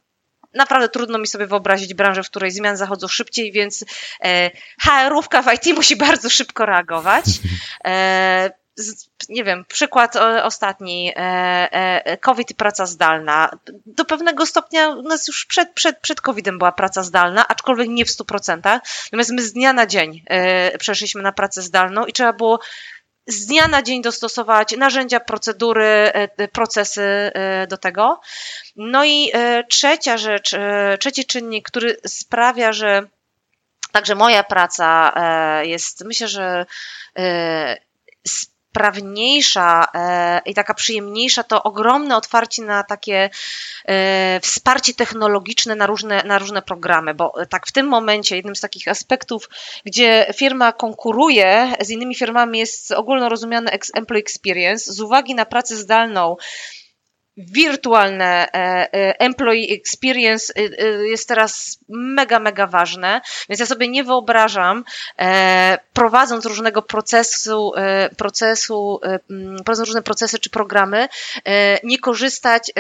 naprawdę 0.55 0.89
trudno 0.89 1.19
mi 1.19 1.27
sobie 1.27 1.47
wyobrazić 1.47 1.95
branżę, 1.95 2.23
w 2.23 2.31
której 2.31 2.51
zmiany 2.51 2.77
zachodzą 2.77 3.09
szybciej, 3.09 3.53
więc 3.53 3.85
e, 4.25 4.51
HR-ówka 4.83 5.43
w 5.43 5.55
IT 5.55 5.77
musi 5.77 5.97
bardzo 5.97 6.31
szybko 6.31 6.67
reagować. 6.67 7.25
E, 8.79 8.83
nie 9.29 9.45
wiem, 9.45 9.65
przykład 9.69 10.17
ostatni, 10.43 11.13
e, 11.17 11.19
e, 11.73 12.17
COVID 12.17 12.51
i 12.51 12.55
praca 12.55 12.87
zdalna. 12.87 13.51
Do 13.87 14.05
pewnego 14.05 14.47
stopnia 14.47 14.89
u 14.89 15.03
nas 15.03 15.29
już 15.29 15.47
przed, 15.47 15.73
przed, 15.73 15.99
przed 15.99 16.21
COVID-em 16.21 16.59
była 16.59 16.73
praca 16.73 17.03
zdalna, 17.03 17.49
aczkolwiek 17.49 17.89
nie 17.89 18.05
w 18.05 18.09
100%. 18.09 18.81
Natomiast 19.05 19.31
my 19.31 19.43
z 19.43 19.53
dnia 19.53 19.73
na 19.73 19.87
dzień 19.87 20.25
e, 20.27 20.79
przeszliśmy 20.79 21.23
na 21.23 21.33
pracę 21.33 21.63
zdalną 21.63 22.07
i 22.07 22.13
trzeba 22.13 22.33
było 22.33 22.61
z 23.27 23.47
dnia 23.47 23.69
na 23.69 23.83
dzień 23.83 24.03
dostosować 24.03 24.77
narzędzia, 24.77 25.21
procedury, 25.21 26.13
procesy 26.53 27.33
do 27.69 27.77
tego. 27.77 28.21
No 28.77 29.05
i 29.05 29.33
trzecia 29.69 30.19
rzecz, 30.19 30.55
trzeci 31.01 31.27
czynnik, 31.27 31.69
który 31.69 31.97
sprawia, 32.07 32.73
że 32.73 33.03
także 33.93 34.15
moja 34.15 34.45
praca 34.45 35.13
jest, 35.63 36.05
myślę, 36.05 36.29
że 36.29 36.67
sprawniejsza 38.71 39.87
e, 39.95 40.41
i 40.47 40.55
taka 40.55 40.75
przyjemniejsza, 40.75 41.43
to 41.43 41.63
ogromne 41.63 42.17
otwarcie 42.17 42.63
na 42.63 42.83
takie 42.83 43.31
e, 43.85 44.41
wsparcie 44.41 44.95
technologiczne 44.95 45.75
na 45.75 45.87
różne, 45.87 46.23
na 46.23 46.39
różne 46.39 46.63
programy, 46.63 47.15
bo 47.15 47.33
tak 47.49 47.67
w 47.67 47.73
tym 47.73 47.87
momencie 47.87 48.37
jednym 48.37 48.57
z 48.57 48.61
takich 48.61 48.89
aspektów, 48.89 49.49
gdzie 49.85 50.27
firma 50.37 50.73
konkuruje 50.73 51.73
z 51.81 51.91
innymi 51.91 52.15
firmami 52.15 52.59
jest 52.59 52.93
ogólnorozumiany 52.93 53.71
employee 53.95 54.21
experience 54.21 54.93
z 54.93 55.01
uwagi 55.01 55.35
na 55.35 55.47
pracę 55.47 55.77
zdalną, 55.77 56.37
wirtualne 57.39 58.49
e, 58.53 58.55
e, 58.55 59.21
employee 59.21 59.73
experience 59.73 60.53
e, 60.57 60.63
jest 61.07 61.29
teraz 61.29 61.79
mega, 61.89 62.39
mega 62.39 62.67
ważne, 62.67 63.21
więc 63.49 63.61
ja 63.61 63.67
sobie 63.67 63.89
nie 63.89 64.05
wyobrażam, 64.05 64.85
prowadząc 65.93 66.47
różnego 66.47 66.83
procesu, 66.83 67.73
procesu, 68.17 69.01
prowadząc 69.65 69.89
różne 69.89 70.03
procesy 70.03 70.39
czy 70.39 70.51
programy, 70.51 71.09
nie 71.85 71.99
korzystać 71.99 72.73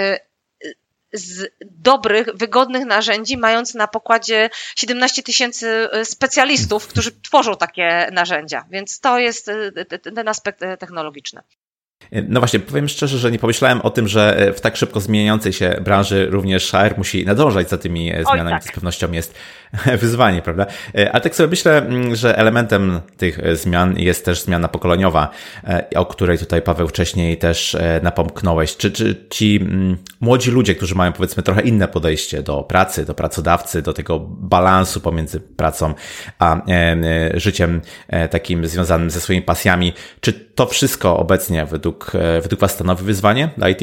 z 1.12 1.52
dobrych, 1.64 2.26
wygodnych 2.34 2.84
narzędzi, 2.84 3.36
mając 3.36 3.74
na 3.74 3.88
pokładzie 3.88 4.50
17 4.76 5.22
tysięcy 5.22 5.88
specjalistów, 6.04 6.86
którzy 6.86 7.20
tworzą 7.20 7.56
takie 7.56 8.08
narzędzia. 8.12 8.64
Więc 8.70 9.00
to 9.00 9.18
jest 9.18 9.50
ten 10.14 10.28
aspekt 10.28 10.60
technologiczny. 10.78 11.42
No 12.28 12.40
właśnie, 12.40 12.60
powiem 12.60 12.88
szczerze, 12.88 13.18
że 13.18 13.30
nie 13.30 13.38
pomyślałem 13.38 13.80
o 13.80 13.90
tym, 13.90 14.08
że 14.08 14.52
w 14.56 14.60
tak 14.60 14.76
szybko 14.76 15.00
zmieniającej 15.00 15.52
się 15.52 15.80
branży 15.84 16.26
również 16.30 16.70
HR 16.70 16.98
musi 16.98 17.24
nadążać 17.24 17.70
za 17.70 17.78
tymi 17.78 18.10
zmianami. 18.10 18.52
Oj, 18.54 18.60
tak. 18.60 18.64
Z 18.64 18.72
pewnością 18.72 19.12
jest 19.12 19.34
wyzwanie, 20.00 20.42
prawda? 20.42 20.66
E, 20.94 21.12
ale 21.12 21.20
tak 21.20 21.34
sobie 21.34 21.48
myślę, 21.48 21.78
mm, 21.78 22.16
że 22.16 22.38
elementem 22.38 23.00
tych 23.16 23.38
e, 23.38 23.56
zmian 23.56 23.98
jest 23.98 24.24
też 24.24 24.42
zmiana 24.42 24.68
pokoleniowa, 24.68 25.30
e, 25.64 25.86
o 25.96 26.06
której 26.06 26.38
tutaj 26.38 26.62
Paweł 26.62 26.88
wcześniej 26.88 27.38
też 27.38 27.76
napomknąłeś. 28.02 28.76
Czy, 28.76 28.90
czy 28.90 29.26
ci 29.30 29.58
mm, 29.62 29.96
młodzi 30.20 30.50
ludzie, 30.50 30.74
którzy 30.74 30.94
mają 30.94 31.12
powiedzmy 31.12 31.42
trochę 31.42 31.60
inne 31.60 31.88
podejście 31.88 32.42
do 32.42 32.62
pracy, 32.62 33.04
do 33.04 33.14
pracodawcy, 33.14 33.82
do 33.82 33.92
tego 33.92 34.18
balansu 34.28 35.00
pomiędzy 35.00 35.40
pracą 35.40 35.94
a 36.38 36.62
życiem 37.34 37.80
takim 38.30 38.66
związanym 38.66 39.10
ze 39.10 39.20
swoimi 39.20 39.42
pasjami, 39.42 39.92
czy 40.20 40.32
to 40.32 40.66
wszystko 40.66 41.16
obecnie 41.16 41.66
według, 41.66 42.12
według 42.42 42.60
Was 42.60 42.70
stanowi 42.70 43.04
wyzwanie 43.04 43.50
dla 43.56 43.68
IT? 43.68 43.80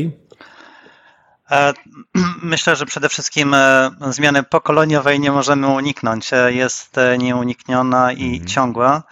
E, 1.52 1.74
myślę, 2.41 2.76
że 2.76 2.86
przede 2.86 3.10
wszystkim 3.10 3.54
e, 3.54 3.91
zmiany 4.10 4.43
pokoleniowej 4.43 5.20
nie 5.20 5.32
możemy 5.32 5.68
uniknąć. 5.68 6.34
E, 6.34 6.54
jest 6.54 6.96
nieunikniona 7.18 8.12
i 8.12 8.26
mhm. 8.26 8.46
ciągła. 8.46 9.04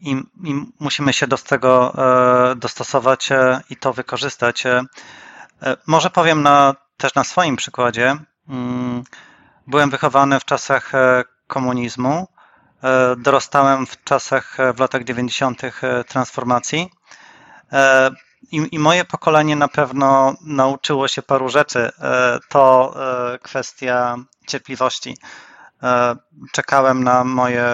I, 0.00 0.10
I, 0.44 0.54
musimy 0.80 1.12
się 1.12 1.26
do 1.26 1.38
tego 1.38 1.94
dostosować 2.56 3.28
i 3.70 3.76
to 3.76 3.92
wykorzystać. 3.92 4.64
Może 5.86 6.10
powiem 6.10 6.42
na, 6.42 6.74
też 6.96 7.14
na 7.14 7.24
swoim 7.24 7.56
przykładzie. 7.56 8.16
Mm, 8.48 9.04
byłem 9.66 9.90
wychowany 9.90 10.40
w 10.40 10.44
czasach 10.44 10.92
komunizmu. 11.46 12.28
Dorastałem 13.16 13.86
w 13.86 14.04
czasach, 14.04 14.56
w 14.74 14.80
latach 14.80 15.04
90. 15.04 15.62
transformacji 16.08 16.90
i, 18.52 18.68
I, 18.72 18.78
moje 18.78 19.04
pokolenie 19.04 19.56
na 19.56 19.68
pewno 19.68 20.34
nauczyło 20.40 21.08
się 21.08 21.22
paru 21.22 21.48
rzeczy. 21.48 21.90
E, 22.00 22.38
to 22.48 22.94
e, 23.34 23.38
kwestia 23.38 24.16
cierpliwości. 24.48 25.16
E, 25.82 26.16
czekałem 26.52 27.04
na 27.04 27.24
moje 27.24 27.66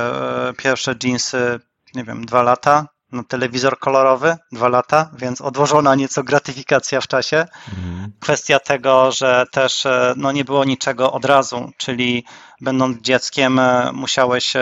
pierwsze 0.57 0.95
jeansy, 1.05 1.61
nie 1.95 2.05
wiem, 2.05 2.27
dwa 2.27 2.43
lata, 2.43 2.87
na 3.13 3.25
telewizor 3.25 3.79
kolorowy, 3.79 4.37
dwa 4.53 4.69
lata, 4.69 5.11
więc 5.19 5.41
odłożona 5.41 5.95
nieco 5.95 6.23
gratyfikacja 6.23 7.01
w 7.01 7.09
czasie. 7.09 7.47
Mhm. 7.69 8.13
Kwestia 8.21 8.61
tego, 8.61 9.13
że 9.13 9.45
też 9.53 9.87
no, 10.17 10.33
nie 10.33 10.45
było 10.45 10.65
niczego 10.65 11.13
od 11.13 11.25
razu, 11.25 11.71
czyli 11.77 12.25
będąc 12.61 13.03
dzieckiem 13.03 13.61
musiałeś 13.93 14.53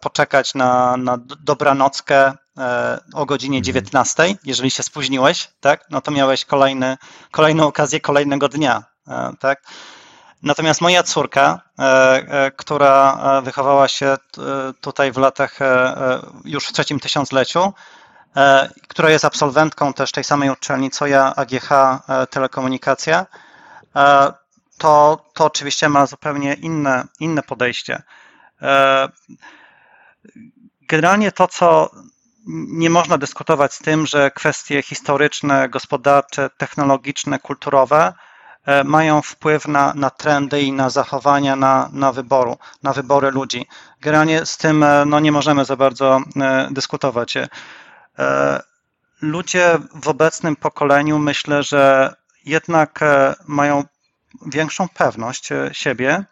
poczekać 0.00 0.54
na, 0.54 0.96
na 0.96 1.18
dobranockę, 1.40 2.32
E, 2.60 3.00
o 3.14 3.26
godzinie 3.26 3.62
19, 3.62 4.22
mhm. 4.22 4.38
jeżeli 4.44 4.70
się 4.70 4.82
spóźniłeś, 4.82 5.48
tak, 5.60 5.84
no 5.90 6.00
to 6.00 6.10
miałeś 6.10 6.44
kolejny, 6.44 6.96
kolejną 7.30 7.66
okazję 7.66 8.00
kolejnego 8.00 8.48
dnia, 8.48 8.84
e, 9.08 9.32
tak. 9.40 9.62
Natomiast 10.42 10.80
moja 10.80 11.02
córka, 11.02 11.60
e, 11.78 12.50
która 12.56 13.18
wychowała 13.42 13.88
się 13.88 14.16
tutaj 14.80 15.12
w 15.12 15.16
latach 15.16 15.58
już 16.44 16.66
w 16.66 16.72
trzecim 16.72 17.00
tysiącleciu, 17.00 17.72
która 18.88 19.10
jest 19.10 19.24
absolwentką 19.24 19.92
też 19.92 20.12
tej 20.12 20.24
samej 20.24 20.50
uczelni 20.50 20.90
co 20.90 21.06
ja, 21.06 21.34
AGH 21.36 21.68
Telekomunikacja, 22.30 23.26
to, 24.78 25.24
to 25.34 25.44
oczywiście 25.44 25.88
ma 25.88 26.06
zupełnie 26.06 26.54
inne, 26.54 27.04
inne 27.20 27.42
podejście. 27.42 28.02
Generalnie 30.88 31.32
to, 31.32 31.48
co 31.48 31.90
nie 32.68 32.90
można 32.90 33.18
dyskutować 33.18 33.74
z 33.74 33.78
tym, 33.78 34.06
że 34.06 34.30
kwestie 34.30 34.82
historyczne, 34.82 35.68
gospodarcze, 35.68 36.50
technologiczne, 36.58 37.38
kulturowe 37.38 37.98
e, 37.98 38.29
mają 38.84 39.22
wpływ 39.22 39.68
na, 39.68 39.94
na 39.94 40.10
trendy 40.10 40.62
i 40.62 40.72
na 40.72 40.90
zachowania, 40.90 41.56
na, 41.56 41.90
na, 41.92 42.12
wyboru, 42.12 42.56
na 42.82 42.92
wybory 42.92 43.30
ludzi. 43.30 43.66
Generalnie 44.00 44.46
z 44.46 44.56
tym 44.56 44.82
e, 44.82 45.04
no, 45.06 45.20
nie 45.20 45.32
możemy 45.32 45.64
za 45.64 45.76
bardzo 45.76 46.20
e, 46.40 46.68
dyskutować. 46.70 47.34
Ludzie 49.22 49.78
w 50.02 50.08
obecnym 50.08 50.56
pokoleniu 50.56 51.18
myślę, 51.18 51.62
że 51.62 52.14
jednak 52.44 53.00
mają 53.46 53.84
większą 54.46 54.88
pewność 54.88 55.48
siebie 55.72 56.24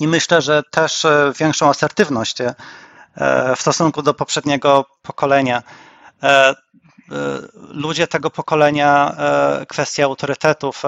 i 0.00 0.08
myślę, 0.08 0.42
że 0.42 0.62
też 0.70 1.06
większą 1.38 1.68
asertywność 1.68 2.36
E, 3.16 3.56
w 3.56 3.60
stosunku 3.60 4.02
do 4.02 4.14
poprzedniego 4.14 4.86
pokolenia. 5.02 5.62
E, 6.22 6.28
e, 6.28 6.54
ludzie 7.54 8.06
tego 8.06 8.30
pokolenia 8.30 9.16
kwestii 9.68 10.02
autorytetów 10.02 10.82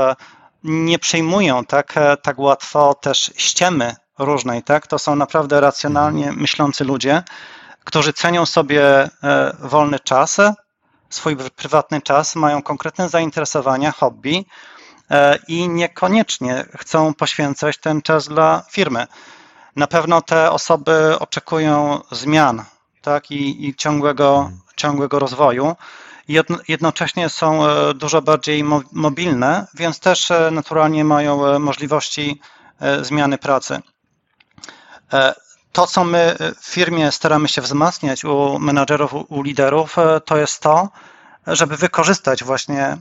nie 0.67 0.99
przyjmują 0.99 1.65
tak, 1.65 1.95
tak 2.23 2.39
łatwo 2.39 2.95
też 2.95 3.33
ściemy 3.37 3.95
różnej. 4.19 4.63
Tak? 4.63 4.87
To 4.87 4.99
są 4.99 5.17
naprawdę 5.17 5.61
racjonalnie 5.61 6.33
myślący 6.33 6.85
ludzie, 6.85 7.23
którzy 7.85 8.13
cenią 8.13 8.47
sobie 8.47 9.11
wolny 9.59 10.01
czas, 10.01 10.37
swój 11.11 11.37
prywatny 11.37 12.03
czas, 12.03 12.37
mają 12.37 12.63
konkretne 12.63 13.09
zainteresowania, 13.09 13.93
hobby 13.93 14.45
i 15.49 15.69
niekoniecznie 15.69 16.65
chcą 16.79 17.15
poświęcać 17.15 17.79
ten 17.79 18.03
czas 18.03 18.29
dla 18.29 18.63
firmy. 18.71 19.07
Na 19.77 19.87
pewno 19.87 20.23
te 20.23 20.51
osoby 20.51 21.19
oczekują 21.19 22.01
zmian 22.11 22.65
tak, 23.03 23.31
i, 23.31 23.69
i 23.69 23.75
ciągłego, 23.75 24.51
ciągłego 24.77 25.19
rozwoju. 25.19 25.77
Jednocześnie 26.69 27.29
są 27.29 27.67
e, 27.67 27.95
dużo 27.95 28.23
bardziej 28.23 28.65
mobilne, 28.93 29.67
więc 29.75 30.01
też 30.01 30.31
e, 30.31 30.51
naturalnie 30.51 31.05
mają 31.05 31.47
e, 31.47 31.59
możliwości 31.59 32.41
zmiany 33.03 33.39
pracy. 33.39 33.81
To, 35.73 35.87
co 35.87 36.05
my 36.05 36.37
w 36.61 36.67
firmie 36.67 37.13
staramy 37.13 37.49
się 37.49 37.63
wzmacniać 37.63 38.25
u 38.25 38.59
menadżerów, 38.59 39.13
u 39.29 39.43
liderów, 39.43 39.97
to 40.25 40.37
jest 40.37 40.61
to, 40.61 40.89
żeby 41.47 41.77
wykorzystać 41.77 42.45
właśnie 42.45 42.97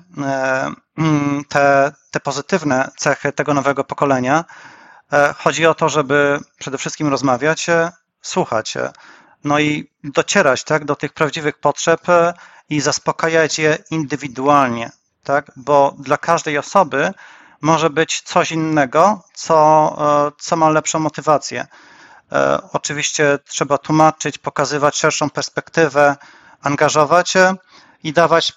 mm, 0.98 1.46
te, 1.50 1.92
te 2.12 2.20
pozytywne 2.20 2.92
cechy 2.98 3.32
tego 3.32 3.54
nowego 3.54 3.84
pokolenia, 3.84 4.46
chodzi 5.38 5.66
o 5.66 5.74
to, 5.74 5.90
żeby 5.90 6.40
przede 6.58 6.78
wszystkim 6.78 7.08
rozmawiać, 7.08 7.68
słuchać, 8.22 8.78
no 9.46 9.60
i 9.60 9.90
docierać 10.04 10.64
tak, 10.64 10.86
do 10.86 10.96
tych 10.96 11.14
prawdziwych 11.14 11.60
potrzeb 11.60 12.02
i 12.70 12.82
zaspokajać 12.82 13.60
je 13.60 13.78
indywidualnie, 13.92 14.92
tak? 15.24 15.52
bo 15.56 15.96
dla 16.00 16.18
każdej 16.18 16.58
osoby 16.58 17.14
może 17.62 17.90
być 17.90 18.22
coś 18.22 18.52
innego, 18.52 19.24
co, 19.34 19.98
co 20.40 20.56
ma 20.56 20.70
lepszą 20.70 21.00
motywację. 21.00 21.68
Oczywiście 22.74 23.40
trzeba 23.48 23.78
tłumaczyć, 23.78 24.38
pokazywać 24.38 24.98
szerszą 24.98 25.30
perspektywę, 25.30 26.16
angażować 26.62 27.34
i 28.04 28.14
dawać 28.14 28.54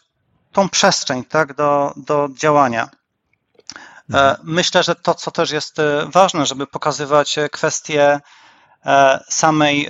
tą 0.53 0.69
przestrzeń 0.69 1.25
tak, 1.25 1.55
do, 1.55 1.93
do 1.97 2.29
działania. 2.33 2.89
E, 4.15 4.37
myślę, 4.43 4.83
że 4.83 4.95
to, 4.95 5.15
co 5.15 5.31
też 5.31 5.51
jest 5.51 5.79
e, 5.79 6.07
ważne, 6.13 6.47
żeby 6.47 6.67
pokazywać 6.67 7.39
e, 7.39 7.49
kwestię 7.49 8.21
samej 9.29 9.89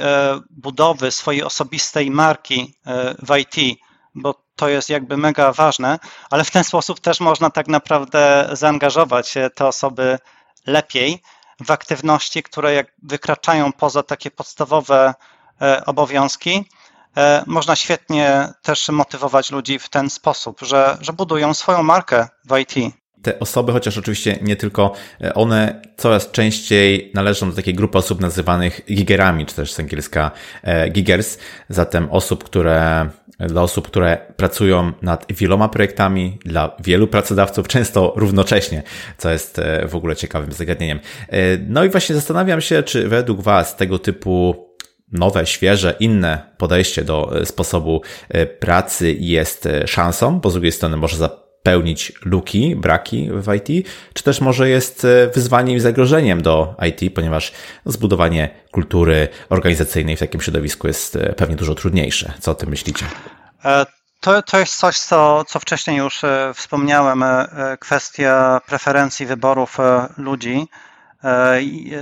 budowy 0.51 1.11
swojej 1.11 1.43
osobistej 1.43 2.11
marki 2.11 2.75
w 3.19 3.37
IT, 3.37 3.79
bo 4.15 4.35
to 4.57 4.69
jest 4.69 4.91
jakby 4.91 5.17
mega 5.17 5.53
ważne, 5.53 5.99
ale 6.31 6.45
w 6.45 6.51
ten 6.51 6.65
sposób 6.65 7.01
też 7.01 7.21
można 7.21 7.51
tak 7.51 7.69
naprawdę 7.69 8.49
zaangażować 8.53 9.35
te 9.55 9.67
osoby 9.67 10.19
lepiej 10.67 11.23
w 11.61 11.71
aktywności, 11.71 12.43
które 12.43 12.75
jak 12.75 12.87
wykraczają 13.03 13.73
poza 13.73 14.03
takie 14.03 14.31
podstawowe 14.31 15.15
obowiązki, 15.87 16.65
można 17.47 17.77
świetnie 17.77 18.53
też 18.63 18.89
motywować 18.89 19.51
ludzi 19.51 19.79
w 19.79 19.89
ten 19.89 20.11
sposób, 20.11 20.61
że, 20.61 20.99
że 21.01 21.13
budują 21.13 21.55
swoją 21.55 21.83
markę 21.83 22.29
w 22.45 22.59
IT 22.59 22.95
te 23.23 23.39
osoby, 23.39 23.73
chociaż 23.73 23.99
oczywiście 23.99 24.39
nie 24.43 24.57
tylko 24.57 24.93
e, 25.21 25.35
one, 25.35 25.83
coraz 25.97 26.31
częściej 26.31 27.11
należą 27.15 27.51
do 27.51 27.57
takiej 27.57 27.75
grupy 27.75 27.99
osób 27.99 28.21
nazywanych 28.21 28.81
gigerami, 28.93 29.47
czy 29.47 29.55
też 29.55 29.73
z 29.73 29.81
angielska 29.81 30.31
e, 30.63 30.91
gigers, 30.91 31.39
zatem 31.69 32.09
osób, 32.11 32.45
które, 32.45 33.09
dla 33.39 33.63
osób, 33.63 33.89
które 33.89 34.19
pracują 34.37 34.93
nad 35.03 35.33
wieloma 35.33 35.69
projektami, 35.69 36.39
dla 36.45 36.77
wielu 36.85 37.07
pracodawców, 37.07 37.69
często 37.79 38.13
równocześnie, 38.17 38.83
co 39.19 39.31
jest 39.31 39.59
e, 39.59 39.89
w 39.89 39.97
ogóle 39.97 40.17
ciekawym 40.17 40.53
zagadnieniem. 40.53 41.01
No 41.69 41.85
i 41.85 41.89
właśnie 41.89 42.15
zastanawiam 42.15 42.61
się, 42.61 42.83
czy 42.83 43.09
według 43.09 43.41
Was 43.41 43.77
tego 43.77 43.99
typu 43.99 44.69
nowe, 45.13 45.47
świeże, 45.47 45.95
inne 46.01 46.55
podejście 46.59 47.05
do 47.05 47.33
sposobu 47.45 48.03
pracy 48.61 49.17
jest 49.19 49.69
szansą, 49.87 50.41
bo 50.41 50.51
z 50.51 50.53
drugiej 50.53 50.73
strony 50.73 50.97
może 50.97 51.17
za 51.17 51.48
pełnić 51.63 52.13
luki, 52.25 52.77
braki 52.77 53.31
w 53.33 53.55
IT, 53.55 53.89
czy 54.15 54.23
też 54.23 54.41
może 54.41 54.69
jest 54.69 55.05
e, 55.05 55.31
wyzwaniem 55.35 55.77
i 55.77 55.81
zagrożeniem 55.81 56.43
do 56.43 56.75
IT, 56.89 57.15
ponieważ 57.15 57.53
zbudowanie 57.87 58.51
kultury 58.73 59.29
organizacyjnej 59.49 60.17
w 60.17 60.21
takim 60.21 60.41
środowisku 60.41 60.87
jest 60.87 61.17
e, 61.17 61.33
pewnie 61.33 61.57
dużo 61.57 61.75
trudniejsze. 61.75 62.33
Co 62.41 62.51
o 62.51 62.55
tym 62.55 62.69
myślicie? 62.69 63.07
E, 63.65 63.87
to, 64.21 64.43
to 64.43 64.59
jest 64.59 64.77
coś, 64.77 64.99
co, 64.99 65.45
co 65.45 65.61
wcześniej 65.61 65.97
już 65.97 66.23
wspomniałem, 66.55 67.25
kwestia 67.81 68.61
preferencji 68.67 69.27
wyborów 69.27 69.77
ludzi, 70.17 70.67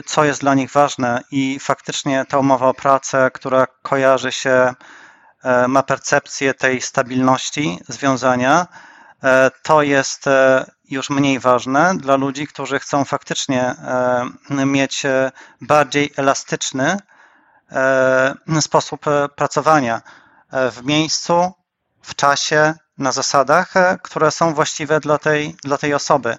co 0.06 0.24
jest 0.24 0.40
dla 0.40 0.54
nich 0.54 0.70
ważne 0.70 1.20
i 1.30 1.58
faktycznie 1.60 2.24
ta 2.28 2.38
umowa 2.38 2.68
o 2.68 2.74
pracę, 2.74 3.30
która 3.34 3.66
kojarzy 3.82 4.32
się, 4.32 4.74
ma 5.68 5.82
percepcję 5.82 6.54
tej 6.54 6.80
stabilności 6.80 7.78
związania, 7.88 8.66
to 9.62 9.82
jest 9.82 10.26
e, 10.26 10.70
już 10.84 11.10
mniej 11.10 11.38
ważne 11.38 11.94
dla 11.98 12.16
ludzi, 12.16 12.46
którzy 12.46 12.78
chcą 12.78 13.04
faktycznie 13.04 13.62
e, 13.62 14.66
mieć 14.66 15.02
bardziej 15.60 16.12
elastyczny 16.16 16.96
sposób 18.60 19.04
pracowania 19.36 20.02
w 20.52 20.84
miejscu, 20.84 21.52
w 22.02 22.14
czasie, 22.14 22.74
na 22.98 23.12
zasadach, 23.12 23.72
które 24.02 24.30
są 24.30 24.54
właściwe 24.54 25.00
dla 25.00 25.18
tej, 25.18 25.56
dla 25.64 25.78
tej 25.78 25.94
osoby. 25.94 26.38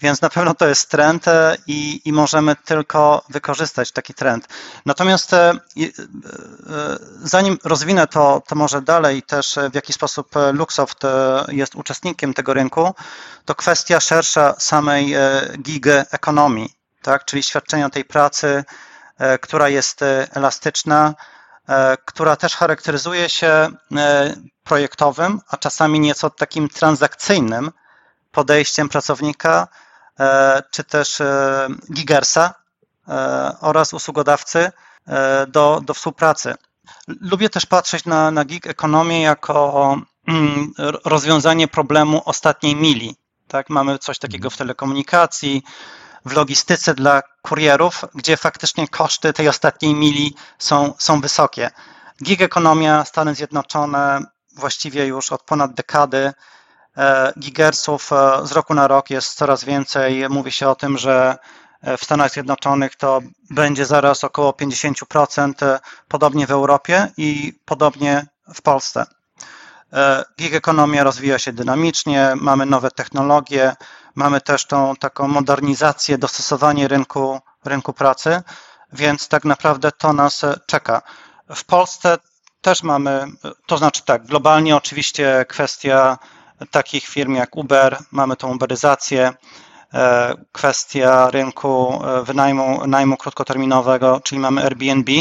Więc 0.00 0.20
na 0.20 0.30
pewno 0.30 0.54
to 0.54 0.68
jest 0.68 0.90
trend 0.90 1.28
e, 1.28 1.56
i, 1.66 2.00
i 2.04 2.12
możemy 2.12 2.56
tylko 2.56 3.22
wykorzystać 3.28 3.92
taki 3.92 4.14
trend. 4.14 4.48
Natomiast 4.86 5.32
e, 5.32 5.50
e, 5.50 5.56
zanim 7.22 7.58
rozwinę 7.64 8.06
to, 8.06 8.42
to 8.46 8.54
może 8.54 8.82
dalej 8.82 9.22
też 9.22 9.58
w 9.72 9.74
jaki 9.74 9.92
sposób 9.92 10.30
Luxoft 10.52 11.02
jest 11.48 11.74
uczestnikiem 11.74 12.34
tego 12.34 12.54
rynku, 12.54 12.94
to 13.44 13.54
kwestia 13.54 14.00
szersza 14.00 14.54
samej 14.58 15.14
gig 15.58 15.86
ekonomii, 16.10 16.74
tak? 17.02 17.24
czyli 17.24 17.42
świadczenia 17.42 17.90
tej 17.90 18.04
pracy, 18.04 18.64
która 19.40 19.68
jest 19.68 20.00
elastyczna, 20.32 21.14
która 22.04 22.36
też 22.36 22.56
charakteryzuje 22.56 23.28
się 23.28 23.68
projektowym, 24.68 25.40
a 25.48 25.56
czasami 25.56 26.00
nieco 26.00 26.30
takim 26.30 26.68
transakcyjnym 26.68 27.70
podejściem 28.32 28.88
pracownika, 28.88 29.68
e, 30.20 30.62
czy 30.70 30.84
też 30.84 31.20
e, 31.20 31.68
gigersa 31.92 32.54
e, 33.08 33.12
oraz 33.60 33.92
usługodawcy 33.92 34.72
do, 35.48 35.80
do 35.84 35.94
współpracy. 35.94 36.54
Lubię 37.20 37.50
też 37.50 37.66
patrzeć 37.66 38.04
na, 38.04 38.30
na 38.30 38.44
gig 38.44 38.66
ekonomię 38.66 39.22
jako 39.22 39.96
mm, 40.28 40.72
rozwiązanie 41.04 41.68
problemu 41.68 42.22
ostatniej 42.24 42.76
mili. 42.76 43.16
Tak, 43.46 43.70
mamy 43.70 43.98
coś 43.98 44.18
takiego 44.18 44.50
w 44.50 44.56
telekomunikacji, 44.56 45.62
w 46.24 46.32
logistyce 46.32 46.94
dla 46.94 47.22
kurierów, 47.42 48.04
gdzie 48.14 48.36
faktycznie 48.36 48.88
koszty 48.88 49.32
tej 49.32 49.48
ostatniej 49.48 49.94
mili 49.94 50.34
są, 50.58 50.94
są 50.98 51.20
wysokie. 51.20 51.70
Gig 52.22 52.42
ekonomia, 52.42 53.04
Stany 53.04 53.34
Zjednoczone, 53.34 54.20
właściwie 54.58 55.06
już 55.06 55.32
od 55.32 55.42
ponad 55.42 55.74
dekady 55.74 56.32
e, 56.96 57.32
gigersów 57.38 58.12
e, 58.12 58.46
z 58.46 58.52
roku 58.52 58.74
na 58.74 58.88
rok 58.88 59.10
jest 59.10 59.34
coraz 59.34 59.64
więcej. 59.64 60.28
Mówi 60.28 60.52
się 60.52 60.68
o 60.68 60.74
tym, 60.74 60.98
że 60.98 61.36
e, 61.82 61.96
w 61.96 62.04
Stanach 62.04 62.32
Zjednoczonych 62.32 62.96
to 62.96 63.20
będzie 63.50 63.86
zaraz 63.86 64.24
około 64.24 64.50
50%, 64.52 65.78
podobnie 66.08 66.46
w 66.46 66.50
Europie 66.50 67.12
i 67.16 67.60
podobnie 67.64 68.26
w 68.54 68.62
Polsce. 68.62 69.06
Gig 70.38 70.54
ekonomia 70.54 71.04
rozwija 71.04 71.38
się 71.38 71.52
dynamicznie, 71.52 72.32
mamy 72.36 72.66
nowe 72.66 72.90
technologie, 72.90 73.76
mamy 74.14 74.40
też 74.40 74.66
tą 74.66 74.96
taką 74.96 75.28
modernizację, 75.28 76.18
dostosowanie 76.18 76.88
rynku, 76.88 77.40
rynku 77.64 77.92
pracy, 77.92 78.42
więc 78.92 79.28
tak 79.28 79.44
naprawdę 79.44 79.92
to 79.92 80.12
nas 80.12 80.44
czeka. 80.66 81.02
W 81.54 81.64
Polsce 81.64 82.18
też 82.68 82.82
mamy, 82.82 83.26
to 83.66 83.78
znaczy 83.78 84.02
tak, 84.04 84.26
globalnie 84.26 84.76
oczywiście 84.76 85.44
kwestia 85.48 86.18
takich 86.70 87.04
firm 87.04 87.34
jak 87.34 87.56
Uber, 87.56 87.98
mamy 88.10 88.36
tą 88.36 88.54
uberyzację, 88.54 89.32
e, 89.94 90.34
kwestia 90.52 91.30
rynku 91.30 92.02
e, 92.04 92.22
wynajmu 92.22 92.86
najmu 92.86 93.16
krótkoterminowego, 93.16 94.20
czyli 94.24 94.38
mamy 94.38 94.64
Airbnb, 94.64 95.12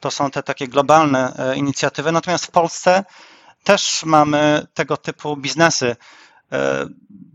to 0.00 0.10
są 0.10 0.30
te 0.30 0.42
takie 0.42 0.68
globalne 0.68 1.32
e, 1.38 1.56
inicjatywy, 1.56 2.12
natomiast 2.12 2.46
w 2.46 2.50
Polsce 2.50 3.04
też 3.64 4.04
mamy 4.04 4.66
tego 4.74 4.96
typu 4.96 5.36
biznesy. 5.36 5.96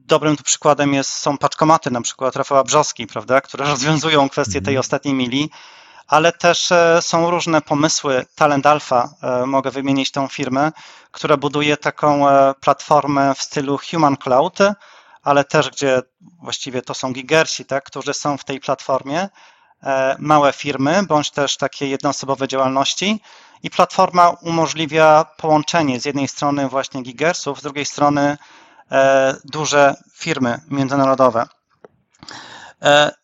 Dobrym 0.06 0.38
tu 0.38 0.44
przykładem 0.44 0.94
jest, 0.94 1.10
są 1.10 1.38
paczkomaty, 1.38 1.92
na 1.92 2.02
przykład 2.02 2.36
Rafała 2.36 2.64
Brzoski, 2.64 3.08
prawda, 3.08 3.42
które 3.42 3.66
rozwiązują 3.66 4.30
kwestię 4.30 4.62
tej 4.62 4.74
mhm. 4.74 4.80
ostatniej 4.80 5.14
mili 5.14 5.50
ale 6.12 6.32
też 6.32 6.72
e, 6.72 7.02
są 7.02 7.30
różne 7.30 7.62
pomysły. 7.62 8.26
Talent 8.36 8.66
Alpha, 8.66 9.10
e, 9.24 9.46
mogę 9.46 9.72
wymienić 9.72 10.12
tą 10.12 10.28
firmę, 10.28 10.72
która 11.12 11.38
buduje 11.38 11.78
taką 11.78 12.30
e, 12.30 12.54
platformę 12.54 13.36
w 13.36 13.42
stylu 13.42 13.80
Human 13.92 14.18
Cloud, 14.18 14.58
ale 15.24 15.44
też 15.44 15.70
gdzie 15.70 16.02
właściwie 16.42 16.82
to 16.82 16.94
są 16.94 17.14
gigersi, 17.14 17.66
tak, 17.66 17.84
którzy 17.84 18.14
są 18.14 18.38
w 18.38 18.44
tej 18.44 18.60
platformie, 18.60 19.30
małe 20.20 20.54
firmy, 20.54 21.04
bądź 21.04 21.32
też 21.32 21.58
takie 21.58 21.88
jednoosobowe 21.88 22.48
działalności 22.48 23.22
i 23.64 23.70
platforma 23.70 24.30
umożliwia 24.30 25.26
połączenie 25.38 26.00
z 26.00 26.06
jednej 26.06 26.28
strony 26.28 26.70
właśnie 26.70 27.02
gigersów, 27.02 27.60
z 27.60 27.64
drugiej 27.64 27.86
strony 27.86 28.38
duże 29.46 29.96
firmy 30.14 30.60
międzynarodowe. 30.68 31.46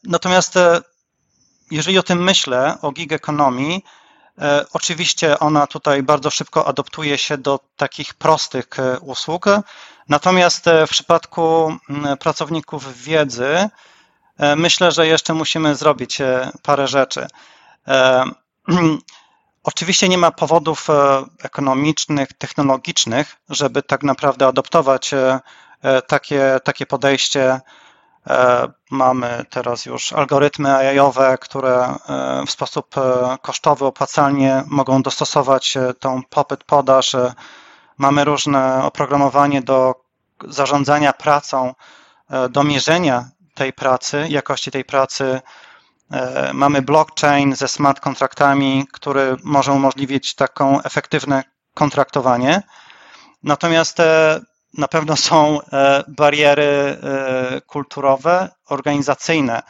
Natomiast 0.03 0.55
jeżeli 1.72 1.99
o 1.99 2.03
tym 2.03 2.24
myślę, 2.24 2.78
o 2.82 2.91
gig 2.91 3.11
ekonomii, 3.11 3.84
e, 4.41 4.65
oczywiście 4.74 5.39
ona 5.39 5.68
tutaj 5.68 6.03
bardzo 6.03 6.30
szybko 6.30 6.68
adoptuje 6.68 7.18
się 7.18 7.38
do 7.38 7.59
takich 7.78 8.13
prostych 8.13 8.68
e, 8.80 8.99
usług, 8.99 9.45
natomiast 10.09 10.68
e, 10.68 10.88
w 10.88 10.89
przypadku 10.89 11.76
pracowników 12.20 13.03
wiedzy 13.03 13.70
myślę, 14.55 14.91
że 14.91 15.07
jeszcze 15.07 15.34
musimy 15.34 15.76
zrobić 15.76 16.18
parę 16.63 16.88
rzeczy. 16.88 17.28
Oczywiście 19.63 20.09
nie 20.09 20.18
ma 20.18 20.32
powodów 20.32 20.88
ekonomicznych, 21.43 22.34
technologicznych, 22.34 23.36
żeby 23.49 23.84
tak 23.84 24.03
naprawdę 24.03 24.47
adoptować 24.47 25.11
takie, 26.07 26.59
takie 26.63 26.86
podejście 26.86 27.61
mamy 28.91 29.45
teraz 29.49 29.86
już 29.86 30.13
algorytmy 30.13 30.75
AI-owe, 30.75 31.38
które 31.38 31.75
e, 31.86 32.43
w 32.47 32.51
sposób 32.51 32.97
e, 32.97 33.38
kosztowy, 33.41 33.86
opłacalnie 33.86 34.63
mogą 34.67 35.01
dostosować 35.01 35.78
tą 35.99 36.21
popyt, 36.30 36.63
podaż. 36.63 37.15
Mamy 37.97 38.23
różne 38.23 38.84
oprogramowanie 38.84 39.61
do 39.61 39.95
zarządzania 40.47 41.13
pracą, 41.13 41.73
do 42.49 42.63
mierzenia 42.63 43.25
tej 43.53 43.73
pracy, 43.73 44.25
jakości 44.30 44.71
tej 44.71 44.86
pracy. 44.86 45.41
Mamy 46.53 46.82
blockchain 46.82 47.55
ze 47.55 47.67
smart 47.67 47.99
kontraktami, 47.99 48.88
który 48.93 49.36
może 49.43 49.71
umożliwić 49.71 50.36
taką 50.36 50.82
efektywne 50.82 51.43
kontraktowanie. 51.73 52.61
Natomiast 53.43 53.97
na 54.74 54.88
pewno 54.88 55.15
są 55.15 55.61
e, 55.61 56.03
bariery 56.07 56.63
e, 56.63 57.61
kulturowe, 57.61 58.49
organizacyjne. 58.70 59.63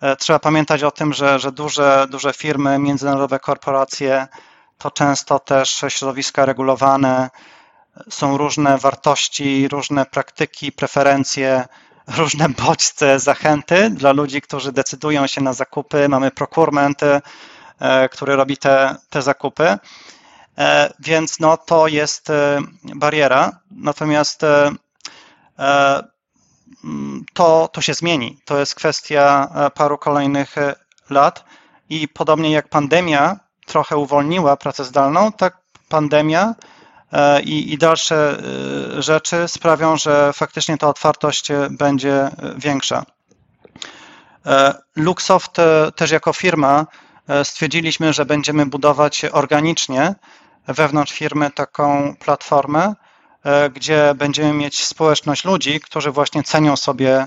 E, 0.00 0.16
trzeba 0.16 0.38
pamiętać 0.38 0.82
o 0.82 0.90
tym, 0.90 1.12
że, 1.12 1.38
że 1.38 1.52
duże, 1.52 2.06
duże 2.10 2.32
firmy, 2.32 2.78
międzynarodowe 2.78 3.38
korporacje 3.38 4.26
to 4.78 4.90
często 4.90 5.38
też 5.38 5.84
środowiska 5.88 6.44
regulowane, 6.44 7.30
są 8.10 8.36
różne 8.36 8.78
wartości, 8.78 9.68
różne 9.68 10.06
praktyki, 10.06 10.72
preferencje, 10.72 11.64
różne 12.16 12.48
bodźce, 12.48 13.18
zachęty 13.18 13.90
dla 13.90 14.12
ludzi, 14.12 14.42
którzy 14.42 14.72
decydują 14.72 15.26
się 15.26 15.40
na 15.40 15.52
zakupy. 15.52 16.08
Mamy 16.08 16.30
procurement, 16.30 17.00
który 18.10 18.36
robi 18.36 18.56
te, 18.56 18.96
te 19.10 19.22
zakupy. 19.22 19.78
Więc 21.00 21.40
no, 21.40 21.56
to 21.56 21.88
jest 21.88 22.28
bariera. 22.94 23.60
Natomiast 23.70 24.42
mm, 26.84 27.24
to, 27.32 27.68
to 27.72 27.80
się 27.80 27.94
zmieni. 27.94 28.38
To 28.44 28.58
jest 28.58 28.74
kwestia 28.74 29.48
paru 29.74 29.98
kolejnych 29.98 30.54
lat 31.10 31.44
i 31.88 32.08
podobnie 32.08 32.50
jak 32.50 32.68
pandemia 32.68 33.36
trochę 33.66 33.96
uwolniła 33.96 34.56
pracę 34.56 34.84
zdalną, 34.84 35.32
tak 35.32 35.56
pandemia 35.88 36.54
e, 37.12 37.42
i, 37.42 37.72
i 37.72 37.78
dalsze 37.78 38.38
e, 38.96 39.02
rzeczy 39.02 39.48
sprawią, 39.48 39.96
że 39.96 40.32
faktycznie 40.32 40.78
ta 40.78 40.88
otwartość 40.88 41.48
będzie 41.70 42.30
większa. 42.56 43.04
E, 44.46 44.74
Luxoft 44.96 45.56
też 45.96 46.10
jako 46.10 46.32
firma 46.32 46.86
stwierdziliśmy, 47.44 48.12
że 48.12 48.24
będziemy 48.24 48.66
budować 48.66 49.24
organicznie 49.32 50.14
wewnątrz 50.68 51.12
firmy 51.12 51.50
taką 51.50 52.14
platformę, 52.16 52.94
gdzie 53.74 54.14
będziemy 54.16 54.52
mieć 54.52 54.84
społeczność 54.84 55.44
ludzi, 55.44 55.80
którzy 55.80 56.10
właśnie 56.10 56.42
cenią 56.42 56.76
sobie 56.76 57.26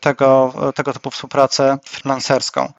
tego, 0.00 0.54
tego 0.74 0.92
typu 0.92 1.10
współpracę 1.10 1.78
freelancerską. 1.84 2.72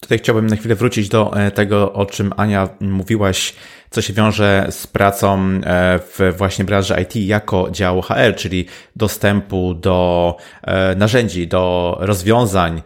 Tutaj 0.00 0.18
chciałbym 0.18 0.46
na 0.46 0.56
chwilę 0.56 0.74
wrócić 0.74 1.08
do 1.08 1.36
e, 1.36 1.50
tego, 1.50 1.92
o 1.92 2.06
czym 2.06 2.32
Ania 2.36 2.68
mówiłaś, 2.80 3.54
co 3.90 4.02
się 4.02 4.12
wiąże 4.12 4.66
z 4.70 4.86
pracą 4.86 5.38
e, 5.38 5.98
w 5.98 6.34
właśnie 6.36 6.64
branży 6.64 6.94
IT 7.02 7.16
jako 7.16 7.70
działu 7.70 8.02
HR, 8.02 8.34
czyli 8.36 8.66
dostępu 8.96 9.74
do 9.74 10.36
e, 10.62 10.94
narzędzi, 10.94 11.48
do 11.48 11.96
rozwiązań, 12.00 12.82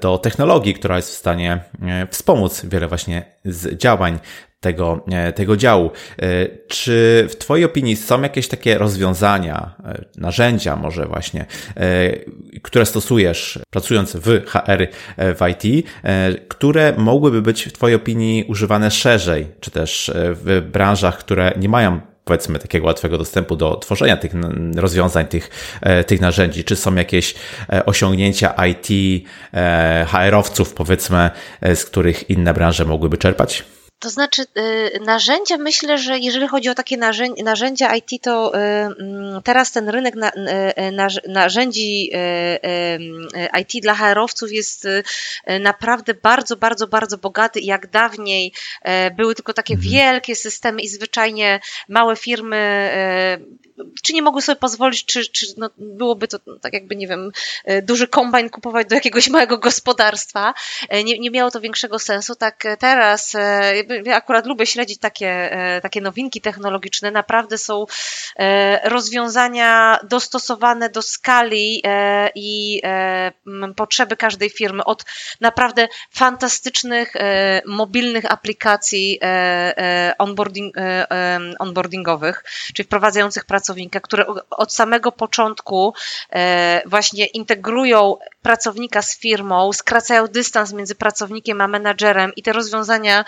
do 0.00 0.18
technologii, 0.18 0.74
która 0.74 0.96
jest 0.96 1.10
w 1.10 1.18
stanie 1.18 1.64
wspomóc 2.10 2.62
wiele 2.64 2.88
właśnie 2.88 3.24
z 3.44 3.78
działań 3.78 4.18
tego, 4.60 5.04
e, 5.12 5.32
tego 5.32 5.56
działu. 5.56 5.90
E, 6.18 6.46
czy 6.68 7.26
w 7.30 7.36
Twojej 7.36 7.64
opinii 7.64 7.96
są 7.96 8.22
jakieś 8.22 8.48
takie 8.48 8.78
rozwiązania, 8.78 9.74
e, 9.84 10.04
narzędzia 10.16 10.76
może 10.76 11.06
właśnie, 11.06 11.46
które 12.62 12.86
stosujesz 12.86 13.58
pracując 13.70 14.16
w 14.16 14.46
HR, 14.46 14.86
w 15.18 15.40
IT, 15.50 15.86
które 16.48 16.94
mogłyby 16.98 17.42
być 17.42 17.64
w 17.64 17.72
Twojej 17.72 17.96
opinii 17.96 18.44
używane 18.48 18.90
szerzej, 18.90 19.46
czy 19.60 19.70
też 19.70 20.10
w 20.14 20.68
branżach, 20.72 21.18
które 21.18 21.52
nie 21.56 21.68
mają 21.68 22.00
powiedzmy 22.24 22.58
takiego 22.58 22.86
łatwego 22.86 23.18
dostępu 23.18 23.56
do 23.56 23.76
tworzenia 23.76 24.16
tych 24.16 24.32
rozwiązań, 24.76 25.26
tych, 25.26 25.50
tych 26.06 26.20
narzędzi? 26.20 26.64
Czy 26.64 26.76
są 26.76 26.94
jakieś 26.94 27.34
osiągnięcia 27.86 28.54
IT, 28.66 28.88
HR-owców 30.06 30.74
powiedzmy, 30.74 31.30
z 31.74 31.84
których 31.84 32.30
inne 32.30 32.54
branże 32.54 32.84
mogłyby 32.84 33.18
czerpać? 33.18 33.64
To 34.00 34.10
znaczy, 34.10 34.42
y, 34.42 35.00
narzędzia, 35.00 35.56
myślę, 35.56 35.98
że 35.98 36.18
jeżeli 36.18 36.48
chodzi 36.48 36.68
o 36.68 36.74
takie 36.74 36.96
narzędzia 37.44 37.96
IT, 37.96 38.22
to 38.22 38.54
y, 38.54 38.58
mm, 38.58 39.42
teraz 39.42 39.72
ten 39.72 39.88
rynek 39.88 40.14
y, 40.16 40.20
narzędzi 41.28 42.10
IT 43.60 43.82
dla 43.82 43.94
HR-owców 43.94 44.52
jest 44.52 44.88
naprawdę 45.60 46.14
bardzo, 46.14 46.56
bardzo, 46.56 46.86
bardzo 46.86 47.18
bogaty. 47.18 47.60
Jak 47.60 47.90
dawniej 47.90 48.52
były 49.16 49.34
tylko 49.34 49.52
takie 49.52 49.74
mhm. 49.74 49.92
wielkie 49.92 50.36
systemy 50.36 50.82
i 50.82 50.88
zwyczajnie 50.88 51.60
małe 51.88 52.16
firmy 52.16 52.90
czy 54.02 54.12
nie 54.12 54.22
mogły 54.22 54.42
sobie 54.42 54.56
pozwolić, 54.56 55.04
czy, 55.04 55.26
czy 55.26 55.46
no, 55.56 55.70
byłoby 55.76 56.28
to 56.28 56.38
tak 56.60 56.72
jakby, 56.72 56.96
nie 56.96 57.08
wiem, 57.08 57.30
duży 57.82 58.08
kombajn 58.08 58.50
kupować 58.50 58.88
do 58.88 58.94
jakiegoś 58.94 59.28
małego 59.40 59.58
gospodarstwa. 59.58 60.54
Nie, 61.04 61.18
nie 61.18 61.30
miało 61.30 61.50
to 61.50 61.60
większego 61.60 61.98
sensu. 61.98 62.34
Tak 62.34 62.64
teraz 62.78 63.36
ja 64.04 64.16
akurat 64.16 64.46
lubię 64.46 64.66
śledzić 64.66 64.98
takie, 64.98 65.52
e, 65.52 65.80
takie 65.80 66.00
nowinki 66.00 66.40
technologiczne. 66.40 67.10
Naprawdę 67.10 67.58
są 67.58 67.86
e, 68.36 68.88
rozwiązania 68.88 69.98
dostosowane 70.02 70.88
do 70.88 71.02
skali 71.02 71.82
e, 71.84 72.30
i 72.34 72.82
potrzeby 73.76 74.16
każdej 74.16 74.50
firmy. 74.50 74.84
Od 74.84 75.04
naprawdę 75.40 75.88
fantastycznych 76.10 77.12
mobilnych 77.66 78.32
aplikacji 78.32 79.20
onboarding, 80.18 80.74
onboardingowych, 81.58 82.44
czyli 82.74 82.86
wprowadzających 82.86 83.44
pracownika, 83.70 84.00
które 84.00 84.26
od 84.50 84.74
samego 84.74 85.12
początku 85.12 85.94
właśnie 86.86 87.26
integrują 87.26 88.16
pracownika 88.42 89.02
z 89.02 89.18
firmą, 89.18 89.72
skracają 89.72 90.26
dystans 90.26 90.72
między 90.72 90.94
pracownikiem 90.94 91.60
a 91.60 91.68
menadżerem 91.68 92.32
i 92.36 92.42
te 92.42 92.52
rozwiązania 92.52 93.24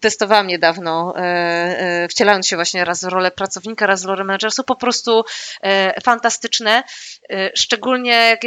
testowałam 0.00 0.46
niedawno, 0.46 1.14
e, 1.16 1.20
e, 1.20 2.08
wcielając 2.08 2.46
się 2.46 2.56
właśnie 2.56 2.84
raz 2.84 3.04
w 3.04 3.08
rolę 3.08 3.30
pracownika, 3.30 3.86
raz 3.86 4.02
w 4.02 4.06
rolę 4.06 4.24
menedżera, 4.24 4.50
są 4.50 4.62
po 4.64 4.76
prostu 4.76 5.24
e, 5.62 6.00
fantastyczne. 6.00 6.82
Szczególnie 7.54 8.12
jak 8.12 8.40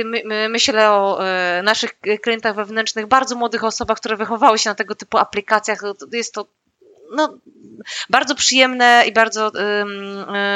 myślę 0.50 0.92
o 0.92 1.20
naszych 1.64 2.00
klientach 2.00 2.56
wewnętrznych, 2.56 3.08
bardzo 3.08 3.36
młodych 3.36 3.64
osobach, 3.64 3.98
które 3.98 4.18
wychowały 4.18 4.60
się 4.60 4.70
na 4.70 4.76
tego 4.76 4.96
typu 4.96 5.18
aplikacjach, 5.18 5.80
jest 6.14 6.34
to 6.34 6.48
no, 7.12 7.38
bardzo 8.10 8.36
przyjemne 8.36 9.04
i 9.08 9.12
bardzo, 9.12 9.52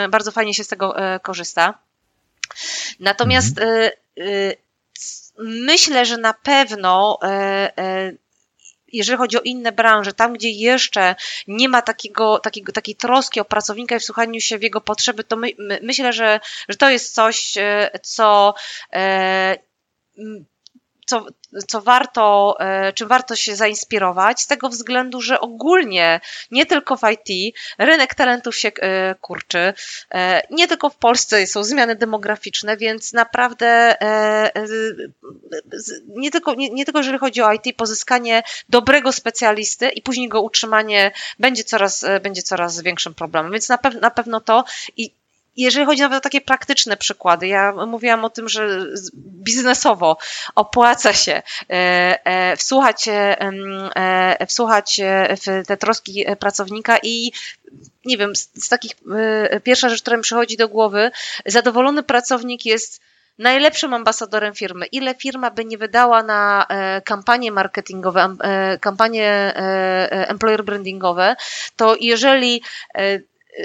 bardzo 0.10 0.32
fajnie 0.32 0.54
się 0.54 0.64
z 0.64 0.68
tego 0.68 0.96
korzysta. 1.22 1.80
Natomiast 3.00 3.60
mhm. 3.60 3.92
myślę, 5.38 6.06
że 6.06 6.18
na 6.18 6.34
pewno 6.34 7.20
jeżeli 8.94 9.18
chodzi 9.18 9.38
o 9.38 9.42
inne 9.42 9.72
branże, 9.72 10.14
tam 10.14 10.34
gdzie 10.34 10.50
jeszcze 10.50 11.16
nie 11.48 11.70
ma 11.70 11.82
takiego, 11.82 12.40
takiego, 12.40 12.72
takiej 12.72 12.96
troski 12.96 13.40
o 13.40 13.46
pracownika 13.46 13.96
i 13.96 14.00
wsłuchaniu 14.00 14.42
się 14.42 14.58
w 14.58 14.64
jego 14.64 14.82
potrzeby, 14.82 15.24
to 15.24 15.36
my, 15.36 15.52
my, 15.58 15.80
myślę, 15.84 16.14
że, 16.14 16.40
że 16.70 16.78
to 16.78 16.90
jest 16.90 17.14
coś, 17.14 17.58
e, 17.58 18.00
co 18.04 18.54
e, 18.94 19.58
co, 21.08 21.26
co 21.68 21.82
warto, 21.82 22.56
e, 22.60 22.94
czym 22.94 23.08
warto 23.08 23.36
się 23.36 23.56
zainspirować, 23.56 24.42
z 24.42 24.48
tego 24.48 24.70
względu, 24.70 25.22
że 25.22 25.40
ogólnie 25.40 26.20
nie 26.52 26.66
tylko 26.66 26.98
w 26.98 27.02
IT 27.12 27.56
rynek 27.78 28.16
talentów 28.16 28.56
się 28.56 28.72
e, 28.82 29.16
kurczy, 29.16 29.74
e, 30.14 30.42
nie 30.52 30.68
tylko 30.68 30.90
w 30.90 30.96
Polsce 30.96 31.48
są 31.48 31.64
zmiany 31.64 31.96
demograficzne, 31.96 32.78
więc 32.78 33.14
naprawdę 33.14 33.96
nie 36.08 36.32
tylko, 36.32 36.54
nie, 36.54 36.70
nie 36.70 36.86
tylko 36.86 37.00
jeżeli 37.00 37.18
chodzi 37.18 37.42
o 37.42 37.54
IT, 37.54 37.78
pozyskanie 37.78 38.44
dobrego 38.70 39.12
specjalisty 39.12 39.90
i 39.90 40.02
później 40.02 40.30
go 40.30 40.42
utrzymanie 40.42 41.12
będzie 41.40 41.64
coraz, 41.64 42.06
będzie 42.22 42.42
coraz 42.44 42.82
większym 42.82 43.14
problemem. 43.14 43.52
Więc 43.52 43.70
na, 43.70 43.78
pew, 43.78 44.02
na 44.02 44.12
pewno 44.12 44.42
to 44.42 44.64
i 44.98 45.12
jeżeli 45.58 45.86
chodzi 45.86 46.02
nawet 46.02 46.18
o 46.18 46.22
takie 46.22 46.42
praktyczne 46.42 46.98
przykłady, 46.98 47.48
ja 47.48 47.74
mówiłam 47.88 48.26
o 48.26 48.30
tym, 48.30 48.50
że 48.50 48.86
biznesowo 49.16 50.18
opłaca 50.56 51.14
się 51.14 51.32
e, 51.32 51.44
e, 52.26 52.58
wsłuchać, 52.58 53.08
e, 53.08 54.46
wsłuchać 54.48 55.02
w 55.46 55.68
te 55.68 55.78
troski 55.78 56.26
pracownika 56.40 56.98
i 57.04 57.32
nie 58.06 58.18
wiem, 58.18 58.36
z 58.36 58.70
takich, 58.70 58.92
pierwsza 59.64 59.90
rzecz, 59.90 60.02
która 60.02 60.18
mi 60.18 60.24
przychodzi 60.24 60.58
do 60.58 60.68
głowy, 60.68 61.12
zadowolony 61.46 62.04
pracownik 62.04 62.66
jest 62.66 63.02
najlepszym 63.38 63.94
ambasadorem 63.94 64.56
firmy. 64.56 64.86
Ile 64.86 65.16
firma 65.16 65.52
by 65.52 65.66
nie 65.66 65.78
wydała 65.78 66.24
na 66.24 66.68
kampanie 67.06 67.52
marketingowe, 67.52 68.36
kampanie 68.82 69.54
employer 70.12 70.64
brandingowe, 70.64 71.36
to 71.76 71.96
jeżeli 72.00 72.62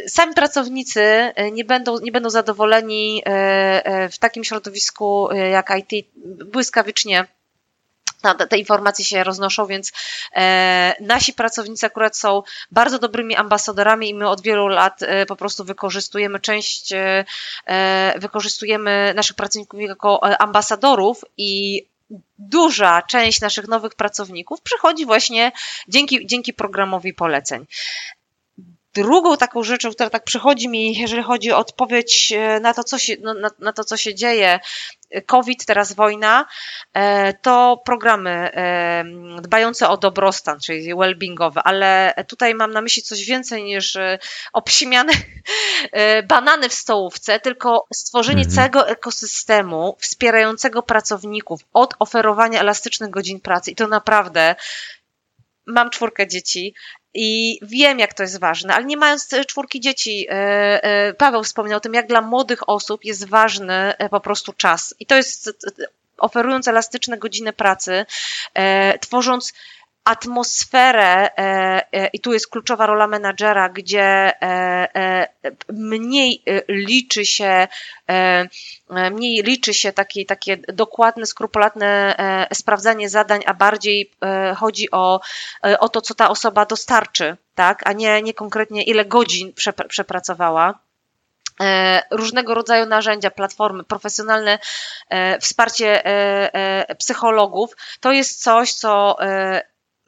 sami 0.06 0.34
pracownicy 0.34 1.00
e, 1.00 1.50
nie 1.50 1.64
będą, 1.64 1.98
nie 1.98 2.12
będą 2.12 2.30
zadowoleni 2.30 3.22
e, 3.26 3.30
e, 3.86 4.08
w 4.08 4.18
takim 4.18 4.44
środowisku 4.44 5.28
jak 5.50 5.72
IT 5.78 6.06
błyskawicznie 6.44 7.26
te 8.48 8.58
informacje 8.58 9.04
się 9.04 9.24
roznoszą, 9.24 9.66
więc 9.66 9.92
nasi 11.00 11.32
pracownicy 11.32 11.86
akurat 11.86 12.16
są 12.16 12.42
bardzo 12.70 12.98
dobrymi 12.98 13.36
ambasadorami 13.36 14.08
i 14.08 14.14
my 14.14 14.28
od 14.28 14.42
wielu 14.42 14.68
lat 14.68 15.00
po 15.28 15.36
prostu 15.36 15.64
wykorzystujemy 15.64 16.40
część, 16.40 16.92
wykorzystujemy 18.16 19.12
naszych 19.16 19.36
pracowników 19.36 19.80
jako 19.80 20.24
ambasadorów 20.40 21.24
i 21.36 21.82
duża 22.38 23.02
część 23.02 23.40
naszych 23.40 23.68
nowych 23.68 23.94
pracowników 23.94 24.60
przychodzi 24.60 25.06
właśnie 25.06 25.52
dzięki, 25.88 26.26
dzięki 26.26 26.52
programowi 26.52 27.14
poleceń. 27.14 27.66
Drugą 28.94 29.36
taką 29.36 29.62
rzeczą, 29.62 29.90
która 29.90 30.10
tak 30.10 30.24
przychodzi 30.24 30.68
mi, 30.68 30.98
jeżeli 30.98 31.22
chodzi 31.22 31.52
o 31.52 31.58
odpowiedź 31.58 32.32
e, 32.32 32.60
na 32.60 32.74
to, 32.74 32.84
co 32.84 32.98
się, 32.98 33.16
no, 33.20 33.34
na, 33.34 33.50
na 33.58 33.72
to, 33.72 33.84
co 33.84 33.96
się 33.96 34.14
dzieje, 34.14 34.60
COVID, 35.26 35.66
teraz 35.66 35.92
wojna, 35.92 36.46
e, 36.92 37.32
to 37.32 37.82
programy 37.84 38.30
e, 38.30 39.04
dbające 39.42 39.88
o 39.88 39.96
dobrostan, 39.96 40.60
czyli 40.60 40.94
well-beingowe, 40.94 41.60
ale 41.64 42.14
tutaj 42.28 42.54
mam 42.54 42.72
na 42.72 42.80
myśli 42.80 43.02
coś 43.02 43.24
więcej 43.24 43.64
niż 43.64 43.98
obsimiane 44.52 45.12
banany 46.28 46.68
w 46.68 46.74
stołówce, 46.74 47.40
tylko 47.40 47.86
stworzenie 47.94 48.42
mhm. 48.42 48.54
całego 48.56 48.88
ekosystemu 48.88 49.96
wspierającego 50.00 50.82
pracowników 50.82 51.60
od 51.72 51.94
oferowania 51.98 52.60
elastycznych 52.60 53.10
godzin 53.10 53.40
pracy 53.40 53.70
i 53.70 53.74
to 53.74 53.88
naprawdę 53.88 54.54
mam 55.66 55.90
czwórkę 55.90 56.28
dzieci 56.28 56.74
I 57.14 57.58
wiem, 57.62 57.98
jak 57.98 58.14
to 58.14 58.22
jest 58.22 58.40
ważne, 58.40 58.74
ale 58.74 58.84
nie 58.84 58.96
mając 58.96 59.28
czwórki 59.46 59.80
dzieci, 59.80 60.26
Paweł 61.18 61.44
wspomniał 61.44 61.76
o 61.76 61.80
tym, 61.80 61.94
jak 61.94 62.06
dla 62.06 62.20
młodych 62.20 62.68
osób 62.68 63.04
jest 63.04 63.28
ważny 63.28 63.94
po 64.10 64.20
prostu 64.20 64.52
czas. 64.52 64.94
I 65.00 65.06
to 65.06 65.16
jest 65.16 65.50
oferując 66.18 66.68
elastyczne 66.68 67.18
godziny 67.18 67.52
pracy, 67.52 68.06
tworząc 69.00 69.52
atmosferę, 70.04 71.30
e, 71.38 71.86
e, 71.92 72.06
i 72.06 72.20
tu 72.20 72.32
jest 72.32 72.48
kluczowa 72.48 72.86
rola 72.86 73.06
menadżera, 73.06 73.68
gdzie 73.68 74.32
e, 74.42 75.28
mniej 75.72 76.42
liczy 76.68 77.26
się, 77.26 77.68
mniej 79.10 79.42
liczy 79.42 79.74
się 79.74 79.92
takie, 79.92 80.24
takie 80.24 80.56
dokładne, 80.56 81.26
skrupulatne 81.26 82.16
sprawdzanie 82.52 83.08
zadań, 83.08 83.40
a 83.46 83.54
bardziej 83.54 84.10
chodzi 84.56 84.90
o, 84.90 85.20
o 85.78 85.88
to, 85.88 86.00
co 86.00 86.14
ta 86.14 86.30
osoba 86.30 86.66
dostarczy, 86.66 87.36
tak, 87.54 87.82
a 87.84 87.92
nie, 87.92 88.22
nie 88.22 88.34
konkretnie 88.34 88.82
ile 88.82 89.04
godzin 89.04 89.52
przepracowała. 89.88 90.78
Różnego 92.10 92.54
rodzaju 92.54 92.86
narzędzia, 92.86 93.30
platformy, 93.30 93.84
profesjonalne 93.84 94.58
wsparcie 95.40 96.02
psychologów, 96.98 97.76
to 98.00 98.12
jest 98.12 98.42
coś, 98.42 98.74
co 98.74 99.16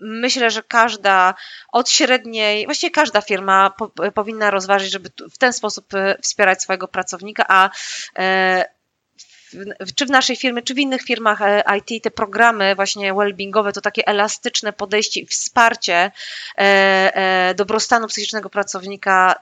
myślę, 0.05 0.51
że 0.51 0.63
każda 0.63 1.35
od 1.73 1.91
średniej, 1.91 2.65
właściwie 2.65 2.91
każda 2.91 3.21
firma 3.21 3.71
po, 3.71 3.89
powinna 4.15 4.51
rozważyć, 4.51 4.93
żeby 4.93 5.11
w 5.33 5.39
ten 5.39 5.53
sposób 5.53 5.95
e, 5.95 6.17
wspierać 6.23 6.63
swojego 6.63 6.89
pracownika, 6.89 7.45
a 7.49 7.71
e, 8.19 8.65
czy 9.95 10.07
w 10.07 10.11
naszej 10.11 10.37
firmie, 10.37 10.63
czy 10.63 10.75
w 10.75 10.79
innych 10.79 11.03
firmach 11.03 11.43
e, 11.43 11.65
IT, 11.79 12.03
te 12.03 12.11
programy 12.11 12.75
właśnie 12.75 13.15
wellbeingowe, 13.15 13.73
to 13.73 13.81
takie 13.81 14.07
elastyczne 14.07 14.73
podejście 14.73 15.21
i 15.21 15.27
wsparcie 15.27 16.11
dobrostanu 17.57 18.07
psychicznego 18.07 18.51
pracownika 18.51 19.35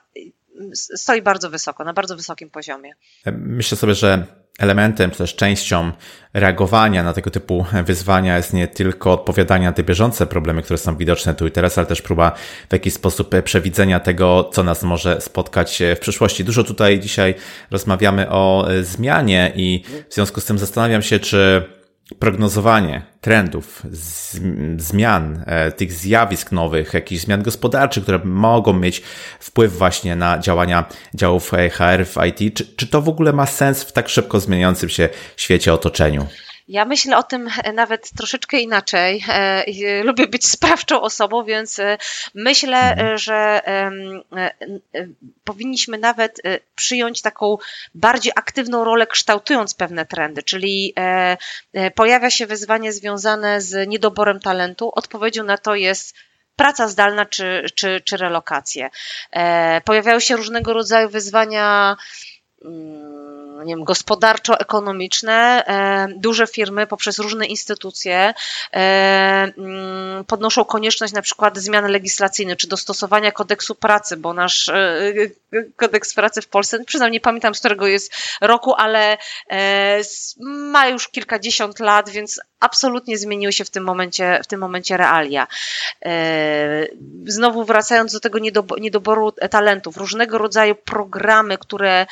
stoi 0.74 1.22
bardzo 1.22 1.50
wysoko, 1.50 1.84
na 1.84 1.92
bardzo 1.92 2.16
wysokim 2.16 2.50
poziomie. 2.50 2.92
Myślę 3.32 3.78
sobie, 3.78 3.94
że 3.94 4.26
elementem, 4.58 5.10
czy 5.10 5.18
też 5.18 5.36
częścią 5.36 5.92
reagowania 6.34 7.02
na 7.02 7.12
tego 7.12 7.30
typu 7.30 7.66
wyzwania 7.84 8.36
jest 8.36 8.52
nie 8.52 8.68
tylko 8.68 9.12
odpowiadanie 9.12 9.66
na 9.66 9.72
te 9.72 9.82
bieżące 9.82 10.26
problemy, 10.26 10.62
które 10.62 10.78
są 10.78 10.96
widoczne 10.96 11.34
tu 11.34 11.46
i 11.46 11.50
teraz, 11.50 11.78
ale 11.78 11.86
też 11.86 12.02
próba 12.02 12.30
w 12.70 12.72
jakiś 12.72 12.94
sposób 12.94 13.34
przewidzenia 13.44 14.00
tego, 14.00 14.50
co 14.52 14.62
nas 14.62 14.82
może 14.82 15.20
spotkać 15.20 15.82
w 15.96 15.98
przyszłości. 15.98 16.44
Dużo 16.44 16.64
tutaj 16.64 17.00
dzisiaj 17.00 17.34
rozmawiamy 17.70 18.30
o 18.30 18.68
zmianie 18.82 19.52
i 19.54 19.84
w 20.10 20.14
związku 20.14 20.40
z 20.40 20.44
tym 20.44 20.58
zastanawiam 20.58 21.02
się, 21.02 21.18
czy 21.18 21.68
prognozowanie 22.18 23.02
trendów, 23.20 23.82
zmian, 24.76 25.42
e, 25.46 25.72
tych 25.72 25.92
zjawisk 25.92 26.52
nowych, 26.52 26.94
jakichś 26.94 27.22
zmian 27.22 27.42
gospodarczych, 27.42 28.02
które 28.02 28.20
mogą 28.24 28.72
mieć 28.72 29.02
wpływ 29.40 29.78
właśnie 29.78 30.16
na 30.16 30.38
działania 30.38 30.84
działów 31.14 31.50
HR 31.50 32.06
w 32.06 32.16
IT, 32.26 32.56
czy, 32.56 32.66
czy 32.76 32.86
to 32.86 33.02
w 33.02 33.08
ogóle 33.08 33.32
ma 33.32 33.46
sens 33.46 33.82
w 33.82 33.92
tak 33.92 34.08
szybko 34.08 34.40
zmieniającym 34.40 34.88
się 34.88 35.08
świecie 35.36 35.72
otoczeniu? 35.72 36.26
Ja 36.72 36.84
myślę 36.84 37.16
o 37.16 37.22
tym 37.22 37.48
nawet 37.74 38.10
troszeczkę 38.10 38.60
inaczej. 38.60 39.24
E, 39.28 40.02
lubię 40.02 40.26
być 40.26 40.48
sprawczą 40.48 41.00
osobą, 41.00 41.44
więc 41.44 41.78
e, 41.78 41.98
myślę, 42.34 42.90
mhm. 42.90 43.18
że 43.18 43.60
e, 43.66 43.90
powinniśmy 45.44 45.98
nawet 45.98 46.42
przyjąć 46.74 47.22
taką 47.22 47.56
bardziej 47.94 48.32
aktywną 48.36 48.84
rolę, 48.84 49.06
kształtując 49.06 49.74
pewne 49.74 50.06
trendy, 50.06 50.42
czyli 50.42 50.94
pojawia 51.94 52.30
się 52.30 52.46
wyzwanie 52.46 52.92
związane 52.92 53.60
z 53.60 53.88
niedoborem 53.88 54.40
talentu. 54.40 54.92
Odpowiedzią 54.94 55.44
na 55.44 55.58
to 55.58 55.74
jest 55.74 56.14
praca 56.56 56.88
zdalna 56.88 57.26
czy, 57.26 57.66
czy, 57.74 58.00
czy 58.04 58.16
relokacje. 58.16 58.90
Pojawiają 59.84 60.20
się 60.20 60.36
różnego 60.36 60.72
rodzaju 60.72 61.08
wyzwania 61.08 61.96
mm, 62.64 63.11
nie 63.62 63.76
wiem, 63.76 63.84
gospodarczo-ekonomiczne, 63.84 65.64
e, 65.66 66.08
duże 66.16 66.46
firmy 66.46 66.86
poprzez 66.86 67.18
różne 67.18 67.46
instytucje 67.46 68.34
e, 68.72 68.76
mm, 69.58 70.24
podnoszą 70.24 70.64
konieczność 70.64 71.12
na 71.12 71.22
przykład 71.22 71.58
zmiany 71.58 71.88
legislacyjne 71.88 72.56
czy 72.56 72.68
dostosowania 72.68 73.32
kodeksu 73.32 73.74
pracy, 73.74 74.16
bo 74.16 74.34
nasz 74.34 74.68
e, 74.68 75.12
kodeks 75.76 76.14
pracy 76.14 76.42
w 76.42 76.48
Polsce, 76.48 76.84
przyznam, 76.84 77.10
nie 77.10 77.20
pamiętam 77.20 77.54
z 77.54 77.58
którego 77.58 77.86
jest 77.86 78.12
roku, 78.40 78.74
ale 78.74 79.18
ma 80.48 80.88
już 80.88 81.08
kilkadziesiąt 81.08 81.80
lat, 81.80 82.10
więc 82.10 82.40
absolutnie 82.60 83.18
zmieniły 83.18 83.52
się 83.52 83.64
w 83.64 83.70
tym 83.70 83.84
momencie, 83.84 84.40
w 84.44 84.46
tym 84.46 84.60
momencie 84.60 84.96
realia. 84.96 85.46
Znowu 87.26 87.64
wracając 87.64 88.12
do 88.12 88.20
tego 88.20 88.38
niedoboru 88.78 89.32
talentów, 89.32 89.96
różnego 89.96 90.38
rodzaju 90.38 90.74
programy, 90.74 91.58
które 91.58 92.06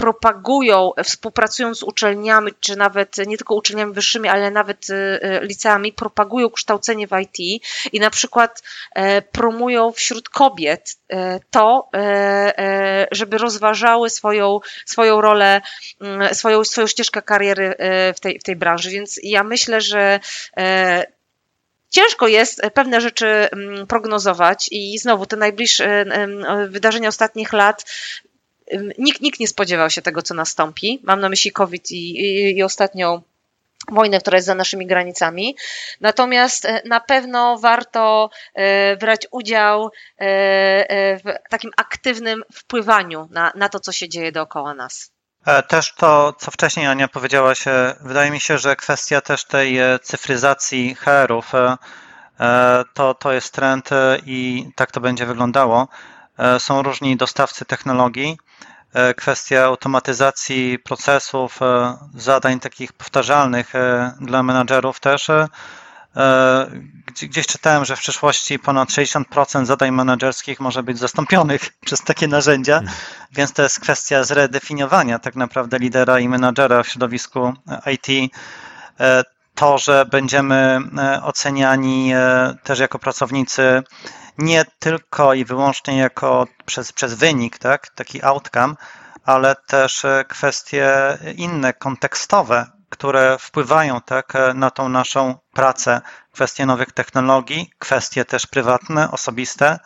propagują, 0.00 0.92
współpracując 1.04 1.78
z 1.78 1.82
uczelniami, 1.82 2.52
czy 2.60 2.76
nawet 2.76 3.16
nie 3.26 3.36
tylko 3.36 3.54
uczelniami 3.54 3.92
wyższymi, 3.92 4.28
ale 4.28 4.50
nawet 4.50 4.90
y, 4.90 4.94
y, 4.94 5.40
liceami, 5.42 5.92
propagują 5.92 6.50
kształcenie 6.50 7.06
w 7.06 7.10
IT 7.20 7.62
i 7.92 8.00
na 8.00 8.10
przykład 8.10 8.62
e, 8.94 9.22
promują 9.22 9.92
wśród 9.92 10.28
kobiet 10.28 10.96
e, 11.08 11.40
to, 11.50 11.88
e, 11.94 13.06
żeby 13.12 13.38
rozważały 13.38 14.10
swoją, 14.10 14.60
swoją 14.86 15.20
rolę, 15.20 15.60
mm, 16.00 16.34
swoją, 16.34 16.64
swoją 16.64 16.86
ścieżkę 16.86 17.22
kariery 17.22 17.74
w 18.16 18.20
tej, 18.20 18.38
w 18.38 18.42
tej 18.42 18.56
branży. 18.56 18.90
Więc 18.90 19.20
ja 19.22 19.44
myślę, 19.44 19.80
że 19.80 20.20
Ciężko 21.90 22.28
jest 22.28 22.60
pewne 22.74 23.00
rzeczy 23.00 23.26
mm, 23.26 23.86
prognozować 23.86 24.68
i 24.70 24.98
znowu 24.98 25.26
te 25.26 25.36
najbliższe 25.36 26.04
wydarzenia 26.68 27.08
ostatnich 27.08 27.52
lat 27.52 27.84
nikt, 28.98 29.20
nikt 29.20 29.40
nie 29.40 29.48
spodziewał 29.48 29.90
się 29.90 30.02
tego, 30.02 30.22
co 30.22 30.34
nastąpi. 30.34 31.00
Mam 31.02 31.20
na 31.20 31.28
myśli 31.28 31.52
COVID 31.52 31.90
i, 31.90 32.20
i, 32.20 32.56
i 32.56 32.62
ostatnią 32.62 33.22
wojnę, 33.88 34.20
która 34.20 34.36
jest 34.36 34.46
za 34.46 34.54
naszymi 34.54 34.86
granicami. 34.86 35.56
Natomiast 36.00 36.64
e, 36.64 36.82
na 36.84 37.00
pewno 37.00 37.58
warto 37.58 38.30
e, 38.54 38.96
brać 38.96 39.26
udział 39.30 39.90
e, 40.18 41.18
w 41.18 41.22
takim 41.50 41.70
aktywnym 41.76 42.42
wpływaniu 42.52 43.28
na, 43.30 43.52
na 43.54 43.68
to, 43.68 43.80
co 43.80 43.92
się 43.92 44.08
dzieje 44.08 44.32
dookoła 44.32 44.74
nas. 44.74 45.10
Też 45.68 45.94
to, 45.94 46.32
co 46.38 46.50
wcześniej 46.50 46.86
Ania 46.86 47.08
powiedziałaś, 47.08 47.64
wydaje 48.00 48.30
mi 48.30 48.40
się, 48.40 48.58
że 48.58 48.76
kwestia 48.76 49.20
też 49.20 49.44
tej 49.44 49.78
cyfryzacji 50.02 50.94
HR-ów 50.94 51.52
to, 52.94 53.14
to 53.14 53.32
jest 53.32 53.54
trend 53.54 53.90
i 54.26 54.70
tak 54.76 54.90
to 54.90 55.00
będzie 55.00 55.26
wyglądało. 55.26 55.88
Są 56.58 56.82
różni 56.82 57.16
dostawcy 57.16 57.64
technologii, 57.64 58.36
E, 58.94 59.14
kwestia 59.14 59.64
automatyzacji 59.64 60.78
procesów, 60.78 61.62
e, 61.62 61.96
zadań 62.14 62.60
takich 62.60 62.92
powtarzalnych 62.92 63.74
e, 63.74 64.12
dla 64.20 64.42
menadżerów 64.42 65.00
też. 65.00 65.30
Gdzieś 67.22 67.46
czytałem, 67.46 67.84
że 67.84 67.96
w 67.96 68.00
przyszłości 68.00 68.58
ponad 68.58 68.88
60% 68.88 69.66
zadań 69.66 69.90
menedżerskich 69.90 70.60
może 70.60 70.82
być 70.82 70.98
zastąpionych 70.98 71.70
przez 71.86 72.00
takie 72.00 72.28
narzędzia, 72.28 72.74
hmm. 72.74 72.94
więc 73.32 73.52
to 73.52 73.62
jest 73.62 73.80
kwestia 73.80 74.24
zredefiniowania 74.24 75.18
tak 75.18 75.36
naprawdę 75.36 75.78
lidera 75.78 76.20
i 76.20 76.28
menadżera 76.28 76.82
w 76.82 76.88
środowisku 76.88 77.52
IT. 77.92 78.32
To, 79.54 79.78
że 79.78 80.06
będziemy 80.10 80.78
oceniani 81.22 82.12
też 82.62 82.78
jako 82.78 82.98
pracownicy 82.98 83.82
nie 84.40 84.64
tylko 84.78 85.34
i 85.34 85.44
wyłącznie 85.44 85.98
jako 85.98 86.46
przez, 86.66 86.92
przez 86.92 87.14
wynik, 87.14 87.58
tak, 87.58 87.88
taki 87.88 88.22
outcome, 88.24 88.74
ale 89.24 89.56
też 89.66 90.04
e, 90.04 90.24
kwestie 90.28 91.18
inne, 91.36 91.72
kontekstowe, 91.72 92.66
które 92.88 93.38
wpływają 93.38 94.00
tak, 94.00 94.36
e, 94.36 94.54
na 94.54 94.70
tą 94.70 94.88
naszą 94.88 95.34
pracę, 95.52 96.00
kwestie 96.32 96.66
nowych 96.66 96.92
technologii, 96.92 97.70
kwestie 97.78 98.24
też 98.24 98.46
prywatne, 98.46 99.10
osobiste, 99.10 99.78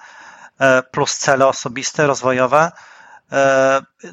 e, 0.58 0.82
plus 0.82 1.18
cele 1.18 1.46
osobiste, 1.46 2.06
rozwojowe. 2.06 2.72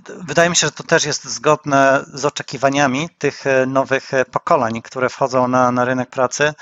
Wydaje 0.08 0.50
mi 0.50 0.56
się, 0.56 0.68
że 0.68 0.72
to 0.72 0.84
też 0.84 1.06
jest 1.06 1.24
zgodne 1.24 2.06
z 2.14 2.26
oczekiwaniami 2.26 3.10
tych 3.18 3.44
nowych 3.68 4.12
pokoleń, 4.32 4.82
które 4.82 5.10
wchodzą 5.10 5.48
na, 5.48 5.72
na 5.72 5.86
rynek 5.86 6.10
pracy 6.10 6.54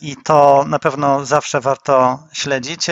i 0.00 0.16
to 0.24 0.64
na 0.68 0.78
pewno 0.78 1.24
zawsze 1.24 1.60
warto 1.60 2.18
śledzić 2.32 2.86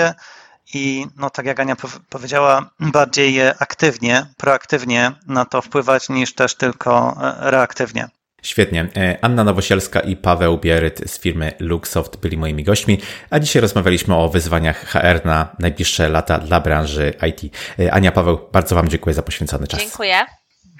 i 0.74 1.06
no 1.16 1.30
tak 1.30 1.46
jak 1.46 1.60
Ania 1.60 1.76
powiedziała, 2.08 2.70
bardziej 2.80 3.40
aktywnie, 3.58 4.26
proaktywnie 4.36 5.12
na 5.26 5.44
to 5.44 5.62
wpływać 5.62 6.08
niż 6.08 6.34
też 6.34 6.54
tylko 6.54 7.16
e, 7.22 7.50
reaktywnie. 7.50 8.08
Świetnie. 8.42 8.88
E, 8.96 9.18
Anna 9.22 9.44
Nowosielska 9.44 10.00
i 10.00 10.16
Paweł 10.16 10.58
Bieryt 10.58 11.10
z 11.10 11.18
firmy 11.18 11.52
Luxoft 11.58 12.16
byli 12.16 12.36
moimi 12.36 12.64
gośćmi, 12.64 13.00
a 13.30 13.38
dzisiaj 13.38 13.62
rozmawialiśmy 13.62 14.16
o 14.16 14.28
wyzwaniach 14.28 14.86
HR 14.86 15.24
na 15.24 15.56
najbliższe 15.58 16.08
lata 16.08 16.38
dla 16.38 16.60
branży 16.60 17.14
IT. 17.28 17.56
Ania, 17.90 18.12
Paweł, 18.12 18.38
bardzo 18.52 18.74
Wam 18.74 18.88
dziękuję 18.88 19.14
za 19.14 19.22
poświęcony 19.22 19.66
czas. 19.66 19.80
Dziękuję. 19.80 20.24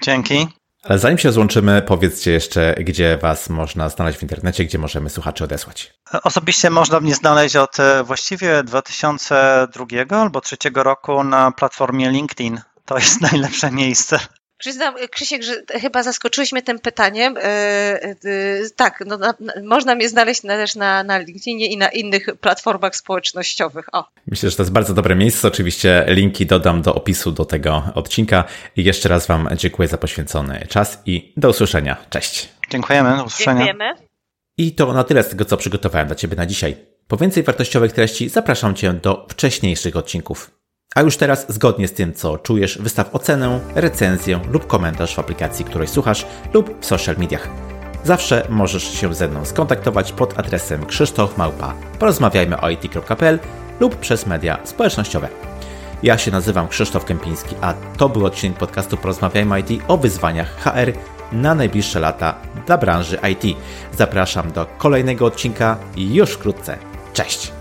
Dzięki. 0.03 0.47
Ale 0.87 0.99
zanim 0.99 1.17
się 1.17 1.31
złączymy, 1.31 1.81
powiedzcie 1.81 2.31
jeszcze, 2.31 2.75
gdzie 2.77 3.17
Was 3.21 3.49
można 3.49 3.89
znaleźć 3.89 4.19
w 4.19 4.23
internecie, 4.23 4.65
gdzie 4.65 4.77
możemy 4.77 5.09
słuchaczy 5.09 5.43
odesłać. 5.43 5.93
Osobiście 6.23 6.69
można 6.69 6.99
mnie 6.99 7.15
znaleźć 7.15 7.55
od 7.55 7.79
e, 7.79 8.03
właściwie 8.03 8.63
2002 8.63 9.85
albo 10.09 10.39
2003 10.39 10.83
roku 10.83 11.23
na 11.23 11.51
platformie 11.51 12.09
LinkedIn. 12.09 12.61
To 12.85 12.97
jest 12.97 13.21
najlepsze 13.31 13.71
miejsce. 13.71 14.19
Przyznam, 14.57 14.95
Krzysiek, 15.11 15.43
że 15.43 15.53
chyba 15.81 16.03
zaskoczyłeś 16.03 16.51
mnie 16.51 16.61
tym 16.61 16.79
pytaniem. 16.79 17.37
E, 17.37 17.41
e, 17.43 18.15
tak, 18.75 19.03
no, 19.07 19.17
na, 19.17 19.33
można 19.63 19.95
mnie 19.95 20.09
znaleźć 20.09 20.41
też 20.41 20.75
na, 20.75 21.03
na 21.03 21.17
LinkedInie 21.17 21.67
i 21.67 21.77
na 21.77 21.89
innych 21.89 22.25
platformach 22.41 22.95
społecznościowych. 22.95 23.85
O. 23.91 24.05
Myślę, 24.27 24.49
że 24.49 24.55
to 24.55 24.63
jest 24.63 24.73
bardzo 24.73 24.93
dobre 24.93 25.15
miejsce. 25.15 25.47
Oczywiście 25.47 26.05
linki 26.07 26.45
dodam 26.45 26.81
do 26.81 26.95
opisu 26.95 27.31
do 27.31 27.45
tego 27.45 27.83
odcinka. 27.95 28.43
I 28.75 28.83
jeszcze 28.83 29.09
raz 29.09 29.27
Wam 29.27 29.49
dziękuję 29.55 29.87
za 29.87 29.97
poświęcony 29.97 30.67
czas 30.69 31.01
i 31.05 31.33
do 31.37 31.49
usłyszenia. 31.49 31.97
Cześć. 32.09 32.49
Dziękujemy, 32.69 33.17
do 33.17 33.23
usłyszenia. 33.23 33.65
Dziękujemy. 33.65 34.07
I 34.57 34.75
to 34.75 34.93
na 34.93 35.03
tyle 35.03 35.23
z 35.23 35.29
tego, 35.29 35.45
co 35.45 35.57
przygotowałem 35.57 36.07
dla 36.07 36.15
Ciebie 36.15 36.35
na 36.35 36.45
dzisiaj. 36.45 36.77
Po 37.07 37.17
więcej 37.17 37.43
wartościowych 37.43 37.91
treści 37.91 38.29
zapraszam 38.29 38.75
Cię 38.75 38.93
do 38.93 39.27
wcześniejszych 39.29 39.95
odcinków. 39.95 40.51
A 40.95 41.01
już 41.01 41.17
teraz, 41.17 41.45
zgodnie 41.49 41.87
z 41.87 41.93
tym, 41.93 42.13
co 42.13 42.37
czujesz, 42.37 42.77
wystaw 42.77 43.15
ocenę, 43.15 43.59
recenzję 43.75 44.39
lub 44.51 44.67
komentarz 44.67 45.15
w 45.15 45.19
aplikacji, 45.19 45.65
której 45.65 45.87
słuchasz 45.87 46.25
lub 46.53 46.81
w 46.81 46.85
social 46.85 47.15
mediach. 47.17 47.49
Zawsze 48.03 48.47
możesz 48.49 48.83
się 48.83 49.13
ze 49.13 49.27
mną 49.27 49.45
skontaktować 49.45 50.11
pod 50.11 50.39
adresem 50.39 50.85
krzysztofmałpa 50.85 51.73
porozmawiajmy 51.99 52.61
o 52.61 52.69
it.pl 52.69 53.39
lub 53.79 53.95
przez 53.95 54.25
media 54.25 54.59
społecznościowe. 54.63 55.29
Ja 56.03 56.17
się 56.17 56.31
nazywam 56.31 56.67
Krzysztof 56.67 57.05
Kępiński, 57.05 57.55
a 57.61 57.73
to 57.97 58.09
był 58.09 58.25
odcinek 58.25 58.57
podcastu 58.57 58.97
Porozmawiajmy 58.97 59.59
IT 59.59 59.81
o 59.87 59.97
wyzwaniach 59.97 60.59
HR 60.59 60.93
na 61.31 61.55
najbliższe 61.55 61.99
lata 61.99 62.35
dla 62.65 62.77
branży 62.77 63.19
IT. 63.31 63.57
Zapraszam 63.97 64.51
do 64.51 64.65
kolejnego 64.65 65.25
odcinka 65.25 65.77
już 65.97 66.31
wkrótce. 66.31 66.77
Cześć! 67.13 67.56